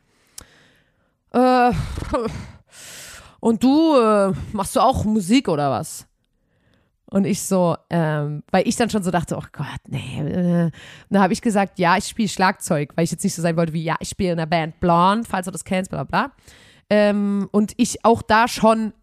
äh, 1.71 2.29
und 3.41 3.63
du, 3.63 3.97
äh, 3.97 4.33
machst 4.53 4.77
du 4.77 4.81
auch 4.81 5.05
Musik 5.05 5.49
oder 5.49 5.71
was? 5.71 6.07
Und 7.13 7.27
ich 7.27 7.43
so, 7.43 7.77
ähm, 7.91 8.43
weil 8.51 8.67
ich 8.67 8.77
dann 8.77 8.89
schon 8.89 9.03
so 9.03 9.11
dachte, 9.11 9.37
oh 9.37 9.45
Gott, 9.53 9.67
nee. 9.87 10.19
Äh. 10.19 10.65
Und 10.65 10.73
da 11.11 11.21
habe 11.21 11.35
ich 11.35 11.43
gesagt, 11.43 11.79
ja, 11.79 11.99
ich 11.99 12.07
spiele 12.07 12.29
Schlagzeug, 12.29 12.93
weil 12.97 13.05
ich 13.05 13.11
jetzt 13.11 13.23
nicht 13.23 13.35
so 13.35 13.43
sein 13.43 13.57
wollte 13.57 13.75
wie, 13.75 13.85
ja, 13.85 13.97
ich 14.01 14.09
spiele 14.09 14.33
in 14.33 14.39
der 14.39 14.47
Band 14.47 14.81
Blonde, 14.81 15.29
falls 15.29 15.45
du 15.45 15.51
das 15.51 15.65
kennst, 15.65 15.91
bla 15.91 16.05
bla 16.05 16.29
bla. 16.29 16.33
Ähm, 16.89 17.49
und 17.53 17.75
ich 17.77 18.03
auch 18.05 18.23
da 18.23 18.49
schon 18.49 18.95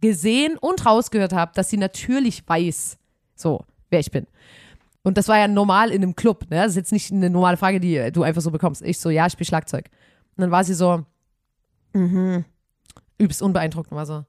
gesehen 0.00 0.56
und 0.58 0.86
rausgehört 0.86 1.34
habe, 1.34 1.52
dass 1.54 1.68
sie 1.68 1.76
natürlich 1.76 2.48
weiß, 2.48 2.96
so, 3.34 3.64
wer 3.90 4.00
ich 4.00 4.10
bin. 4.10 4.26
Und 5.02 5.18
das 5.18 5.28
war 5.28 5.38
ja 5.38 5.48
normal 5.48 5.90
in 5.90 6.02
einem 6.02 6.16
Club, 6.16 6.44
ne? 6.50 6.62
Das 6.62 6.70
ist 6.70 6.76
jetzt 6.76 6.92
nicht 6.92 7.12
eine 7.12 7.28
normale 7.28 7.56
Frage, 7.56 7.80
die 7.80 8.10
du 8.12 8.22
einfach 8.22 8.42
so 8.42 8.50
bekommst. 8.50 8.82
Ich 8.82 8.98
so, 8.98 9.10
ja, 9.10 9.26
ich 9.26 9.32
spiele 9.32 9.46
Schlagzeug. 9.46 9.90
Und 10.36 10.42
dann 10.42 10.50
war 10.50 10.64
sie 10.64 10.74
so, 10.74 11.04
mhm, 11.92 12.44
übst 13.18 13.42
unbeeindruckt 13.42 13.90
und 13.90 13.96
war 13.96 14.06
so, 14.06 14.24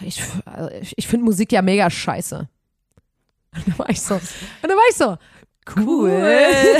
ich, 0.00 0.22
also 0.44 0.70
ich, 0.70 0.92
ich 0.96 1.06
finde 1.08 1.24
Musik 1.24 1.52
ja 1.52 1.62
mega 1.62 1.88
scheiße. 1.90 2.48
Und 3.56 3.68
dann 3.68 3.78
war 3.78 3.88
ich 3.90 4.00
so, 4.00 4.14
und 4.14 4.22
dann 4.62 4.70
war 4.72 4.84
ich 4.90 4.96
so, 4.96 5.16
cool. 5.76 6.10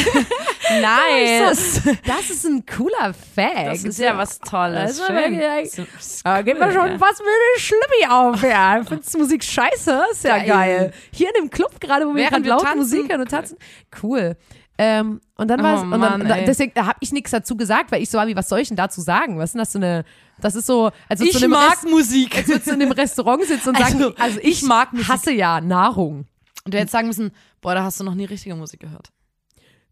Nice. 0.81 1.83
Das 2.07 2.31
ist 2.31 2.45
ein 2.47 2.65
cooler 2.67 3.13
Fact. 3.15 3.67
Das 3.67 3.85
ist 3.85 3.99
ja 3.99 4.17
was 4.17 4.39
Tolles. 4.41 4.81
Das 4.83 4.91
ist 4.99 5.07
Schön. 5.07 5.17
wirklich- 5.17 5.71
Das 5.77 6.07
ist 6.07 6.27
Da 6.27 6.43
geht 6.43 6.59
mir 6.59 6.67
cool, 6.67 6.73
schon 6.73 6.87
ja. 6.93 7.01
was 7.01 7.19
mit 7.19 7.29
dem 7.29 7.61
Schlippi 7.61 8.07
auf, 8.09 8.43
ja. 8.43 8.83
Findest 8.89 9.15
du 9.15 9.19
Musik 9.19 9.45
scheiße? 9.45 10.05
Ist 10.11 10.25
ja 10.25 10.39
geil. 10.39 10.47
Geil. 10.49 10.93
Hier 11.13 11.29
in 11.29 11.43
dem 11.45 11.51
Club 11.51 11.79
gerade, 11.81 12.07
wo 12.07 12.15
wir 12.15 12.29
gerade 12.29 12.49
laut 12.49 12.63
tanzen. 12.63 12.79
Musik 12.79 13.11
hören 13.11 13.21
und 13.21 13.31
tanzen. 13.31 13.59
Cool. 14.03 14.37
Ähm, 14.77 15.21
und 15.37 15.49
dann 15.49 15.63
war 15.63 15.75
es, 15.77 15.81
Oh 15.83 15.85
und 15.85 16.01
dann, 16.01 16.27
Mann, 16.27 16.45
deswegen 16.47 16.73
da 16.75 16.87
habe 16.87 16.99
ich 17.01 17.13
nichts 17.13 17.31
dazu 17.31 17.57
gesagt, 17.57 17.93
weil 17.93 18.03
ich 18.03 18.11
so 18.11 18.19
war, 18.19 18.27
wie, 18.27 18.35
was 18.35 18.49
soll 18.49 18.59
ich 18.59 18.69
denn 18.69 18.77
dazu 18.77 19.01
sagen? 19.01 19.39
Was 19.39 19.51
ist 19.51 19.53
denn 19.55 19.59
das 19.61 19.73
für 19.73 19.79
eine, 19.79 20.05
das 20.41 20.57
ist 20.57 20.67
so, 20.67 20.91
als 21.09 21.21
Ich 21.21 21.39
du 21.39 21.49
mag 21.49 21.73
Rest- 21.75 21.89
Musik. 21.89 22.37
als 22.37 22.49
würdest 22.49 22.67
du 22.67 22.73
in 22.73 22.83
einem 22.83 22.91
Restaurant 22.93 23.45
sitzen 23.45 23.69
und 23.69 23.77
Also, 23.77 23.99
sagen, 23.99 24.15
also 24.19 24.39
ich, 24.41 24.47
ich 24.47 24.63
mag 24.63 24.93
Musik. 24.93 25.09
hasse 25.09 25.31
ja 25.33 25.61
Nahrung. 25.61 26.27
Und 26.65 26.75
du 26.75 26.79
hättest 26.79 26.93
sagen 26.93 27.07
müssen, 27.07 27.31
boah, 27.61 27.75
da 27.75 27.85
hast 27.85 28.01
du 28.01 28.05
noch 28.05 28.15
nie 28.15 28.25
richtige 28.25 28.57
Musik 28.57 28.81
gehört. 28.81 29.11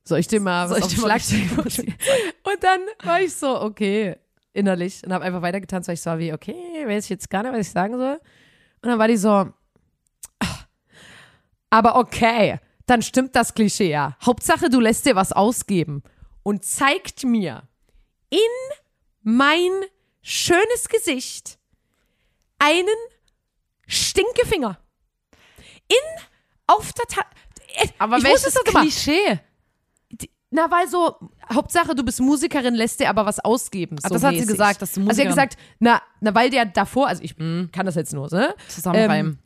Soll 0.04 0.18
ich 0.18 0.26
dir 0.26 0.40
mal 0.40 0.68
was 0.68 0.82
auf 0.82 0.90
Schlagzeug 0.90 1.42
Und 1.54 2.62
dann 2.64 2.80
war 3.04 3.20
ich 3.20 3.32
so, 3.34 3.60
okay, 3.60 4.16
innerlich 4.52 5.02
und 5.04 5.12
habe 5.12 5.24
einfach 5.24 5.42
weitergetanzt, 5.42 5.86
weil 5.86 5.94
ich 5.94 6.00
so 6.02 6.10
war 6.10 6.18
wie, 6.18 6.32
okay, 6.32 6.54
weiß 6.86 7.04
ich 7.04 7.10
jetzt 7.10 7.30
gar 7.30 7.42
nicht, 7.44 7.52
was 7.52 7.66
ich 7.68 7.70
sagen 7.72 7.96
soll. 7.96 8.18
Und 8.82 8.88
dann 8.88 8.98
war 8.98 9.06
die 9.06 9.16
so, 9.16 9.48
ach, 10.40 10.66
aber 11.70 11.96
okay, 11.96 12.58
dann 12.92 13.02
stimmt 13.02 13.34
das 13.34 13.54
Klischee 13.54 13.90
ja. 13.90 14.16
Hauptsache, 14.24 14.68
du 14.68 14.78
lässt 14.78 15.06
dir 15.06 15.16
was 15.16 15.32
ausgeben 15.32 16.02
und 16.42 16.62
zeigt 16.64 17.24
mir 17.24 17.62
in 18.28 18.38
mein 19.22 19.70
schönes 20.20 20.88
Gesicht 20.90 21.58
einen 22.58 22.86
Stinkefinger. 23.86 24.78
In, 25.88 26.22
auf 26.66 26.92
der 26.92 27.06
Ta 27.06 27.22
Aber 27.98 28.18
ich 28.18 28.24
welches 28.24 28.54
muss 28.54 28.72
mal- 28.72 28.82
Klischee? 28.82 29.40
na, 30.50 30.70
weil 30.70 30.86
so, 30.86 31.16
Hauptsache, 31.52 31.94
du 31.94 32.02
bist 32.04 32.20
Musikerin, 32.20 32.74
lässt 32.74 33.00
dir 33.00 33.08
aber 33.08 33.24
was 33.24 33.40
ausgeben. 33.40 33.96
So 33.98 34.10
das 34.10 34.22
hat 34.22 34.32
sie 34.34 34.40
mäßig. 34.40 34.50
gesagt, 34.52 34.82
dass 34.82 34.92
du 34.92 35.00
Also, 35.08 35.22
er 35.22 35.30
hat 35.30 35.34
Musikerin- 35.38 35.48
gesagt, 35.50 35.56
na, 35.78 36.02
na, 36.20 36.34
weil 36.34 36.50
der 36.50 36.66
davor, 36.66 37.08
also 37.08 37.22
ich 37.22 37.36
kann 37.38 37.86
das 37.86 37.94
jetzt 37.94 38.12
nur, 38.12 38.28
ne? 38.30 38.54
Zusammenreimen. 38.68 39.38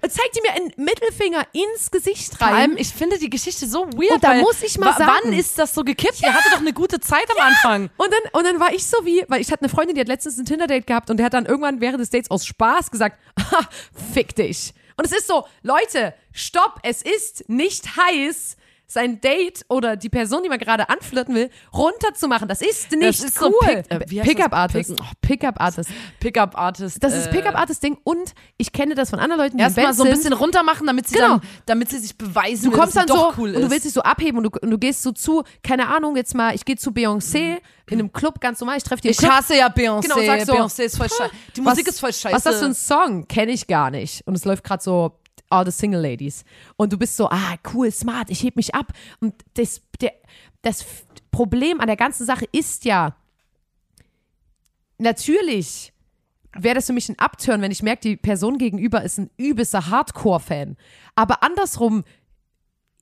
Zeigt 0.00 0.36
dir 0.36 0.42
mir 0.42 0.52
einen 0.52 0.72
Mittelfinger 0.76 1.46
ins 1.52 1.90
Gesicht 1.90 2.36
Vor 2.36 2.46
rein. 2.46 2.54
allem, 2.54 2.76
ich 2.76 2.88
finde 2.94 3.18
die 3.18 3.28
Geschichte 3.28 3.66
so 3.66 3.86
weird. 3.92 4.12
Und 4.12 4.24
da 4.24 4.34
muss 4.34 4.62
ich 4.62 4.78
mal 4.78 4.96
sagen- 4.96 5.10
Wann 5.24 5.32
ist 5.32 5.58
das 5.58 5.74
so 5.74 5.82
gekippt? 5.82 6.22
Ihr 6.22 6.32
hattet 6.32 6.52
doch 6.52 6.60
eine 6.60 6.72
gute 6.72 7.00
Zeit 7.00 7.26
am 7.36 7.44
Anfang. 7.44 7.90
Und 7.96 8.12
dann, 8.12 8.20
und 8.32 8.44
dann 8.44 8.60
war 8.60 8.72
ich 8.72 8.86
so 8.86 9.04
wie, 9.04 9.24
weil 9.28 9.40
ich 9.40 9.50
hatte 9.50 9.62
eine 9.62 9.68
Freundin, 9.68 9.94
die 9.96 10.00
hat 10.00 10.08
letztens 10.08 10.38
ein 10.38 10.44
Tinder-Date 10.44 10.86
gehabt 10.86 11.10
und 11.10 11.16
der 11.16 11.26
hat 11.26 11.34
dann 11.34 11.46
irgendwann 11.46 11.80
während 11.80 12.00
des 12.00 12.10
Dates 12.10 12.30
aus 12.30 12.46
Spaß 12.46 12.90
gesagt, 12.90 13.18
ha, 13.50 13.60
fick 14.14 14.36
dich. 14.36 14.72
Und 14.96 15.04
es 15.04 15.12
ist 15.12 15.26
so, 15.26 15.46
Leute, 15.62 16.14
stopp, 16.32 16.80
es 16.82 17.02
ist 17.02 17.48
nicht 17.48 17.96
heiß, 17.96 18.56
sein 18.90 19.20
Date 19.20 19.66
oder 19.68 19.96
die 19.96 20.08
Person, 20.08 20.42
die 20.42 20.48
man 20.48 20.58
gerade 20.58 20.88
anflirten 20.88 21.34
will, 21.34 21.50
runterzumachen. 21.74 22.48
Das 22.48 22.62
ist 22.62 22.90
nicht 22.92 23.22
ist 23.22 23.38
so 23.38 23.48
cool. 23.48 23.82
Pick- 23.82 23.90
äh, 23.90 23.98
das? 23.98 24.26
Pickup-Artist. 24.26 24.90
Pick- 24.90 25.00
oh, 25.02 25.06
Pickup-Artist. 25.20 25.90
Pickup-Artist. 26.20 27.02
Das 27.04 27.14
ist 27.14 27.30
Pickup-Artist-Ding 27.30 27.98
und 28.04 28.34
ich 28.56 28.72
kenne 28.72 28.94
das 28.94 29.10
von 29.10 29.18
anderen 29.18 29.42
Leuten, 29.42 29.56
die 29.58 29.62
Erstmal 29.62 29.92
so 29.94 30.04
ein 30.04 30.10
bisschen 30.10 30.32
runter 30.32 30.62
machen, 30.62 30.86
damit 30.86 31.06
sie 31.08 31.14
Genau. 31.16 31.38
dann, 31.38 31.40
damit 31.66 31.90
sie 31.90 31.98
sich 31.98 32.16
beweisen 32.16 32.66
Du 32.66 32.72
will, 32.72 32.78
kommst 32.78 32.96
dass 32.96 33.06
dann 33.06 33.14
sie 33.16 33.20
so 33.22 33.28
doch 33.30 33.38
cool 33.38 33.48
und 33.50 33.56
du 33.60 33.66
ist. 33.66 33.70
willst 33.70 33.84
dich 33.86 33.92
so 33.92 34.00
abheben 34.02 34.38
und 34.38 34.44
du, 34.54 34.58
und 34.62 34.70
du 34.70 34.78
gehst 34.78 35.02
so 35.02 35.12
zu, 35.12 35.42
keine 35.62 35.88
Ahnung, 35.88 36.16
jetzt 36.16 36.34
mal, 36.34 36.54
ich 36.54 36.64
gehe 36.64 36.76
zu 36.76 36.90
Beyoncé 36.90 37.58
in 37.90 37.98
einem 37.98 38.12
Club, 38.12 38.40
ganz 38.40 38.60
normal, 38.60 38.76
ich 38.78 38.84
treffe 38.84 39.02
die 39.02 39.08
ich 39.08 39.16
Club. 39.18 39.32
hasse 39.32 39.56
ja 39.56 39.68
Beyoncé. 39.68 40.02
Genau, 40.02 40.16
sag 40.26 40.46
so, 40.46 40.52
Beyoncé 40.54 40.82
ist 40.84 40.96
voll 40.96 41.08
scheiße. 41.08 41.30
Die 41.56 41.60
Musik 41.60 41.88
ist 41.88 42.00
voll 42.00 42.12
scheiße. 42.12 42.34
Was 42.34 42.38
ist 42.40 42.46
das 42.46 42.58
für 42.60 42.66
ein 42.66 42.74
Song? 42.74 43.28
Kenne 43.28 43.52
ich 43.52 43.66
gar 43.66 43.90
nicht. 43.90 44.26
Und 44.26 44.34
es 44.34 44.44
läuft 44.44 44.64
gerade 44.64 44.82
so 44.82 45.12
All 45.50 45.64
the 45.64 45.72
Single 45.72 46.00
Ladies. 46.00 46.44
Und 46.76 46.92
du 46.92 46.98
bist 46.98 47.16
so, 47.16 47.28
ah, 47.28 47.56
cool, 47.72 47.90
smart, 47.90 48.30
ich 48.30 48.42
heb 48.42 48.56
mich 48.56 48.74
ab. 48.74 48.92
Und 49.20 49.34
das, 49.54 49.82
der, 50.00 50.12
das 50.62 50.84
Problem 51.30 51.80
an 51.80 51.86
der 51.86 51.96
ganzen 51.96 52.26
Sache 52.26 52.46
ist 52.52 52.84
ja, 52.84 53.16
natürlich 54.98 55.92
wäre 56.52 56.74
das 56.74 56.86
für 56.86 56.92
mich 56.92 57.08
ein 57.08 57.18
Abturn, 57.18 57.62
wenn 57.62 57.70
ich 57.70 57.82
merke, 57.82 58.02
die 58.02 58.16
Person 58.16 58.58
gegenüber 58.58 59.02
ist 59.02 59.18
ein 59.18 59.30
übelster 59.36 59.88
Hardcore-Fan. 59.88 60.76
Aber 61.14 61.42
andersrum 61.42 62.04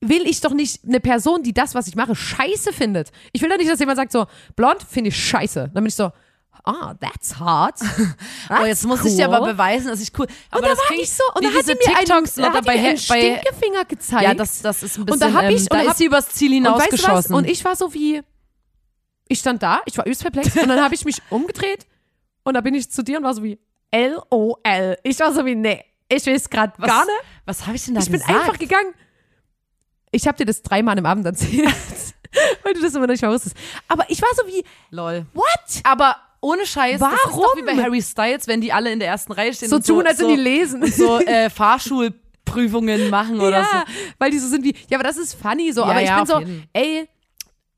will 0.01 0.27
ich 0.27 0.41
doch 0.41 0.53
nicht 0.53 0.83
eine 0.85 0.99
Person, 0.99 1.43
die 1.43 1.53
das, 1.53 1.73
was 1.73 1.87
ich 1.87 1.95
mache, 1.95 2.15
scheiße 2.15 2.71
findet. 2.71 3.11
Ich 3.33 3.41
will 3.41 3.49
doch 3.49 3.57
nicht, 3.57 3.69
dass 3.69 3.79
jemand 3.79 3.97
sagt 3.97 4.11
so, 4.11 4.27
blond 4.55 4.83
finde 4.83 5.09
ich 5.09 5.17
scheiße. 5.17 5.71
Dann 5.73 5.83
bin 5.83 5.87
ich 5.87 5.95
so, 5.95 6.11
ah, 6.65 6.93
that's 6.99 7.39
hot. 7.39 7.75
Oh, 8.49 8.63
jetzt 8.65 8.85
muss 8.85 9.03
ich 9.03 9.15
dir 9.15 9.25
aber 9.25 9.45
beweisen, 9.45 9.87
dass 9.87 9.99
ich 9.99 10.11
cool. 10.17 10.25
Aber 10.51 10.59
und 10.59 10.65
da 10.65 10.69
das 10.69 10.79
war 10.79 10.91
ich 10.97 11.11
so, 11.11 11.23
und 11.35 11.43
da 11.43 11.49
hat 11.49 11.63
die 11.67 11.73
mir 11.73 11.79
TikToks 11.79 12.37
einen, 12.37 12.51
da 12.51 12.57
hat 12.57 12.69
einen 12.69 12.97
Stinkefinger 12.97 13.85
gezeigt. 13.85 14.23
Ja, 14.23 14.33
das, 14.33 14.61
das 14.61 14.83
ist 14.83 14.97
ein 14.97 15.05
bisschen. 15.05 15.21
Und 15.23 15.33
da 15.35 15.41
hab 15.41 15.49
ich- 15.49 15.61
ähm, 15.61 15.67
und 15.71 15.73
da 15.85 15.91
ist 15.91 15.97
sie 15.97 16.05
übers 16.05 16.29
Ziel 16.29 16.49
und 16.51 16.53
hinausgeschossen. 16.55 17.35
Und 17.35 17.45
ich 17.47 17.63
war 17.65 17.75
so 17.75 17.93
wie, 17.93 18.21
ich 19.27 19.39
stand 19.39 19.61
da, 19.63 19.81
ich 19.85 19.97
war 19.97 20.05
übelst 20.05 20.21
perplex 20.21 20.55
und 20.55 20.67
dann 20.69 20.81
habe 20.81 20.95
ich 20.95 21.03
mich 21.03 21.21
umgedreht 21.29 21.85
und 22.43 22.53
da 22.53 22.61
bin 22.61 22.73
ich 22.75 22.89
zu 22.89 23.03
dir 23.03 23.17
und 23.17 23.23
war 23.25 23.33
so 23.33 23.43
wie, 23.43 23.59
L-O-L. 23.91 24.97
Ich 25.03 25.19
war 25.19 25.33
so 25.33 25.45
wie, 25.45 25.55
nee, 25.55 25.83
ich 26.09 26.25
weiß 26.25 26.49
gerade 26.49 26.73
was, 26.77 26.87
gar 26.89 27.05
nicht. 27.05 27.17
Was 27.45 27.65
habe 27.67 27.75
ich 27.75 27.83
denn 27.85 27.95
da 27.95 28.01
Ich 28.01 28.09
bin 28.09 28.19
gesagt? 28.19 28.39
einfach 28.39 28.57
gegangen. 28.57 28.93
Ich 30.11 30.27
habe 30.27 30.37
dir 30.37 30.45
das 30.45 30.61
dreimal 30.61 30.97
am 30.97 31.05
Abend 31.05 31.25
erzählt, 31.25 31.67
weil 32.63 32.73
du 32.73 32.81
das 32.81 32.93
immer 32.93 33.07
noch 33.07 33.11
nicht 33.13 33.21
mehr 33.21 33.31
wusstest. 33.31 33.55
Aber 33.89 34.09
ich 34.09 34.21
war 34.21 34.29
so 34.35 34.47
wie, 34.47 34.63
Lol. 34.89 35.25
what? 35.33 35.45
Aber 35.83 36.15
ohne 36.41 36.65
Scheiß, 36.65 36.99
das 36.99 37.13
ist 37.13 37.25
doch 37.25 37.31
Warum? 37.37 37.45
wie 37.57 37.63
bei 37.63 37.81
Harry 37.83 38.01
Styles, 38.01 38.47
wenn 38.47 38.61
die 38.61 38.71
alle 38.71 38.91
in 38.91 38.99
der 38.99 39.07
ersten 39.09 39.31
Reihe 39.33 39.53
stehen 39.53 39.69
So 39.69 39.77
und 39.77 39.85
tun, 39.87 40.05
als 40.05 40.17
so, 40.19 40.27
wenn 40.27 40.35
die 40.35 40.41
lesen. 40.41 40.83
und 40.83 40.93
so 40.93 41.19
äh, 41.19 41.49
Fahrschulprüfungen 41.49 43.09
machen 43.09 43.39
oder 43.39 43.59
ja, 43.61 43.83
so. 43.87 43.93
weil 44.19 44.31
die 44.31 44.39
so 44.39 44.47
sind 44.47 44.63
wie, 44.63 44.75
ja, 44.89 44.97
aber 44.97 45.03
das 45.03 45.17
ist 45.17 45.33
funny 45.33 45.71
so. 45.71 45.81
Ja, 45.81 45.87
aber 45.87 46.01
ich 46.01 46.07
ja, 46.07 46.17
bin 46.17 46.25
so, 46.25 46.39
jeden. 46.39 46.63
ey, 46.73 47.07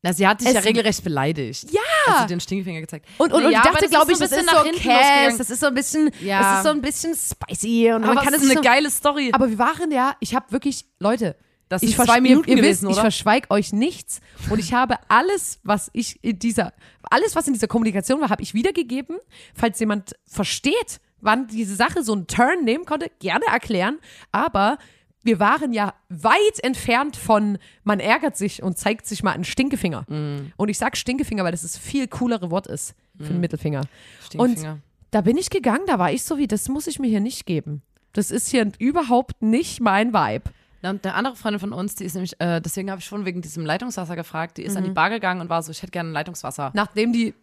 Na, 0.01 0.13
sie 0.13 0.27
hat 0.27 0.39
dich 0.41 0.47
Es- 0.47 0.53
ja 0.53 0.59
regelrecht 0.61 1.03
beleidigt. 1.03 1.67
Ja. 1.71 1.81
Hat 2.07 2.21
sie 2.27 2.33
den 2.33 2.39
Stinkefinger 2.39 2.81
gezeigt. 2.81 3.05
Und, 3.17 3.33
und, 3.33 3.45
und 3.45 3.51
ja, 3.51 3.59
ich 3.63 3.69
dachte, 3.71 3.87
glaube 3.89 4.11
ich, 4.11 4.17
das 4.17 4.29
so 4.29 4.35
ist 4.37 4.49
so 4.49 4.55
Cass, 4.89 5.37
das 5.37 5.49
ist 5.49 5.59
so 5.59 5.67
ein 5.67 5.73
bisschen, 5.73 6.11
Ja. 6.21 6.41
das 6.41 6.57
ist 6.57 6.63
so 6.63 6.69
ein 6.69 6.81
bisschen 6.81 7.15
spicy 7.15 7.91
und 7.93 8.03
Aber 8.03 8.13
man 8.15 8.23
kann 8.23 8.33
das 8.33 8.41
es 8.41 8.47
ist 8.47 8.53
so, 8.53 8.59
eine 8.59 8.67
geile 8.67 8.89
Story. 8.89 9.29
Aber 9.33 9.49
wir 9.49 9.57
waren 9.57 9.91
ja, 9.91 10.15
ich 10.19 10.35
habe 10.35 10.51
wirklich, 10.51 10.85
Leute, 10.99 11.35
Das 11.69 11.83
ich 11.83 11.95
zwei 11.95 12.19
Minuten 12.19 12.49
ihr, 12.49 12.57
ihr 12.57 12.63
gewesen, 12.63 12.89
wisst, 12.89 12.97
ich 12.97 13.01
verschweige 13.01 13.51
euch 13.51 13.71
nichts 13.71 14.21
und 14.49 14.57
ich 14.57 14.73
habe 14.73 14.97
alles, 15.07 15.59
was 15.63 15.91
ich 15.93 16.21
in 16.23 16.39
dieser, 16.39 16.73
alles, 17.03 17.35
was 17.35 17.47
in 17.47 17.53
dieser 17.53 17.67
Kommunikation 17.67 18.19
war, 18.21 18.29
habe 18.29 18.41
ich 18.41 18.55
wiedergegeben. 18.55 19.17
Falls 19.53 19.79
jemand 19.79 20.15
versteht, 20.25 20.99
wann 21.21 21.47
diese 21.47 21.75
Sache 21.75 22.03
so 22.03 22.13
einen 22.13 22.25
Turn 22.25 22.63
nehmen 22.63 22.85
konnte, 22.85 23.11
gerne 23.19 23.45
erklären. 23.45 23.99
Aber 24.31 24.79
wir 25.23 25.39
waren 25.39 25.71
ja 25.71 25.93
weit 26.09 26.63
entfernt 26.63 27.15
von, 27.15 27.59
man 27.83 27.99
ärgert 27.99 28.35
sich 28.35 28.63
und 28.63 28.77
zeigt 28.77 29.05
sich 29.05 29.21
mal 29.21 29.33
einen 29.33 29.43
Stinkefinger. 29.43 30.05
Mm. 30.09 30.53
Und 30.57 30.69
ich 30.69 30.77
sag 30.77 30.97
Stinkefinger, 30.97 31.43
weil 31.43 31.51
das 31.51 31.61
das 31.61 31.77
viel 31.77 32.07
coolere 32.07 32.49
Wort 32.49 32.67
ist 32.67 32.95
für 33.17 33.25
den 33.25 33.39
Mittelfinger. 33.41 33.81
Stinkefinger. 34.25 34.71
Und 34.71 34.81
da 35.11 35.21
bin 35.21 35.37
ich 35.37 35.49
gegangen, 35.49 35.83
da 35.87 35.99
war 35.99 36.11
ich 36.11 36.23
so 36.23 36.37
wie, 36.37 36.47
das 36.47 36.69
muss 36.69 36.87
ich 36.87 36.99
mir 36.99 37.07
hier 37.07 37.19
nicht 37.19 37.45
geben. 37.45 37.81
Das 38.13 38.31
ist 38.31 38.49
hier 38.49 38.71
überhaupt 38.79 39.41
nicht 39.41 39.81
mein 39.81 40.13
Vibe. 40.13 40.49
Und 40.81 41.05
eine 41.05 41.13
andere 41.15 41.35
Freundin 41.35 41.59
von 41.59 41.73
uns, 41.73 41.95
die 41.95 42.05
ist 42.05 42.13
nämlich, 42.13 42.39
äh, 42.39 42.61
deswegen 42.61 42.89
habe 42.89 42.99
ich 42.99 43.05
schon 43.05 43.25
wegen 43.25 43.41
diesem 43.41 43.65
Leitungswasser 43.65 44.15
gefragt, 44.15 44.57
die 44.57 44.63
ist 44.63 44.71
Mhm. 44.73 44.77
an 44.77 44.83
die 44.85 44.89
Bar 44.91 45.09
gegangen 45.09 45.41
und 45.41 45.49
war 45.49 45.61
so, 45.61 45.71
ich 45.71 45.81
hätte 45.81 45.91
gerne 45.91 46.09
ein 46.09 46.13
Leitungswasser. 46.13 46.71
Nachdem 46.73 47.11
die 47.13 47.33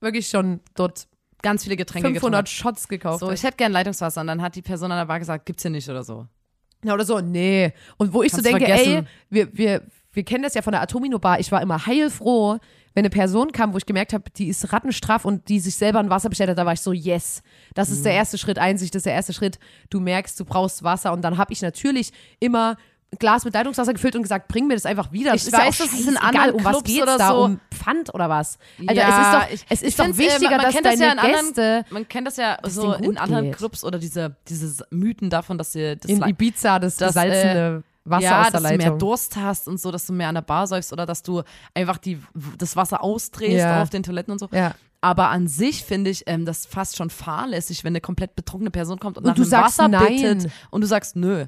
wirklich 0.00 0.28
schon 0.28 0.60
dort 0.74 1.06
Ganz 1.42 1.64
viele 1.64 1.76
Getränke 1.76 2.08
500 2.08 2.46
getrunken. 2.46 2.76
Shots 2.76 2.88
gekauft 2.88 3.20
So, 3.20 3.26
hat. 3.28 3.34
ich 3.34 3.42
hätte 3.42 3.58
gerne 3.58 3.74
Leitungswasser. 3.74 4.22
Und 4.22 4.28
dann 4.28 4.40
hat 4.40 4.56
die 4.56 4.62
Person 4.62 4.90
an 4.90 4.96
der 4.98 5.04
Bar 5.04 5.18
gesagt, 5.18 5.44
gibt's 5.44 5.62
hier 5.62 5.70
nicht 5.70 5.86
oder 5.90 6.02
so. 6.02 6.26
Ja, 6.82 6.94
oder 6.94 7.04
so, 7.04 7.20
nee. 7.20 7.72
Und 7.98 8.14
wo 8.14 8.22
ich 8.22 8.32
Kannst 8.32 8.46
so 8.46 8.50
denke, 8.50 8.66
ey, 8.66 8.78
vergessen. 8.84 9.08
wir, 9.28 9.54
wir, 9.56 9.82
wir 10.12 10.22
kennen 10.24 10.42
das 10.42 10.54
ja 10.54 10.62
von 10.62 10.72
der 10.72 10.80
Atomino-Bar. 10.80 11.40
Ich 11.40 11.52
war 11.52 11.60
immer 11.60 11.84
heilfroh, 11.84 12.58
wenn 12.94 13.02
eine 13.02 13.10
Person 13.10 13.50
kam, 13.52 13.72
wo 13.72 13.76
ich 13.78 13.86
gemerkt 13.86 14.12
habe, 14.12 14.24
die 14.36 14.46
ist 14.48 14.72
rattenstraff 14.72 15.24
und 15.24 15.48
die 15.48 15.58
sich 15.60 15.74
selber 15.74 15.98
ein 15.98 16.10
Wasser 16.10 16.28
bestellt 16.28 16.50
hat, 16.50 16.58
da 16.58 16.64
war 16.66 16.72
ich 16.74 16.80
so, 16.80 16.92
yes. 16.92 17.42
Das 17.74 17.90
ist 17.90 18.04
der 18.04 18.12
Mhm. 18.12 18.18
erste 18.18 18.38
Schritt, 18.38 18.58
Einsicht 18.58 18.94
ist 18.94 19.04
der 19.06 19.14
erste 19.14 19.32
Schritt. 19.32 19.58
Du 19.90 19.98
merkst, 20.00 20.38
du 20.38 20.44
brauchst 20.44 20.82
Wasser. 20.84 21.12
Und 21.12 21.22
dann 21.22 21.36
habe 21.38 21.52
ich 21.52 21.60
natürlich 21.62 22.12
immer 22.38 22.76
ein 23.12 23.18
Glas 23.18 23.44
mit 23.44 23.54
Leitungswasser 23.54 23.92
gefüllt 23.92 24.16
und 24.16 24.22
gesagt, 24.22 24.48
bring 24.48 24.66
mir 24.66 24.74
das 24.74 24.86
einfach 24.86 25.12
wieder. 25.12 25.34
Ich 25.34 25.46
ist 25.46 25.52
weiß, 25.52 25.78
ja 25.78 25.84
das 25.86 25.92
ist 26.00 26.08
in 26.08 26.16
anderen 26.16 26.52
um 26.52 26.64
was 26.64 26.82
geht's 26.84 27.02
oder 27.02 27.18
da? 27.18 27.28
so. 27.28 27.44
Um 27.44 27.60
Pfand 27.72 28.14
oder 28.14 28.28
was? 28.28 28.58
Alter, 28.80 28.94
Ja, 28.94 29.08
es 29.08 29.52
ist 29.52 29.62
doch, 29.62 29.66
es 29.70 29.82
ist 29.82 29.98
doch 30.00 30.04
äh, 30.06 30.18
wichtiger, 30.18 30.50
man- 30.50 30.56
man 30.58 30.60
dass 30.66 30.74
kennt 30.74 30.86
das 30.86 30.92
deine 30.98 31.04
ja 31.06 31.12
in 31.12 31.18
anderen- 31.18 31.46
Gäste 31.46 31.84
Man 31.90 32.08
kennt 32.08 32.26
das 32.26 32.36
ja 32.36 32.58
so 32.64 32.92
in 32.94 33.18
anderen 33.18 33.44
geht. 33.46 33.56
Clubs 33.56 33.84
oder 33.84 33.98
diese, 33.98 34.36
diese 34.48 34.84
Mythen 34.90 35.30
davon, 35.30 35.58
dass 35.58 35.72
sie 35.72 35.96
das 35.96 36.10
in 36.10 36.22
Ibiza 36.22 36.78
das, 36.78 36.96
das, 36.96 37.08
gesalzene 37.14 37.82
Wasser 38.04 38.24
ja, 38.24 38.40
aus 38.42 38.50
der 38.50 38.60
dass 38.60 38.62
du 38.62 38.68
mehr 38.68 38.78
Leitung. 38.86 38.98
Durst 38.98 39.36
hast 39.36 39.66
und 39.68 39.80
so, 39.80 39.90
dass 39.90 40.06
du 40.06 40.12
mehr 40.12 40.28
an 40.28 40.34
der 40.34 40.42
Bar 40.42 40.66
säufst 40.66 40.92
oder 40.92 41.06
dass 41.06 41.22
du 41.22 41.42
einfach 41.74 41.98
die, 41.98 42.20
das 42.58 42.76
Wasser 42.76 43.02
ausdrehst 43.02 43.60
Ja. 43.64 43.82
auf 43.82 43.90
den 43.90 44.02
Toiletten 44.02 44.32
und 44.32 44.38
so. 44.38 44.48
Ja. 44.52 44.74
Aber 45.00 45.28
an 45.30 45.48
sich 45.48 45.84
finde 45.84 46.10
ich 46.10 46.24
ähm, 46.26 46.44
das 46.46 46.64
fast 46.66 46.96
schon 46.96 47.10
fahrlässig, 47.10 47.84
wenn 47.84 47.92
eine 47.92 48.00
komplett 48.00 48.36
betrunkene 48.36 48.70
Person 48.70 48.98
kommt 48.98 49.18
und, 49.18 49.24
Und 49.24 49.28
nach 49.30 49.36
du 49.36 49.42
einem 49.42 49.50
sagst 49.50 49.78
Wasser 49.78 49.88
nein. 49.88 50.06
bittet 50.06 50.52
und 50.70 50.80
du 50.80 50.86
sagst 50.86 51.16
nö. 51.16 51.46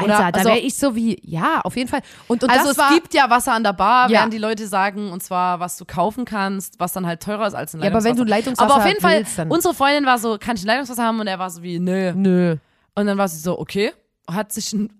Oder, 0.00 0.16
Alter, 0.16 0.30
da 0.32 0.38
also, 0.38 0.48
wäre 0.50 0.58
ich 0.60 0.76
so 0.76 0.94
wie, 0.94 1.18
ja, 1.24 1.60
auf 1.62 1.74
jeden 1.76 1.88
Fall. 1.88 2.02
Und, 2.28 2.44
und 2.44 2.50
also 2.50 2.70
es 2.70 2.78
war, 2.78 2.90
gibt 2.94 3.14
ja 3.14 3.28
Wasser 3.30 3.52
an 3.54 3.64
der 3.64 3.72
Bar, 3.72 4.08
Ja. 4.08 4.20
werden 4.20 4.30
die 4.30 4.38
Leute 4.38 4.68
sagen, 4.68 5.10
und 5.10 5.24
zwar, 5.24 5.58
was 5.58 5.76
du 5.76 5.84
kaufen 5.84 6.24
kannst, 6.24 6.78
was 6.78 6.92
dann 6.92 7.04
halt 7.04 7.20
teurer 7.20 7.48
ist 7.48 7.54
als 7.54 7.74
ein 7.74 7.82
Ja, 7.82 7.90
aber 7.90 8.04
wenn 8.04 8.14
du 8.14 8.22
Leitungswasser. 8.22 8.68
Leitungswasser 8.68 8.74
Aber 8.74 8.82
auf 8.82 8.86
jeden 8.88 9.00
Fall, 9.00 9.18
willst, 9.46 9.52
unsere 9.52 9.74
Freundin 9.74 10.06
war 10.06 10.18
so, 10.18 10.38
kann 10.38 10.54
ich 10.54 10.62
ein 10.62 10.68
Leitungswasser 10.68 11.02
haben? 11.02 11.18
Und 11.18 11.26
er 11.26 11.38
war 11.40 11.50
so 11.50 11.62
wie, 11.64 11.80
nö. 11.80 12.12
Nö. 12.14 12.56
Und 12.94 13.06
dann 13.06 13.18
war 13.18 13.26
sie 13.26 13.40
so, 13.40 13.58
okay. 13.58 13.92
Hat 14.30 14.52
sich, 14.52 14.72
ein, 14.72 14.92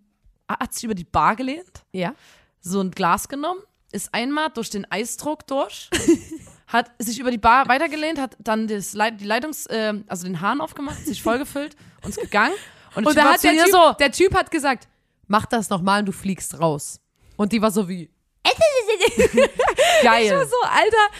hat 0.48 0.74
sich 0.74 0.84
über 0.84 0.94
die 0.94 1.04
Bar 1.04 1.36
gelehnt, 1.36 1.84
Ja. 1.92 2.14
so 2.60 2.80
ein 2.80 2.90
Glas 2.90 3.28
genommen, 3.28 3.60
ist 3.92 4.12
einmal 4.14 4.50
durch 4.50 4.70
den 4.70 4.90
Eisdruck 4.90 5.46
durch, 5.46 5.90
hat 6.66 6.90
sich 6.98 7.18
über 7.18 7.30
die 7.30 7.38
Bar 7.38 7.68
weitergelehnt, 7.68 8.18
hat 8.18 8.36
dann 8.38 8.66
das 8.68 8.92
Leit 8.94 9.20
die 9.20 9.24
Leitungs-, 9.26 9.66
äh, 9.66 9.94
also 10.08 10.26
den 10.26 10.40
Hahn 10.40 10.60
aufgemacht, 10.60 10.98
sich 11.06 11.22
vollgefüllt 11.22 11.76
und 12.02 12.10
ist 12.10 12.20
gegangen. 12.20 12.54
Und, 12.94 13.06
Und 13.06 13.16
da 13.16 13.32
hat 13.32 13.42
der 13.44 13.52
typ, 13.52 13.70
so, 13.70 13.92
der 13.98 14.12
typ 14.12 14.34
hat 14.34 14.50
gesagt, 14.50 14.88
mach 15.26 15.46
das 15.46 15.70
nochmal 15.70 16.00
und 16.00 16.06
du 16.06 16.12
fliegst 16.12 16.58
raus. 16.60 17.00
Und 17.36 17.52
die 17.52 17.62
war 17.62 17.70
so 17.70 17.88
wie, 17.88 18.10
geil. 20.02 20.24
Ich 20.26 20.32
war 20.32 20.46
so, 20.46 20.56
Alter, 20.62 21.14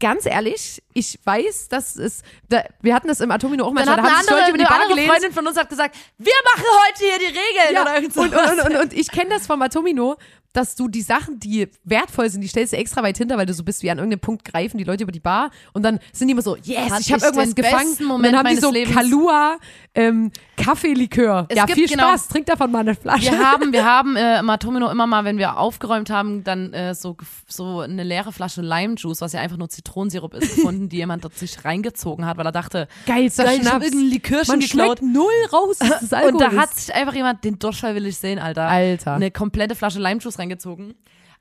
ganz 0.00 0.26
ehrlich, 0.26 0.82
ich 0.94 1.18
weiß, 1.24 1.68
dass 1.68 1.96
es, 1.96 2.22
da, 2.48 2.64
wir 2.80 2.94
hatten 2.94 3.08
das 3.08 3.20
im 3.20 3.30
Atomino 3.30 3.64
auch 3.64 3.74
hat 3.74 3.86
da 3.86 3.92
eine 3.94 4.02
haben 4.02 4.22
sich 4.22 4.30
Leute 4.30 4.48
über 4.50 4.58
die 4.58 4.64
Bar 4.64 4.74
andere 4.74 4.88
gelehnt. 4.90 5.10
Freundin 5.10 5.32
von 5.32 5.46
uns 5.46 5.56
hat 5.56 5.68
gesagt, 5.68 5.96
wir 6.18 6.32
machen 6.54 6.64
heute 6.86 7.04
hier 7.04 7.18
die 7.18 7.26
Regeln. 7.26 7.74
Ja, 7.74 7.82
oder 7.82 7.94
irgend 7.96 8.16
und, 8.16 8.30
sowas. 8.32 8.52
und, 8.52 8.60
und, 8.60 8.76
und 8.82 8.92
ich 8.92 9.10
kenne 9.10 9.30
das 9.30 9.46
vom 9.46 9.60
Atomino, 9.62 10.16
dass 10.52 10.74
du 10.74 10.88
die 10.88 11.02
Sachen, 11.02 11.38
die 11.38 11.68
wertvoll 11.84 12.30
sind, 12.30 12.40
die 12.40 12.48
stellst 12.48 12.72
du 12.72 12.76
extra 12.78 13.02
weit 13.02 13.18
hinter, 13.18 13.36
weil 13.38 13.46
du 13.46 13.52
so 13.54 13.62
bist 13.64 13.82
wie 13.82 13.90
an 13.90 13.98
irgendeinem 13.98 14.20
Punkt 14.20 14.44
greifen 14.44 14.78
die 14.78 14.84
Leute 14.84 15.02
über 15.04 15.12
die 15.12 15.20
Bar 15.20 15.50
und 15.74 15.82
dann 15.82 15.98
sind 16.12 16.28
die 16.28 16.32
immer 16.32 16.42
so, 16.42 16.56
yes, 16.56 16.90
Hatte 16.90 17.02
ich 17.02 17.12
habe 17.12 17.18
ich 17.18 17.24
irgendwas 17.24 17.54
gefangen. 17.54 17.86
besten 17.88 18.02
und 18.04 18.08
Moment 18.08 18.34
dann 18.34 18.46
haben 18.46 18.54
die 18.54 18.60
so 18.60 18.70
Lebens. 18.72 18.94
Kalua, 18.96 19.58
ähm, 19.94 20.30
Kaffeelikör. 20.56 21.46
Es 21.48 21.56
Ja, 21.56 21.64
gibt 21.66 21.78
viel 21.78 21.88
genau- 21.88 22.08
Spaß, 22.08 22.28
trink 22.28 22.46
davon 22.46 22.70
mal 22.70 22.80
eine 22.80 22.94
Flasche. 22.94 23.30
Wir 23.30 23.38
haben, 23.52 23.72
wir 23.72 23.84
haben 23.84 24.16
äh, 24.16 24.38
im 24.40 24.50
Atomino 24.50 24.90
immer 24.90 25.06
mal, 25.06 25.24
wenn 25.24 25.38
wir 25.38 25.58
aufgeräumt 25.58 26.10
haben, 26.10 26.44
dann 26.44 26.72
äh, 26.72 26.94
so, 26.94 27.16
so 27.46 27.80
eine 27.80 28.02
leere 28.04 28.32
Flasche 28.32 28.60
Lime 28.62 28.94
Juice, 28.96 29.20
was 29.20 29.32
ja 29.32 29.40
einfach 29.40 29.56
nur 29.56 29.68
Zitronensirup 29.68 30.34
ist, 30.34 30.56
gefunden, 30.56 30.88
die 30.88 30.96
jemand 30.96 31.24
dort 31.24 31.36
sich 31.36 31.64
reingezogen 31.64 32.26
hat, 32.26 32.36
weil 32.36 32.46
er 32.46 32.52
dachte, 32.52 32.88
geil, 33.06 33.24
ich 33.26 33.38
hab 33.38 33.46
Schnaps. 33.48 33.84
irgendein 33.86 34.10
Likörchen 34.10 34.48
Man 34.52 34.60
geklaut. 34.60 35.02
null 35.02 35.26
raus, 35.52 35.78
Und 36.28 36.40
da 36.40 36.52
hat 36.52 36.74
sich 36.74 36.94
einfach 36.94 37.14
jemand, 37.14 37.44
den 37.44 37.58
Durchfall 37.58 37.94
will 37.94 38.06
ich 38.06 38.18
sehen, 38.18 38.38
Alter. 38.38 38.62
Alter. 38.68 39.14
Eine 39.14 39.30
komplette 39.30 39.74
Flasche 39.74 39.98
Lime 40.00 40.20
Juice 40.20 40.38
reingezogen. 40.38 40.47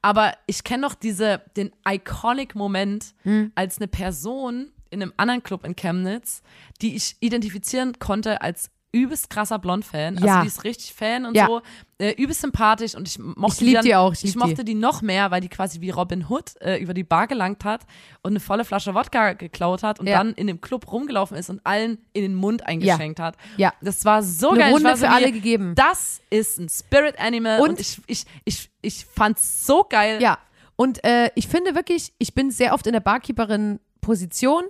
Aber 0.02 0.34
ich 0.46 0.64
kenne 0.64 0.82
noch 0.82 0.94
diese, 0.96 1.42
den 1.56 1.72
iconic 1.88 2.56
Moment, 2.56 3.14
Hm. 3.24 3.52
als 3.56 3.78
eine 3.78 3.88
Person 3.88 4.72
in 4.90 5.02
einem 5.02 5.14
anderen 5.18 5.44
Club 5.44 5.66
in 5.66 5.76
Chemnitz, 5.76 6.42
die 6.82 6.96
ich 6.96 7.18
identifizieren 7.20 8.00
konnte 8.00 8.42
als 8.42 8.70
übelst 8.94 9.30
krasser 9.30 9.60
Blond-Fan. 9.60 10.16
Ja. 10.18 10.22
Also 10.38 10.42
die 10.44 10.48
ist 10.48 10.64
richtig 10.64 10.94
Fan 10.94 11.26
und 11.26 11.36
Ja. 11.36 11.46
so. 11.48 11.62
Äh, 12.00 12.12
übelst 12.14 12.42
sympathisch 12.42 12.96
und 12.96 13.08
ich 13.08 13.20
mochte 13.20 13.56
Ich 13.56 13.62
lieb 13.62 13.74
dann, 13.76 13.86
die 13.86 13.96
auch, 13.96 14.14
ich 14.14 14.20
Ich, 14.24 14.34
lieb 14.36 14.44
die. 14.44 14.50
mochte 14.50 14.64
die. 14.64 14.76
noch 14.76 15.02
mehr, 15.02 15.30
weil 15.30 15.42
die 15.42 15.50
quasi 15.50 15.82
wie 15.82 15.90
Robin 15.90 16.30
Hood 16.30 16.54
äh, 16.62 16.78
über 16.78 16.94
die 16.94 17.04
Bar 17.04 17.28
gelangt 17.28 17.66
hat 17.66 17.86
und 18.24 18.32
eine 18.32 18.40
volle 18.40 18.64
Flasche 18.64 18.94
Wodka 18.96 19.34
geklaut 19.34 19.84
hat 19.84 20.00
und 20.00 20.08
Ja. 20.08 20.20
dann 20.20 20.34
in 20.34 20.48
dem 20.48 20.62
Club 20.62 20.90
rumgelaufen 20.92 21.36
ist 21.36 21.50
und 21.50 21.60
allen 21.66 21.98
in 22.14 22.22
den 22.22 22.36
Mund 22.36 22.66
eingeschenkt 22.66 23.20
hat. 23.20 23.36
Ja. 23.58 23.74
Das 23.82 24.06
war 24.06 24.24
so 24.24 24.52
Eine 24.52 24.60
geil. 24.60 24.72
Runde 24.74 24.86
war 24.90 24.96
so 24.98 25.06
für 25.06 25.12
alle 25.12 25.32
gegeben. 25.34 25.74
Das 25.76 26.22
ist 26.30 26.58
ein 26.60 26.70
Spirit 26.70 27.20
Animal 27.20 27.60
und, 27.62 27.70
Und- 27.72 27.80
ich, 27.82 28.00
ich, 28.08 28.26
ich, 28.46 28.70
ich 28.88 29.06
fand's 29.06 29.66
so 29.68 29.84
geil. 29.84 30.22
Ja, 30.22 30.38
und 30.76 31.04
äh, 31.04 31.30
ich 31.36 31.48
finde 31.48 31.76
wirklich, 31.76 32.14
ich 32.18 32.34
bin 32.34 32.52
sehr 32.52 32.74
oft 32.74 32.88
in 32.88 32.94
der 32.94 33.00
Barkeeperin-Position 33.02 34.64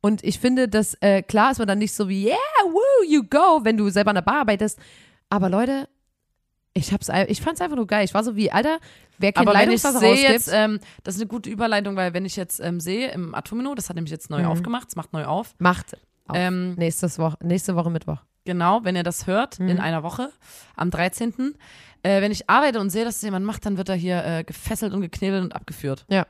und 0.00 0.24
ich 0.24 0.38
finde, 0.38 0.68
dass 0.68 0.94
äh, 1.00 1.22
klar 1.22 1.50
ist 1.52 1.58
man 1.58 1.68
dann 1.68 1.78
nicht 1.78 1.94
so 1.94 2.08
wie, 2.08 2.26
yeah, 2.26 2.36
woo, 2.64 3.04
you 3.08 3.22
go, 3.28 3.60
wenn 3.62 3.76
du 3.76 3.88
selber 3.90 4.10
an 4.10 4.16
der 4.16 4.22
Bar 4.22 4.40
arbeitest. 4.40 4.78
Aber 5.28 5.48
Leute, 5.48 5.88
ich 6.72 6.92
hab's, 6.92 7.08
ich 7.28 7.40
fand's 7.42 7.60
einfach 7.60 7.76
nur 7.76 7.86
geil. 7.86 8.04
Ich 8.04 8.14
war 8.14 8.24
so 8.24 8.36
wie, 8.36 8.50
Alter, 8.50 8.78
wer 9.18 9.32
kennt 9.32 9.46
Aber 9.48 9.58
wenn 9.58 9.70
ich 9.70 9.82
sehe 9.82 10.14
jetzt, 10.16 10.50
ähm, 10.52 10.80
das 11.02 11.16
ist 11.16 11.20
eine 11.20 11.28
gute 11.28 11.50
Überleitung, 11.50 11.96
weil 11.96 12.14
wenn 12.14 12.24
ich 12.24 12.36
jetzt 12.36 12.60
ähm, 12.60 12.80
sehe 12.80 13.10
im 13.10 13.34
Atomino, 13.34 13.74
das 13.74 13.88
hat 13.88 13.96
nämlich 13.96 14.12
jetzt 14.12 14.30
neu 14.30 14.44
aufgemacht, 14.46 14.88
es 14.88 14.96
macht 14.96 15.12
neu 15.12 15.24
auf. 15.24 15.54
Macht 15.58 15.94
auf. 16.26 16.36
Ähm, 16.36 16.74
Nächstes 16.74 17.18
Woche, 17.18 17.36
nächste 17.42 17.76
Woche 17.76 17.90
Mittwoch. 17.90 18.18
Genau, 18.46 18.80
wenn 18.84 18.96
ihr 18.96 19.02
das 19.02 19.26
hört, 19.26 19.58
Mhm. 19.60 19.68
in 19.68 19.80
einer 19.80 20.02
Woche, 20.02 20.32
am 20.74 20.90
13. 20.90 21.54
Äh, 22.02 22.22
wenn 22.22 22.32
ich 22.32 22.48
arbeite 22.48 22.80
und 22.80 22.90
sehe, 22.90 23.04
dass 23.04 23.16
es 23.16 23.22
jemand 23.22 23.44
macht, 23.44 23.66
dann 23.66 23.76
wird 23.76 23.88
er 23.90 23.94
hier 23.94 24.24
äh, 24.24 24.44
gefesselt 24.44 24.92
und 24.94 25.02
geknebelt 25.02 25.42
und 25.44 25.54
abgeführt. 25.54 26.04
Ja. 26.08 26.26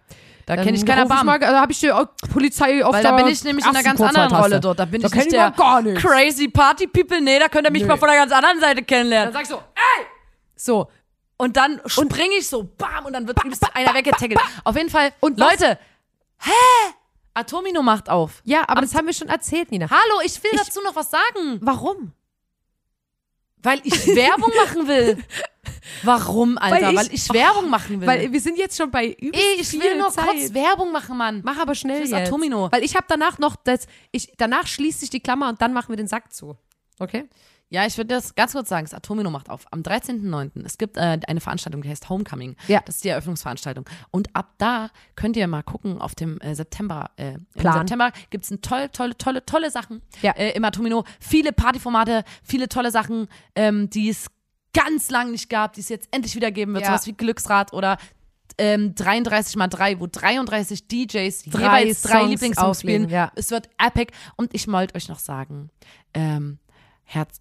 Da 0.46 0.56
kenne 0.56 0.72
ich 0.76 0.84
keiner 0.84 1.02
ich 1.04 1.08
Barm. 1.08 1.26
Da 1.40 1.60
habe 1.60 1.70
ich 1.70 1.78
die 1.78 1.92
Polizei 2.32 2.84
auf 2.84 2.92
Weil 2.92 3.04
da 3.04 3.12
bin 3.14 3.28
ich 3.28 3.44
nämlich 3.44 3.64
in 3.64 3.70
einer 3.70 3.84
ganz 3.84 4.00
anderen. 4.00 4.34
Rolle 4.34 4.58
dort. 4.58 4.80
Da 4.80 4.84
bin 4.84 5.00
Da 5.00 5.06
ich 5.06 5.14
nicht 5.14 5.26
ich 5.26 5.32
der 5.32 5.54
nichts. 5.82 6.02
crazy 6.02 6.48
Party 6.48 6.88
People. 6.88 7.20
Nee, 7.20 7.38
da 7.38 7.46
könnt 7.48 7.66
ihr 7.68 7.70
mich 7.70 7.82
Nee. 7.82 7.88
mal 7.88 7.96
von 7.96 8.08
der 8.08 8.16
ganz 8.18 8.32
anderen 8.32 8.58
Seite 8.58 8.82
kennenlernen. 8.82 9.32
Dann 9.32 9.34
sag 9.34 9.42
ich 9.42 9.48
so, 9.48 9.56
ey! 9.58 10.06
So, 10.56 10.88
Und 11.36 11.56
dann 11.56 11.80
springe 11.86 12.34
ich 12.38 12.48
so, 12.48 12.64
bam, 12.76 13.06
und 13.06 13.12
dann 13.12 13.26
wird 13.28 13.42
übelst 13.44 13.64
einer 13.74 13.94
weggetackelt. 13.94 14.40
Auf 14.64 14.76
jeden 14.76 14.90
Fall, 14.90 15.12
Und 15.20 15.38
was- 15.38 15.52
Leute, 15.52 15.78
hä? 16.38 16.50
Atomino 17.32 17.80
macht 17.82 18.10
auf. 18.10 18.42
ja, 18.44 18.64
aber 18.66 18.80
das 18.80 18.94
haben 18.94 19.06
wir 19.06 19.14
schon 19.14 19.28
erzählt, 19.28 19.70
Nina. 19.70 19.88
Hallo, 19.88 20.20
ich 20.24 20.42
will 20.42 20.50
Ich- 20.52 20.58
dazu 20.60 20.80
noch 20.82 20.96
was 20.96 21.10
sagen. 21.10 21.58
Warum? 21.62 22.12
Weil 23.62 23.80
ich 23.84 24.06
Werbung 24.06 24.50
machen 24.56 24.88
will. 24.88 25.18
Warum, 26.02 26.56
Alter? 26.58 26.86
Weil 26.88 26.96
Weil 26.96 27.06
ich- 27.08 27.12
ich, 27.26 27.32
Werbung 27.32 27.68
machen 27.68 28.00
will. 28.00 28.06
Weil 28.08 28.32
wir 28.32 28.40
sind 28.40 28.58
jetzt 28.58 28.76
schon 28.76 28.90
bei 28.90 29.08
übelst 29.12 29.34
Ey, 29.44 29.60
ich 29.60 29.72
will 29.80 29.98
nur 29.98 30.10
Zeit. 30.10 30.24
kurz 30.26 30.54
Werbung 30.54 30.92
machen, 30.92 31.16
Mann. 31.16 31.40
Mach 31.44 31.58
aber 31.58 31.74
schnell 31.74 31.98
Fürs 31.98 32.10
jetzt. 32.10 32.28
Atomino. 32.28 32.70
Weil 32.72 32.82
ich 32.84 32.94
habe 32.96 33.06
danach 33.08 33.38
noch 33.38 33.56
das, 33.56 33.86
ich, 34.12 34.32
danach 34.38 34.66
schließt 34.66 35.00
sich 35.00 35.10
die 35.10 35.20
Klammer 35.20 35.48
und 35.48 35.60
dann 35.60 35.72
machen 35.72 35.90
wir 35.90 35.96
den 35.96 36.08
Sack 36.08 36.32
zu. 36.32 36.56
Okay? 36.98 37.28
Ja, 37.72 37.86
ich 37.86 37.96
würde 37.96 38.14
das 38.14 38.34
ganz 38.34 38.52
kurz 38.52 38.68
sagen. 38.68 38.84
Das 38.84 38.94
Atomino 38.94 39.30
macht 39.30 39.48
auf. 39.48 39.64
Am 39.70 39.82
13.09. 39.82 40.64
Es 40.66 40.76
gibt 40.76 40.96
äh, 40.96 41.20
eine 41.26 41.40
Veranstaltung, 41.40 41.82
die 41.82 41.88
heißt 41.88 42.08
Homecoming. 42.08 42.56
Ja. 42.66 42.80
Das 42.84 42.96
ist 42.96 43.04
die 43.04 43.08
Eröffnungsveranstaltung. 43.10 43.84
Und 44.10 44.34
ab 44.34 44.54
da 44.58 44.90
könnt 45.14 45.36
ihr 45.36 45.46
mal 45.46 45.62
gucken 45.62 46.00
auf 46.00 46.14
dem 46.16 46.40
äh, 46.40 46.54
September. 46.56 47.10
Äh, 47.16 47.38
Plan. 47.54 47.74
Im 47.74 47.80
September 47.82 48.12
gibt 48.30 48.44
es 48.50 48.60
tolle, 48.60 48.90
tolle, 48.90 49.16
tolle, 49.16 49.46
tolle 49.46 49.70
Sachen 49.70 50.02
Ja. 50.20 50.32
äh, 50.32 50.50
im 50.56 50.64
Atomino. 50.64 51.04
Viele 51.20 51.52
Partyformate, 51.52 52.24
viele 52.42 52.68
tolle 52.68 52.90
Sachen, 52.90 53.28
ähm, 53.54 53.88
die 53.88 54.08
es 54.08 54.26
ganz 54.72 55.10
lang 55.10 55.30
nicht 55.30 55.48
gab, 55.48 55.74
die 55.74 55.80
es 55.80 55.88
jetzt 55.88 56.08
endlich 56.10 56.34
wieder 56.34 56.50
geben 56.50 56.72
wird. 56.74 56.82
Ja. 56.82 56.90
Sowas 56.90 57.06
wie 57.06 57.12
Glücksrad 57.12 57.72
oder 57.72 57.98
ähm, 58.58 58.96
33 58.96 59.54
mal 59.56 59.68
3, 59.68 60.00
wo 60.00 60.08
33 60.10 60.88
DJs 60.88 61.44
Drei 61.44 61.84
jeweils 61.84 62.02
drei 62.02 62.18
Songs 62.18 62.30
Lieblingssongs 62.30 62.80
spielen. 62.80 63.08
ja. 63.08 63.30
Es 63.36 63.52
wird 63.52 63.68
epic. 63.78 64.12
Und 64.36 64.54
ich 64.54 64.66
wollte 64.66 64.96
euch 64.96 65.08
noch 65.08 65.20
sagen, 65.20 65.70
ähm, 66.14 66.58
Herz, 67.04 67.40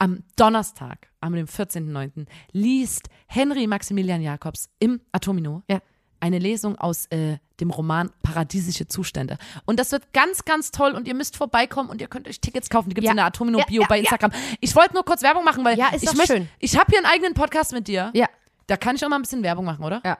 am 0.00 0.24
Donnerstag, 0.34 1.08
am 1.20 1.34
dem 1.34 1.46
14.09., 1.46 2.26
liest 2.52 3.08
Henry 3.28 3.66
Maximilian 3.68 4.20
Jacobs 4.22 4.68
im 4.80 5.00
Atomino 5.12 5.62
Ja. 5.70 5.80
eine 6.18 6.38
Lesung 6.38 6.76
aus 6.78 7.06
äh, 7.06 7.38
dem 7.60 7.70
Roman 7.70 8.10
Paradiesische 8.22 8.88
Zustände. 8.88 9.36
Und 9.66 9.78
das 9.78 9.92
wird 9.92 10.12
ganz, 10.12 10.44
ganz 10.44 10.70
toll 10.70 10.92
und 10.92 11.06
ihr 11.06 11.14
müsst 11.14 11.36
vorbeikommen 11.36 11.90
und 11.90 12.00
ihr 12.00 12.08
könnt 12.08 12.26
euch 12.26 12.40
Tickets 12.40 12.68
kaufen. 12.70 12.88
Die 12.88 12.94
gibt 12.94 13.04
es 13.04 13.08
Ja. 13.08 13.12
in 13.12 13.16
der 13.18 13.26
Atomino 13.26 13.60
Ja, 13.68 13.86
bei. 13.86 14.00
Instagram. 14.00 14.32
Ich 14.60 14.74
wollte 14.74 14.94
nur 14.94 15.04
kurz 15.04 15.22
Werbung 15.22 15.44
machen, 15.44 15.64
weil 15.64 15.78
ich 16.00 16.14
möchte, 16.14 16.46
ich 16.58 16.76
habe 16.78 16.86
hier 16.88 16.98
einen 16.98 17.06
eigenen 17.06 17.34
Podcast 17.34 17.72
mit 17.72 17.86
dir. 17.86 18.10
Ja. 18.14 18.26
Da 18.66 18.76
kann 18.78 18.96
ich 18.96 19.04
auch 19.04 19.08
mal 19.10 19.16
ein 19.16 19.22
bisschen 19.22 19.42
Werbung 19.42 19.64
machen, 19.66 19.84
oder? 19.84 20.00
Ja. 20.04 20.18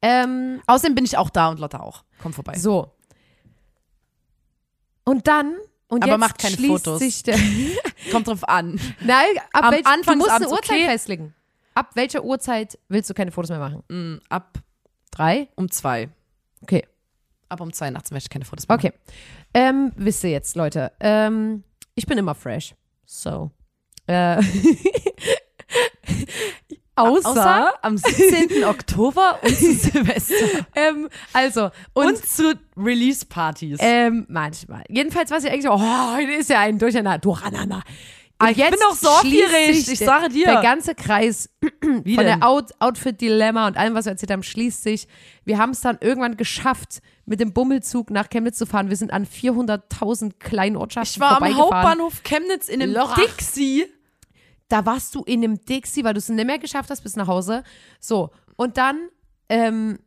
Ähm, 0.00 0.62
Außerdem 0.66 0.94
bin 0.94 1.04
ich 1.04 1.16
auch 1.18 1.28
da 1.28 1.48
und 1.48 1.58
Lotta 1.60 1.80
auch. 1.80 2.04
Komm 2.22 2.32
vorbei. 2.32 2.56
so. 2.56 2.92
Und 5.04 5.26
dann, 5.26 5.56
und 5.88 6.04
Aber 6.04 6.18
macht 6.18 6.38
keine 6.38 6.56
Fotos. 6.56 7.00
Kommt 8.10 8.28
drauf 8.28 8.48
an. 8.48 8.78
Nein, 9.00 9.26
ab 9.52 9.64
Am 9.64 9.72
welch, 9.72 9.82
du 9.82 9.90
Anfang 9.90 10.18
musst 10.18 10.30
des 10.30 10.36
eine 10.36 10.48
Uhrzeit 10.48 10.76
okay. 10.76 10.86
festlegen. 10.86 11.34
Ab 11.74 11.90
welcher 11.94 12.24
Uhrzeit 12.24 12.78
willst 12.88 13.08
du 13.08 13.14
keine 13.14 13.30
Fotos 13.30 13.50
mehr 13.50 13.58
machen? 13.58 13.82
Mm, 13.88 14.20
Ab 14.28 14.58
Drei? 15.10 15.48
um 15.56 15.70
zwei. 15.70 16.10
Okay. 16.60 16.86
Ab 17.48 17.60
um 17.60 17.72
zwei 17.72 17.90
nachts 17.90 18.10
möchte 18.10 18.26
ich 18.26 18.30
keine 18.30 18.44
Fotos 18.44 18.68
machen. 18.68 18.78
Okay. 18.78 18.92
Ähm, 19.54 19.92
wisst 19.96 20.22
ihr 20.24 20.30
jetzt, 20.30 20.56
Leute, 20.56 20.92
ähm, 21.00 21.64
ich 21.94 22.06
bin 22.06 22.18
immer 22.18 22.34
fresh. 22.34 22.74
So. 23.06 23.50
Äh, 24.06 24.42
außer, 26.98 27.28
Außer 27.30 27.72
am 27.82 27.96
17. 27.98 28.64
Oktober 28.64 29.38
und 29.42 29.56
zu 29.56 29.72
Silvester. 29.74 30.34
ähm, 30.74 31.08
also, 31.32 31.70
und, 31.94 32.06
Und, 32.06 32.26
zu 32.26 32.54
Release-Partys. 32.76 33.78
ähm, 33.80 34.26
manchmal. 34.28 34.84
Jedenfalls, 34.88 35.30
was 35.30 35.44
ich 35.44 35.50
eigentlich 35.50 35.64
so, 35.64 35.70
oh, 35.72 36.14
heute 36.16 36.32
ist 36.32 36.50
ja 36.50 36.60
ein 36.60 36.78
Durcheinander. 36.78 37.18
Durcheinander. 37.18 37.82
Ah, 38.40 38.50
ich 38.50 38.56
bin 38.56 38.70
doch 38.80 38.94
so 38.94 39.08
schließt 39.22 39.44
aufgeregt, 39.46 39.74
sich 39.74 39.92
ich 39.94 39.98
der- 39.98 40.06
sage 40.06 40.28
dir. 40.28 40.44
Der 40.46 40.62
ganze 40.62 40.94
Kreis 40.94 41.50
Wie 42.04 42.14
von 42.14 42.24
denn? 42.24 42.38
der 42.38 42.46
Out 42.48 42.70
Outfit-Dilemma 42.78 43.66
und 43.66 43.76
allem, 43.76 43.94
was 43.94 44.04
wir 44.04 44.12
erzählt 44.12 44.30
haben, 44.30 44.44
schließt 44.44 44.80
sich. 44.84 45.08
Wir 45.44 45.58
haben 45.58 45.70
es 45.70 45.80
dann 45.80 45.98
irgendwann 46.00 46.36
geschafft, 46.36 47.00
mit 47.26 47.40
dem 47.40 47.52
Bummelzug 47.52 48.10
nach 48.10 48.28
Chemnitz 48.30 48.56
zu 48.58 48.64
fahren. 48.66 48.90
Wir 48.90 48.96
sind 48.96 49.12
an 49.12 49.26
400.000 49.26 50.34
kleinen 50.38 50.76
Ortschaften 50.76 51.14
ich 51.16 51.20
war 51.20 51.42
am. 51.42 51.56
Hauptbahnhof 51.56 52.22
Chemnitz 52.22 52.68
in 52.68 52.80
einem 52.80 52.92
Lorach. 52.94 53.16
Dixie. 53.18 53.86
Da 54.68 54.84
warst 54.84 55.14
du 55.14 55.22
in 55.24 55.42
einem 55.42 55.64
Dixie, 55.64 56.04
weil 56.04 56.14
du 56.14 56.18
es 56.18 56.28
nicht 56.28 56.46
mehr 56.46 56.58
geschafft 56.58 56.90
hast 56.90 57.02
bis 57.02 57.16
nach 57.16 57.26
Hause. 57.26 57.62
So, 58.00 58.30
und 58.56 58.76
dann, 58.76 59.08
ähm, 59.48 59.98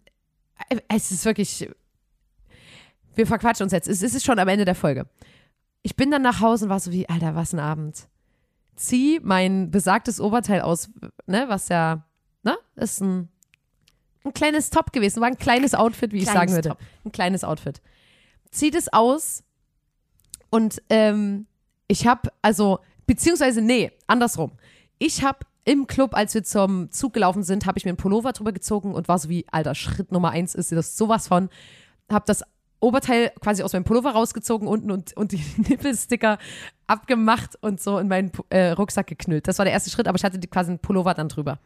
äh, 0.69 0.77
es 0.87 1.11
ist 1.11 1.25
wirklich, 1.25 1.67
wir 3.15 3.27
verquatschen 3.27 3.63
uns 3.63 3.73
jetzt. 3.73 3.87
Es 3.87 4.01
ist 4.01 4.23
schon 4.23 4.39
am 4.39 4.47
Ende 4.47 4.65
der 4.65 4.75
Folge. 4.75 5.07
Ich 5.81 5.95
bin 5.95 6.11
dann 6.11 6.21
nach 6.21 6.41
Hause 6.41 6.65
und 6.65 6.69
war 6.69 6.79
so 6.79 6.91
wie, 6.91 7.09
Alter, 7.09 7.35
was 7.35 7.53
ein 7.53 7.59
Abend. 7.59 8.07
Zieh 8.75 9.19
mein 9.23 9.71
besagtes 9.71 10.19
Oberteil 10.19 10.61
aus, 10.61 10.89
ne, 11.25 11.45
was 11.47 11.69
ja, 11.69 12.05
ne, 12.43 12.57
ist 12.75 13.01
ein, 13.01 13.29
ein 14.23 14.33
kleines 14.33 14.69
Top 14.69 14.93
gewesen, 14.93 15.21
war 15.21 15.27
ein 15.27 15.37
kleines 15.37 15.73
Outfit, 15.73 16.13
wie 16.13 16.19
ich 16.19 16.23
Kleines 16.23 16.39
sagen 16.39 16.53
würde. 16.53 16.69
Top. 16.69 16.79
Ein 17.05 17.11
kleines 17.11 17.43
Outfit. 17.43 17.81
Zieh 18.51 18.69
das 18.69 18.93
aus 18.93 19.43
und 20.49 20.81
ähm, 20.89 21.47
ich 21.87 22.07
habe, 22.07 22.31
also, 22.41 22.79
beziehungsweise, 23.11 23.61
nee, 23.61 23.91
andersrum. 24.07 24.53
Ich 24.97 25.21
habe 25.21 25.39
im 25.65 25.85
Club, 25.85 26.15
als 26.15 26.33
wir 26.33 26.45
zum 26.45 26.91
Zug 26.91 27.11
gelaufen 27.11 27.43
sind, 27.43 27.65
habe 27.65 27.77
ich 27.77 27.83
mir 27.83 27.89
einen 27.89 27.97
Pullover 27.97 28.31
drüber 28.31 28.53
gezogen 28.53 28.95
und 28.95 29.09
war 29.09 29.19
so 29.19 29.27
wie, 29.27 29.45
Alter, 29.51 29.75
Schritt 29.75 30.13
Nummer 30.13 30.29
eins 30.29 30.55
ist 30.55 30.71
das 30.71 30.95
sowas 30.95 31.27
von. 31.27 31.49
Habe 32.09 32.23
das 32.25 32.41
Oberteil 32.79 33.33
quasi 33.41 33.63
aus 33.63 33.73
meinem 33.73 33.83
Pullover 33.83 34.11
rausgezogen 34.11 34.65
unten 34.65 34.91
und, 34.91 35.15
und 35.17 35.33
die 35.33 35.43
Nippelsticker 35.57 36.37
abgemacht 36.87 37.57
und 37.59 37.81
so 37.81 37.97
in 37.97 38.07
meinen 38.07 38.31
äh, 38.49 38.69
Rucksack 38.69 39.07
geknüllt. 39.07 39.45
Das 39.45 39.57
war 39.57 39.65
der 39.65 39.73
erste 39.73 39.89
Schritt, 39.89 40.07
aber 40.07 40.17
ich 40.17 40.23
hatte 40.23 40.39
quasi 40.39 40.69
einen 40.69 40.79
Pullover 40.79 41.13
dann 41.13 41.27
drüber. 41.27 41.59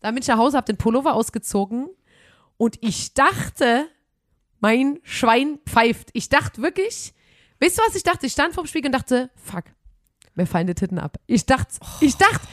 Dann 0.00 0.14
bin 0.14 0.22
ich 0.22 0.28
nach 0.28 0.38
Hause, 0.38 0.56
habe 0.56 0.66
den 0.66 0.78
Pullover 0.78 1.14
ausgezogen 1.14 1.90
und 2.56 2.78
ich 2.80 3.12
dachte, 3.12 3.86
mein 4.60 4.98
Schwein 5.02 5.58
pfeift. 5.66 6.08
Ich 6.14 6.30
dachte 6.30 6.62
wirklich, 6.62 7.12
weißt 7.60 7.78
du, 7.78 7.82
was 7.86 7.96
ich 7.96 8.02
dachte? 8.02 8.24
Ich 8.24 8.32
stand 8.32 8.54
vorm 8.54 8.66
Spiegel 8.66 8.88
und 8.88 8.92
dachte, 8.92 9.28
fuck, 9.36 9.64
mir 10.34 10.46
fallen 10.46 10.66
die 10.66 10.74
Titten 10.74 10.98
ab. 10.98 11.18
Ich 11.26 11.46
dachte, 11.46 11.74
ich 12.00 12.16
dachte, 12.16 12.46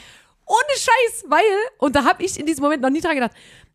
ohne 0.46 0.76
Scheiß, 0.76 1.24
weil, 1.28 1.44
und 1.78 1.96
da 1.96 2.04
habe 2.04 2.22
ich 2.22 2.38
in 2.38 2.46
diesem 2.46 2.62
Moment 2.62 2.82
noch 2.82 2.90
nie 2.90 3.00
dran 3.00 3.14
gedacht, 3.14 3.32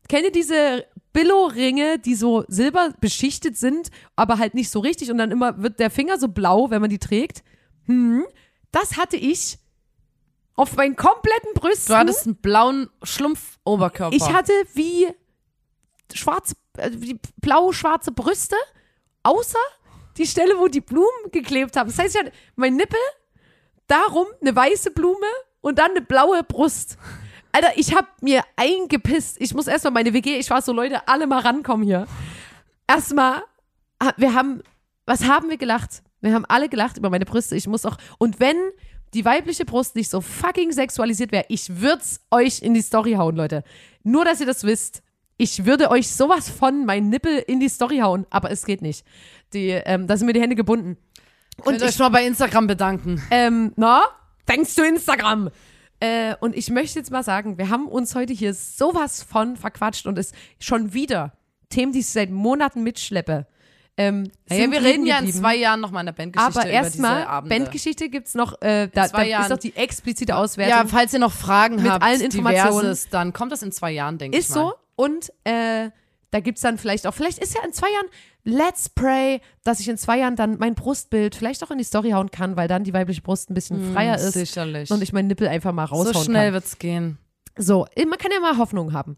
kennt 0.07 0.23
ihr 0.25 0.31
diese 0.31 0.85
Billo-Ringe, 1.13 1.99
die 1.99 2.15
so 2.15 2.45
silber 2.47 2.93
beschichtet 2.99 3.57
sind, 3.57 3.89
aber 4.15 4.37
halt 4.37 4.53
nicht 4.53 4.69
so 4.69 4.79
richtig 4.79 5.11
und 5.11 5.17
dann 5.17 5.31
immer 5.31 5.61
wird 5.61 5.79
der 5.79 5.89
Finger 5.89 6.17
so 6.17 6.27
blau, 6.27 6.69
wenn 6.69 6.81
man 6.81 6.89
die 6.89 6.99
trägt? 6.99 7.43
Hm, 7.85 8.25
das 8.71 8.97
hatte 8.97 9.17
ich 9.17 9.57
auf 10.55 10.75
meinen 10.75 10.95
kompletten 10.95 11.53
Brüsten. 11.53 11.93
Du 11.93 11.97
hattest 11.97 12.25
einen 12.25 12.35
blauen 12.35 12.89
Schlumpfoberkörper. 13.03 14.15
Ich 14.15 14.31
hatte 14.31 14.51
wie 14.73 15.07
schwarze, 16.13 16.55
äh, 16.77 16.89
wie 16.93 17.19
blau-schwarze 17.37 18.11
Brüste, 18.11 18.55
außer 19.23 19.59
die 20.17 20.25
Stelle, 20.25 20.57
wo 20.57 20.67
die 20.67 20.81
Blumen 20.81 21.31
geklebt 21.31 21.75
haben. 21.77 21.89
Das 21.89 21.99
heißt, 21.99 22.15
ich 22.15 22.21
hatte 22.21 22.31
mein 22.55 22.75
Nippel, 22.75 22.99
darum 23.87 24.27
eine 24.41 24.55
weiße 24.55 24.91
Blume 24.91 25.27
und 25.61 25.79
dann 25.79 25.91
eine 25.91 26.01
blaue 26.01 26.43
Brust. 26.43 26.97
Alter, 27.51 27.71
ich 27.75 27.95
hab 27.95 28.21
mir 28.21 28.43
eingepisst. 28.55 29.37
Ich 29.39 29.53
muss 29.53 29.67
erstmal 29.67 29.93
meine 29.93 30.13
WG, 30.13 30.37
ich 30.37 30.49
war 30.49 30.61
so, 30.61 30.73
Leute, 30.73 31.07
alle 31.07 31.27
mal 31.27 31.39
rankommen 31.39 31.85
hier. 31.85 32.07
Erstmal, 32.87 33.41
wir 34.17 34.33
haben, 34.33 34.61
was 35.05 35.25
haben 35.25 35.49
wir 35.49 35.57
gelacht? 35.57 36.03
Wir 36.21 36.33
haben 36.33 36.45
alle 36.45 36.69
gelacht 36.69 36.97
über 36.97 37.09
meine 37.09 37.25
Brüste. 37.25 37.55
Ich 37.55 37.67
muss 37.67 37.85
auch, 37.85 37.97
und 38.17 38.39
wenn 38.39 38.57
die 39.13 39.25
weibliche 39.25 39.65
Brust 39.65 39.95
nicht 39.95 40.09
so 40.09 40.21
fucking 40.21 40.71
sexualisiert 40.71 41.31
wäre, 41.31 41.45
ich 41.49 41.81
würd's 41.81 42.21
euch 42.31 42.61
in 42.61 42.73
die 42.73 42.81
Story 42.81 43.13
hauen, 43.13 43.35
Leute. 43.35 43.63
Nur, 44.03 44.25
dass 44.25 44.39
ihr 44.39 44.45
das 44.45 44.63
wisst. 44.63 45.01
Ich 45.37 45.65
würde 45.65 45.91
euch 45.91 46.09
sowas 46.09 46.49
von 46.49 46.85
meinen 46.85 47.09
Nippel 47.09 47.37
in 47.37 47.59
die 47.59 47.69
Story 47.69 47.99
hauen, 47.99 48.25
aber 48.31 48.49
es 48.51 48.65
geht 48.65 48.81
nicht. 48.81 49.05
Die, 49.53 49.69
ähm, 49.69 50.07
da 50.07 50.17
sind 50.17 50.25
mir 50.25 50.33
die 50.33 50.41
Hände 50.41 50.55
gebunden. 50.55 50.97
Und 51.63 51.75
ich 51.75 51.83
euch 51.83 51.99
mal 51.99 52.09
bei 52.09 52.25
Instagram 52.25 52.67
bedanken. 52.67 53.21
Ähm, 53.31 53.73
na, 53.75 54.03
denkst 54.47 54.75
du 54.75 54.83
Instagram? 54.83 55.49
Äh, 55.99 56.35
und 56.39 56.55
ich 56.55 56.69
möchte 56.69 56.99
jetzt 56.99 57.11
mal 57.11 57.23
sagen, 57.23 57.57
wir 57.57 57.69
haben 57.69 57.87
uns 57.87 58.13
heute 58.13 58.33
hier 58.33 58.53
sowas 58.53 59.23
von 59.23 59.55
verquatscht 59.57 60.05
und 60.05 60.17
es 60.17 60.31
schon 60.59 60.93
wieder 60.93 61.33
Themen, 61.69 61.91
die 61.91 61.99
ich 61.99 62.09
seit 62.09 62.29
Monaten 62.29 62.83
mitschleppe. 62.83 63.47
Ähm, 63.99 64.31
naja, 64.47 64.69
wir 64.69 64.83
reden 64.83 65.07
ja 65.07 65.17
in 65.17 65.33
zwei 65.33 65.55
Jahren 65.55 65.79
nochmal 65.81 66.01
in 66.01 66.05
der 66.05 66.13
Bandgeschichte 66.13 66.59
Aber 66.59 66.69
erstmal, 66.69 67.41
Bandgeschichte 67.41 68.09
gibt 68.09 68.27
es 68.27 68.35
noch, 68.35 68.61
äh, 68.61 68.89
da, 68.93 69.07
da 69.07 69.41
ist 69.41 69.49
doch 69.49 69.57
die 69.57 69.75
explizite 69.75 70.35
Auswertung. 70.35 70.77
Ja, 70.77 70.85
falls 70.85 71.13
ihr 71.13 71.19
noch 71.19 71.31
Fragen 71.31 71.77
mit 71.77 71.89
habt, 71.89 72.03
allen 72.03 72.21
Informationen, 72.21 72.81
diverses, 72.81 73.09
dann 73.09 73.33
kommt 73.33 73.51
das 73.51 73.63
in 73.63 73.71
zwei 73.71 73.91
Jahren, 73.91 74.19
denke 74.19 74.37
ich 74.37 74.45
Ist 74.45 74.53
so. 74.53 74.75
Und 74.95 75.33
äh, 75.45 75.89
da 76.31 76.39
gibt 76.39 76.57
es 76.57 76.61
dann 76.61 76.77
vielleicht 76.77 77.07
auch, 77.07 77.13
vielleicht 77.13 77.39
ist 77.39 77.55
ja 77.55 77.63
in 77.63 77.73
zwei 77.73 77.87
Jahren, 77.91 78.07
let's 78.43 78.89
pray, 78.89 79.41
dass 79.63 79.79
ich 79.79 79.87
in 79.87 79.97
zwei 79.97 80.19
Jahren 80.19 80.35
dann 80.35 80.57
mein 80.57 80.75
Brustbild 80.75 81.35
vielleicht 81.35 81.63
auch 81.63 81.71
in 81.71 81.77
die 81.77 81.83
Story 81.83 82.11
hauen 82.11 82.31
kann, 82.31 82.57
weil 82.57 82.67
dann 82.67 82.83
die 82.83 82.93
weibliche 82.93 83.21
Brust 83.21 83.49
ein 83.49 83.53
bisschen 83.53 83.93
freier 83.93 84.17
mm, 84.17 84.27
ist. 84.27 84.33
Sicherlich. 84.33 84.91
Und 84.91 85.01
ich 85.01 85.13
meinen 85.13 85.27
Nippel 85.27 85.47
einfach 85.47 85.71
mal 85.71 85.85
raushauen 85.85 86.13
So 86.13 86.23
schnell 86.23 86.47
kann. 86.47 86.53
wird's 86.53 86.79
gehen. 86.79 87.17
So, 87.57 87.85
man 87.97 88.19
kann 88.19 88.31
ja 88.31 88.39
mal 88.39 88.57
Hoffnung 88.57 88.93
haben. 88.93 89.17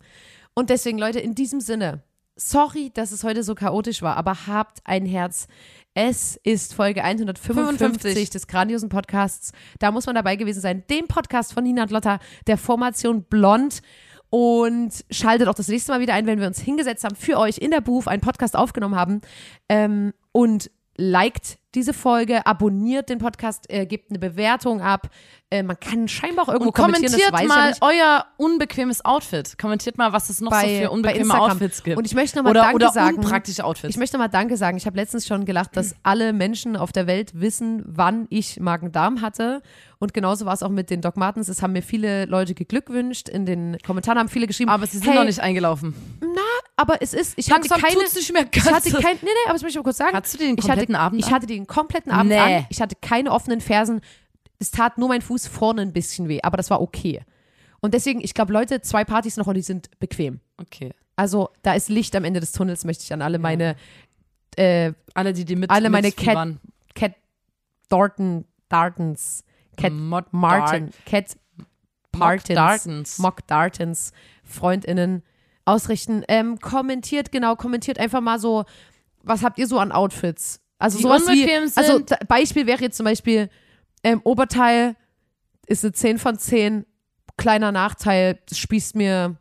Und 0.53 0.70
deswegen, 0.70 0.97
Leute, 0.97 1.20
in 1.20 1.36
diesem 1.36 1.62
Sinne, 1.62 2.03
sorry, 2.36 2.91
dass 2.93 3.12
es 3.12 3.24
heute 3.24 3.43
so 3.43 3.55
chaotisch 3.55 4.01
war, 4.01 4.18
aber 4.18 4.47
habt 4.47 4.80
ein 4.86 5.05
Herz. 5.05 5.47
Es 5.93 6.39
ist 6.43 6.74
Folge 6.74 7.03
155 7.03 7.78
55. 7.78 8.30
des 8.30 8.47
grandiosen 8.47 8.89
Podcasts. 8.89 9.51
Da 9.80 9.91
muss 9.91 10.05
man 10.05 10.16
dabei 10.16 10.36
gewesen 10.36 10.62
sein. 10.62 10.84
Dem 10.89 11.07
Podcast 11.07 11.53
von 11.53 11.64
Nina 11.64 11.84
und 11.84 11.91
Lotta, 11.91 12.20
der 12.47 12.57
Formation 12.57 13.24
Blond. 13.24 13.82
Und 14.30 15.05
schaltet 15.09 15.47
auch 15.47 15.55
das 15.55 15.67
nächste 15.67 15.91
Mal 15.91 16.01
wieder 16.01 16.13
ein, 16.13 16.27
wenn 16.27 16.39
wir 16.39 16.47
uns 16.47 16.59
hingesetzt 16.59 17.03
haben, 17.03 17.15
für 17.15 17.38
euch 17.39 17.57
in 17.57 17.71
der 17.71 17.82
Booth 17.82 18.07
einen 18.07 18.21
Podcast 18.21 18.55
aufgenommen 18.55 18.95
haben. 18.95 19.21
Ähm, 19.69 20.13
und 20.32 20.69
liked 21.00 21.58
diese 21.76 21.93
Folge, 21.93 22.45
abonniert 22.47 23.10
den 23.10 23.20
Podcast, 23.20 23.70
äh, 23.70 23.86
gebt 23.86 24.10
eine 24.10 24.18
Bewertung 24.18 24.82
ab. 24.82 25.10
Äh, 25.52 25.62
man 25.62 25.80
kann 25.80 26.08
scheinbar 26.08 26.45
auch 26.45 26.50
irgendwo 26.50 26.70
Und 26.70 26.76
kommentiert 26.76 27.12
kommentieren, 27.12 27.41
ja 27.41 27.47
mal 27.47 27.74
euer 27.82 28.26
unbequemes 28.38 29.06
Outfit. 29.06 29.56
Kommentiert 29.60 29.97
mal, 29.97 30.12
was 30.12 30.30
es 30.32 30.41
noch 30.41 30.52
so 30.52 30.58
Bei- 30.60 30.80
für 30.80 30.86
bei 30.86 30.89
unbequeme. 30.89 31.39
Outfits 31.39 31.84
gibt. 31.84 31.97
Und 31.97 32.06
ich 32.06 32.16
möchte 32.16 32.38
nochmal 32.38 32.54
Danke 32.54 32.76
oder 32.76 32.91
sagen. 32.91 33.18
unpraktische 33.18 33.64
Outfits. 33.64 33.91
Ich 33.91 33.97
möchte 33.97 34.18
mal 34.18 34.28
Danke 34.30 34.58
sagen. 34.58 34.78
Ich 34.78 34.88
habe 34.88 34.97
letztens 34.97 35.28
schon 35.28 35.45
gelacht, 35.45 35.78
dass 35.78 35.95
alle 36.04 36.34
Menschen 36.34 36.76
auf 36.76 36.91
der 36.91 37.06
Welt 37.06 37.39
wissen, 37.39 37.84
wann 37.86 38.26
ich 38.30 38.60
Magen-Darm 38.60 39.22
hatte. 39.22 39.62
Und 40.00 40.14
genauso 40.14 40.45
war 40.45 40.54
es 40.54 40.64
auch 40.64 40.70
mit 40.70 40.89
den 40.89 41.02
Doc 41.02 41.18
Martens. 41.18 41.50
Es 41.50 41.62
haben 41.62 41.74
mir 41.74 41.84
viele 41.84 42.26
Leute 42.26 42.56
geglückwünscht. 42.56 43.30
In 43.30 43.45
den 43.45 43.78
Kommentaren 43.86 44.18
haben 44.18 44.30
viele 44.30 44.47
geschrieben. 44.47 44.72
aber 44.72 44.88
sie 44.88 44.97
sind 44.97 45.10
hey, 45.10 45.16
noch 45.18 45.26
nicht 45.26 45.39
eingelaufen. 45.39 45.93
Aber 46.80 47.01
es 47.01 47.13
ist, 47.13 47.34
ich 47.36 47.51
hatte 47.51 47.67
Langsam 47.67 47.82
keine. 47.82 47.95
tut's 47.95 48.15
nicht 48.15 48.32
mehr 48.32 48.45
Ich 48.49 48.63
hatte 48.63 48.89
ganz. 48.89 49.03
kein, 49.03 49.15
nee, 49.17 49.19
nee, 49.23 49.30
aber 49.45 49.53
das 49.53 49.63
möchte 49.63 49.71
ich 49.71 49.75
mal 49.75 49.84
kurz 49.84 49.97
sagen. 49.97 50.15
Hattest 50.15 50.36
du 50.36 50.38
den 50.38 50.55
ich 50.57 50.61
kompletten 50.65 50.95
hatte, 50.95 51.03
Abend 51.03 51.19
Ich 51.19 51.30
hatte 51.30 51.45
den 51.45 51.67
kompletten 51.67 52.09
Abend 52.13 52.30
Nee. 52.32 52.38
an. 52.39 52.65
Ich 52.69 52.82
hatte 52.82 52.95
keine 53.01 53.32
offenen 53.34 53.59
Fersen. 53.59 53.99
Es 54.59 54.71
tat 54.71 54.97
nur 54.97 55.09
mein 55.09 55.21
Fuß 55.21 55.47
vorne 55.47 55.82
ein 55.82 55.91
bisschen 55.91 56.30
weh, 56.30 56.39
aber 56.41 56.55
das 56.55 56.69
war 56.69 56.80
okay. 56.82 57.21
Und 57.82 57.93
deswegen, 57.93 58.21
ich 58.21 58.34
glaube, 58.34 58.53
Leute, 58.53 58.80
zwei 58.82 59.03
Partys 59.03 59.36
noch 59.36 59.47
und 59.47 59.55
die 59.55 59.61
sind 59.61 59.89
bequem. 59.99 60.39
Okay. 60.57 60.93
Also 61.17 61.49
da 61.63 61.73
ist 61.73 61.89
Licht 61.89 62.15
am 62.15 62.23
Ende 62.23 62.39
des 62.39 62.53
Tunnels, 62.53 62.86
möchte 62.86 63.03
ich 63.03 63.11
an 63.11 63.21
alle 63.21 63.39
meine 63.39 63.75
äh, 64.55 64.93
Alle, 65.15 65.34
die 65.34 65.43
die 65.43 65.57
mit 65.57 65.69
Alle 65.71 65.89
meine 65.89 66.07
mitfiebern. 66.07 66.61
Cat 66.95 67.15
Darton 67.89 68.45
Dartons 68.69 69.43
Cat 69.75 69.91
Mod 69.91 70.32
Martin 70.32 70.91
Cat 71.05 71.36
Martins 72.15 72.55
Dartons. 72.55 73.17
Mock 73.19 73.45
Dartons 73.47 74.13
FreundInnen 74.45 75.23
ausrichten. 75.70 76.24
Ähm, 76.28 76.59
kommentiert, 76.59 77.32
genau, 77.32 77.55
kommentiert 77.55 77.99
einfach 77.99 78.22
mal 78.22 78.39
so, 78.39 78.65
was 79.24 79.43
habt 79.43 79.57
ihr 79.59 79.67
so 79.67 79.80
an 79.80 79.91
Outfits? 79.91 80.61
Also 80.78 80.97
Die 80.97 81.03
sowas 81.03 81.28
wie, 81.28 81.49
also 81.76 82.03
Beispiel 82.28 82.65
wäre 82.65 82.82
jetzt 82.82 82.97
zum 82.97 83.03
Beispiel, 83.03 83.49
ähm, 84.03 84.22
Oberteil 84.24 84.95
ist 85.67 85.84
eine 85.84 85.91
10 85.93 86.17
von 86.20 86.38
10, 86.38 86.86
kleiner 87.38 87.72
Nachteil, 87.72 88.39
das 88.47 88.57
spießt 88.57 88.95
mir 88.95 89.36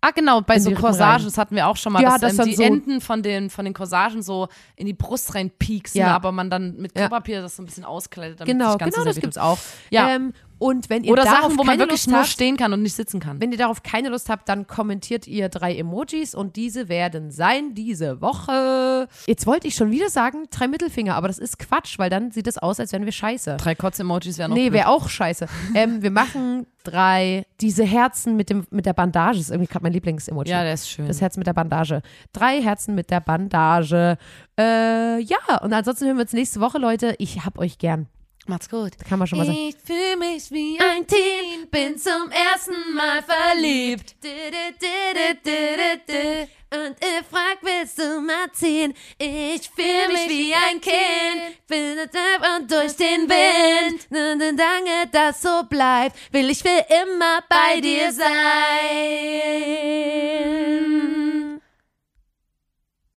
Ah, 0.00 0.12
genau, 0.12 0.40
bei 0.42 0.60
so 0.60 0.70
Corsagen, 0.70 1.24
das 1.24 1.36
hatten 1.38 1.56
wir 1.56 1.66
auch 1.66 1.76
schon 1.76 1.92
mal, 1.92 2.00
Ja, 2.00 2.10
dass 2.18 2.20
das 2.20 2.30
ähm, 2.32 2.36
dann 2.38 2.46
die 2.50 2.54
so- 2.54 2.62
Enden 2.62 3.00
von 3.00 3.20
den, 3.20 3.50
von 3.50 3.64
den 3.64 3.74
Corsagen 3.74 4.22
so 4.22 4.46
in 4.76 4.86
die 4.86 4.92
Brust 4.92 5.34
reinpieksen, 5.34 5.98
Ja. 6.00 6.14
aber 6.14 6.30
man 6.30 6.50
dann 6.50 6.76
mit 6.76 6.96
Ja. 6.96 7.08
Klopapier 7.08 7.42
das 7.42 7.56
so 7.56 7.62
ein 7.64 7.66
bisschen 7.66 7.84
auskleidet, 7.84 8.38
damit 8.38 8.52
Genau, 8.52 8.76
genau, 8.76 9.04
das 9.04 9.16
gibt's 9.18 9.36
auch. 9.38 9.58
Ja. 9.90 10.10
Ähm, 10.10 10.34
und 10.58 10.90
wenn 10.90 11.04
ihr 11.04 11.12
Oder 11.12 11.24
darauf 11.24 11.42
Sachen, 11.42 11.58
wo 11.58 11.64
man 11.64 11.78
wirklich 11.78 12.00
Lust 12.00 12.08
nur 12.08 12.18
habt, 12.18 12.28
stehen 12.28 12.56
kann 12.56 12.72
und 12.72 12.82
nicht 12.82 12.94
sitzen 12.94 13.20
kann. 13.20 13.40
Wenn 13.40 13.52
ihr 13.52 13.58
darauf 13.58 13.82
keine 13.82 14.08
Lust 14.08 14.28
habt, 14.28 14.48
dann 14.48 14.66
kommentiert 14.66 15.26
ihr 15.26 15.48
drei 15.48 15.76
Emojis 15.76 16.34
und 16.34 16.56
diese 16.56 16.88
werden 16.88 17.30
sein 17.30 17.74
diese 17.74 18.20
Woche. 18.20 19.08
Jetzt 19.26 19.46
wollte 19.46 19.68
ich 19.68 19.74
schon 19.74 19.90
wieder 19.90 20.10
sagen, 20.10 20.46
drei 20.50 20.68
Mittelfinger, 20.68 21.14
aber 21.14 21.28
das 21.28 21.38
ist 21.38 21.58
Quatsch, 21.58 21.98
weil 21.98 22.10
dann 22.10 22.30
sieht 22.30 22.46
es 22.46 22.58
aus, 22.58 22.80
als 22.80 22.92
wären 22.92 23.04
wir 23.04 23.12
scheiße. 23.12 23.56
Drei 23.58 23.74
Kotz-Emojis 23.74 24.38
wären 24.38 24.52
auch 24.52 24.56
Nee, 24.56 24.72
wäre 24.72 24.88
auch 24.88 25.08
scheiße. 25.08 25.46
ähm, 25.74 26.02
wir 26.02 26.10
machen 26.10 26.66
drei, 26.82 27.46
diese 27.60 27.84
Herzen 27.84 28.36
mit, 28.36 28.50
dem, 28.50 28.66
mit 28.70 28.86
der 28.86 28.94
Bandage, 28.94 29.38
ist 29.38 29.50
irgendwie 29.50 29.70
gerade 29.70 29.84
mein 29.84 29.92
Lieblings-Emoji. 29.92 30.50
Ja, 30.50 30.62
der 30.62 30.74
ist 30.74 30.90
schön. 30.90 31.06
Das 31.06 31.20
Herz 31.20 31.36
mit 31.36 31.46
der 31.46 31.52
Bandage. 31.52 32.02
Drei 32.32 32.62
Herzen 32.62 32.94
mit 32.94 33.10
der 33.10 33.20
Bandage. 33.20 34.16
Äh, 34.58 35.20
ja, 35.20 35.38
und 35.62 35.72
ansonsten 35.72 36.06
hören 36.06 36.16
wir 36.16 36.22
uns 36.22 36.32
nächste 36.32 36.60
Woche, 36.60 36.78
Leute. 36.78 37.14
Ich 37.18 37.44
hab 37.44 37.58
euch 37.58 37.78
gern. 37.78 38.08
Macht's 38.48 38.68
gut. 38.70 38.92
Kann 39.06 39.18
man 39.18 39.28
schon 39.28 39.38
mal 39.38 39.44
sagen. 39.44 39.58
Ich 39.58 39.76
fühle 39.84 40.16
mich 40.16 40.50
wie 40.50 40.80
ein 40.80 41.06
Teen, 41.06 41.68
bin 41.70 41.98
zum 41.98 42.30
ersten 42.30 42.94
Mal 42.94 43.22
verliebt. 43.22 44.16
Und 46.70 46.96
er 47.02 47.24
fragt, 47.30 47.62
willst 47.62 47.98
du 47.98 48.22
mal 48.22 48.50
ziehen? 48.52 48.94
Ich 49.18 49.68
fühle 49.68 50.08
mich 50.08 50.28
wie 50.30 50.54
ein 50.54 50.80
Kind, 50.80 51.58
bin 51.66 51.98
und 52.58 52.70
durch 52.70 52.96
den 52.96 53.28
Wind. 53.28 54.06
Und 54.10 54.40
danke, 54.58 55.08
das 55.12 55.42
so 55.42 55.64
bleibt, 55.68 56.16
will 56.32 56.48
ich 56.48 56.62
für 56.62 56.86
immer 57.02 57.42
bei 57.50 57.82
dir 57.82 58.10
sein. 58.12 58.28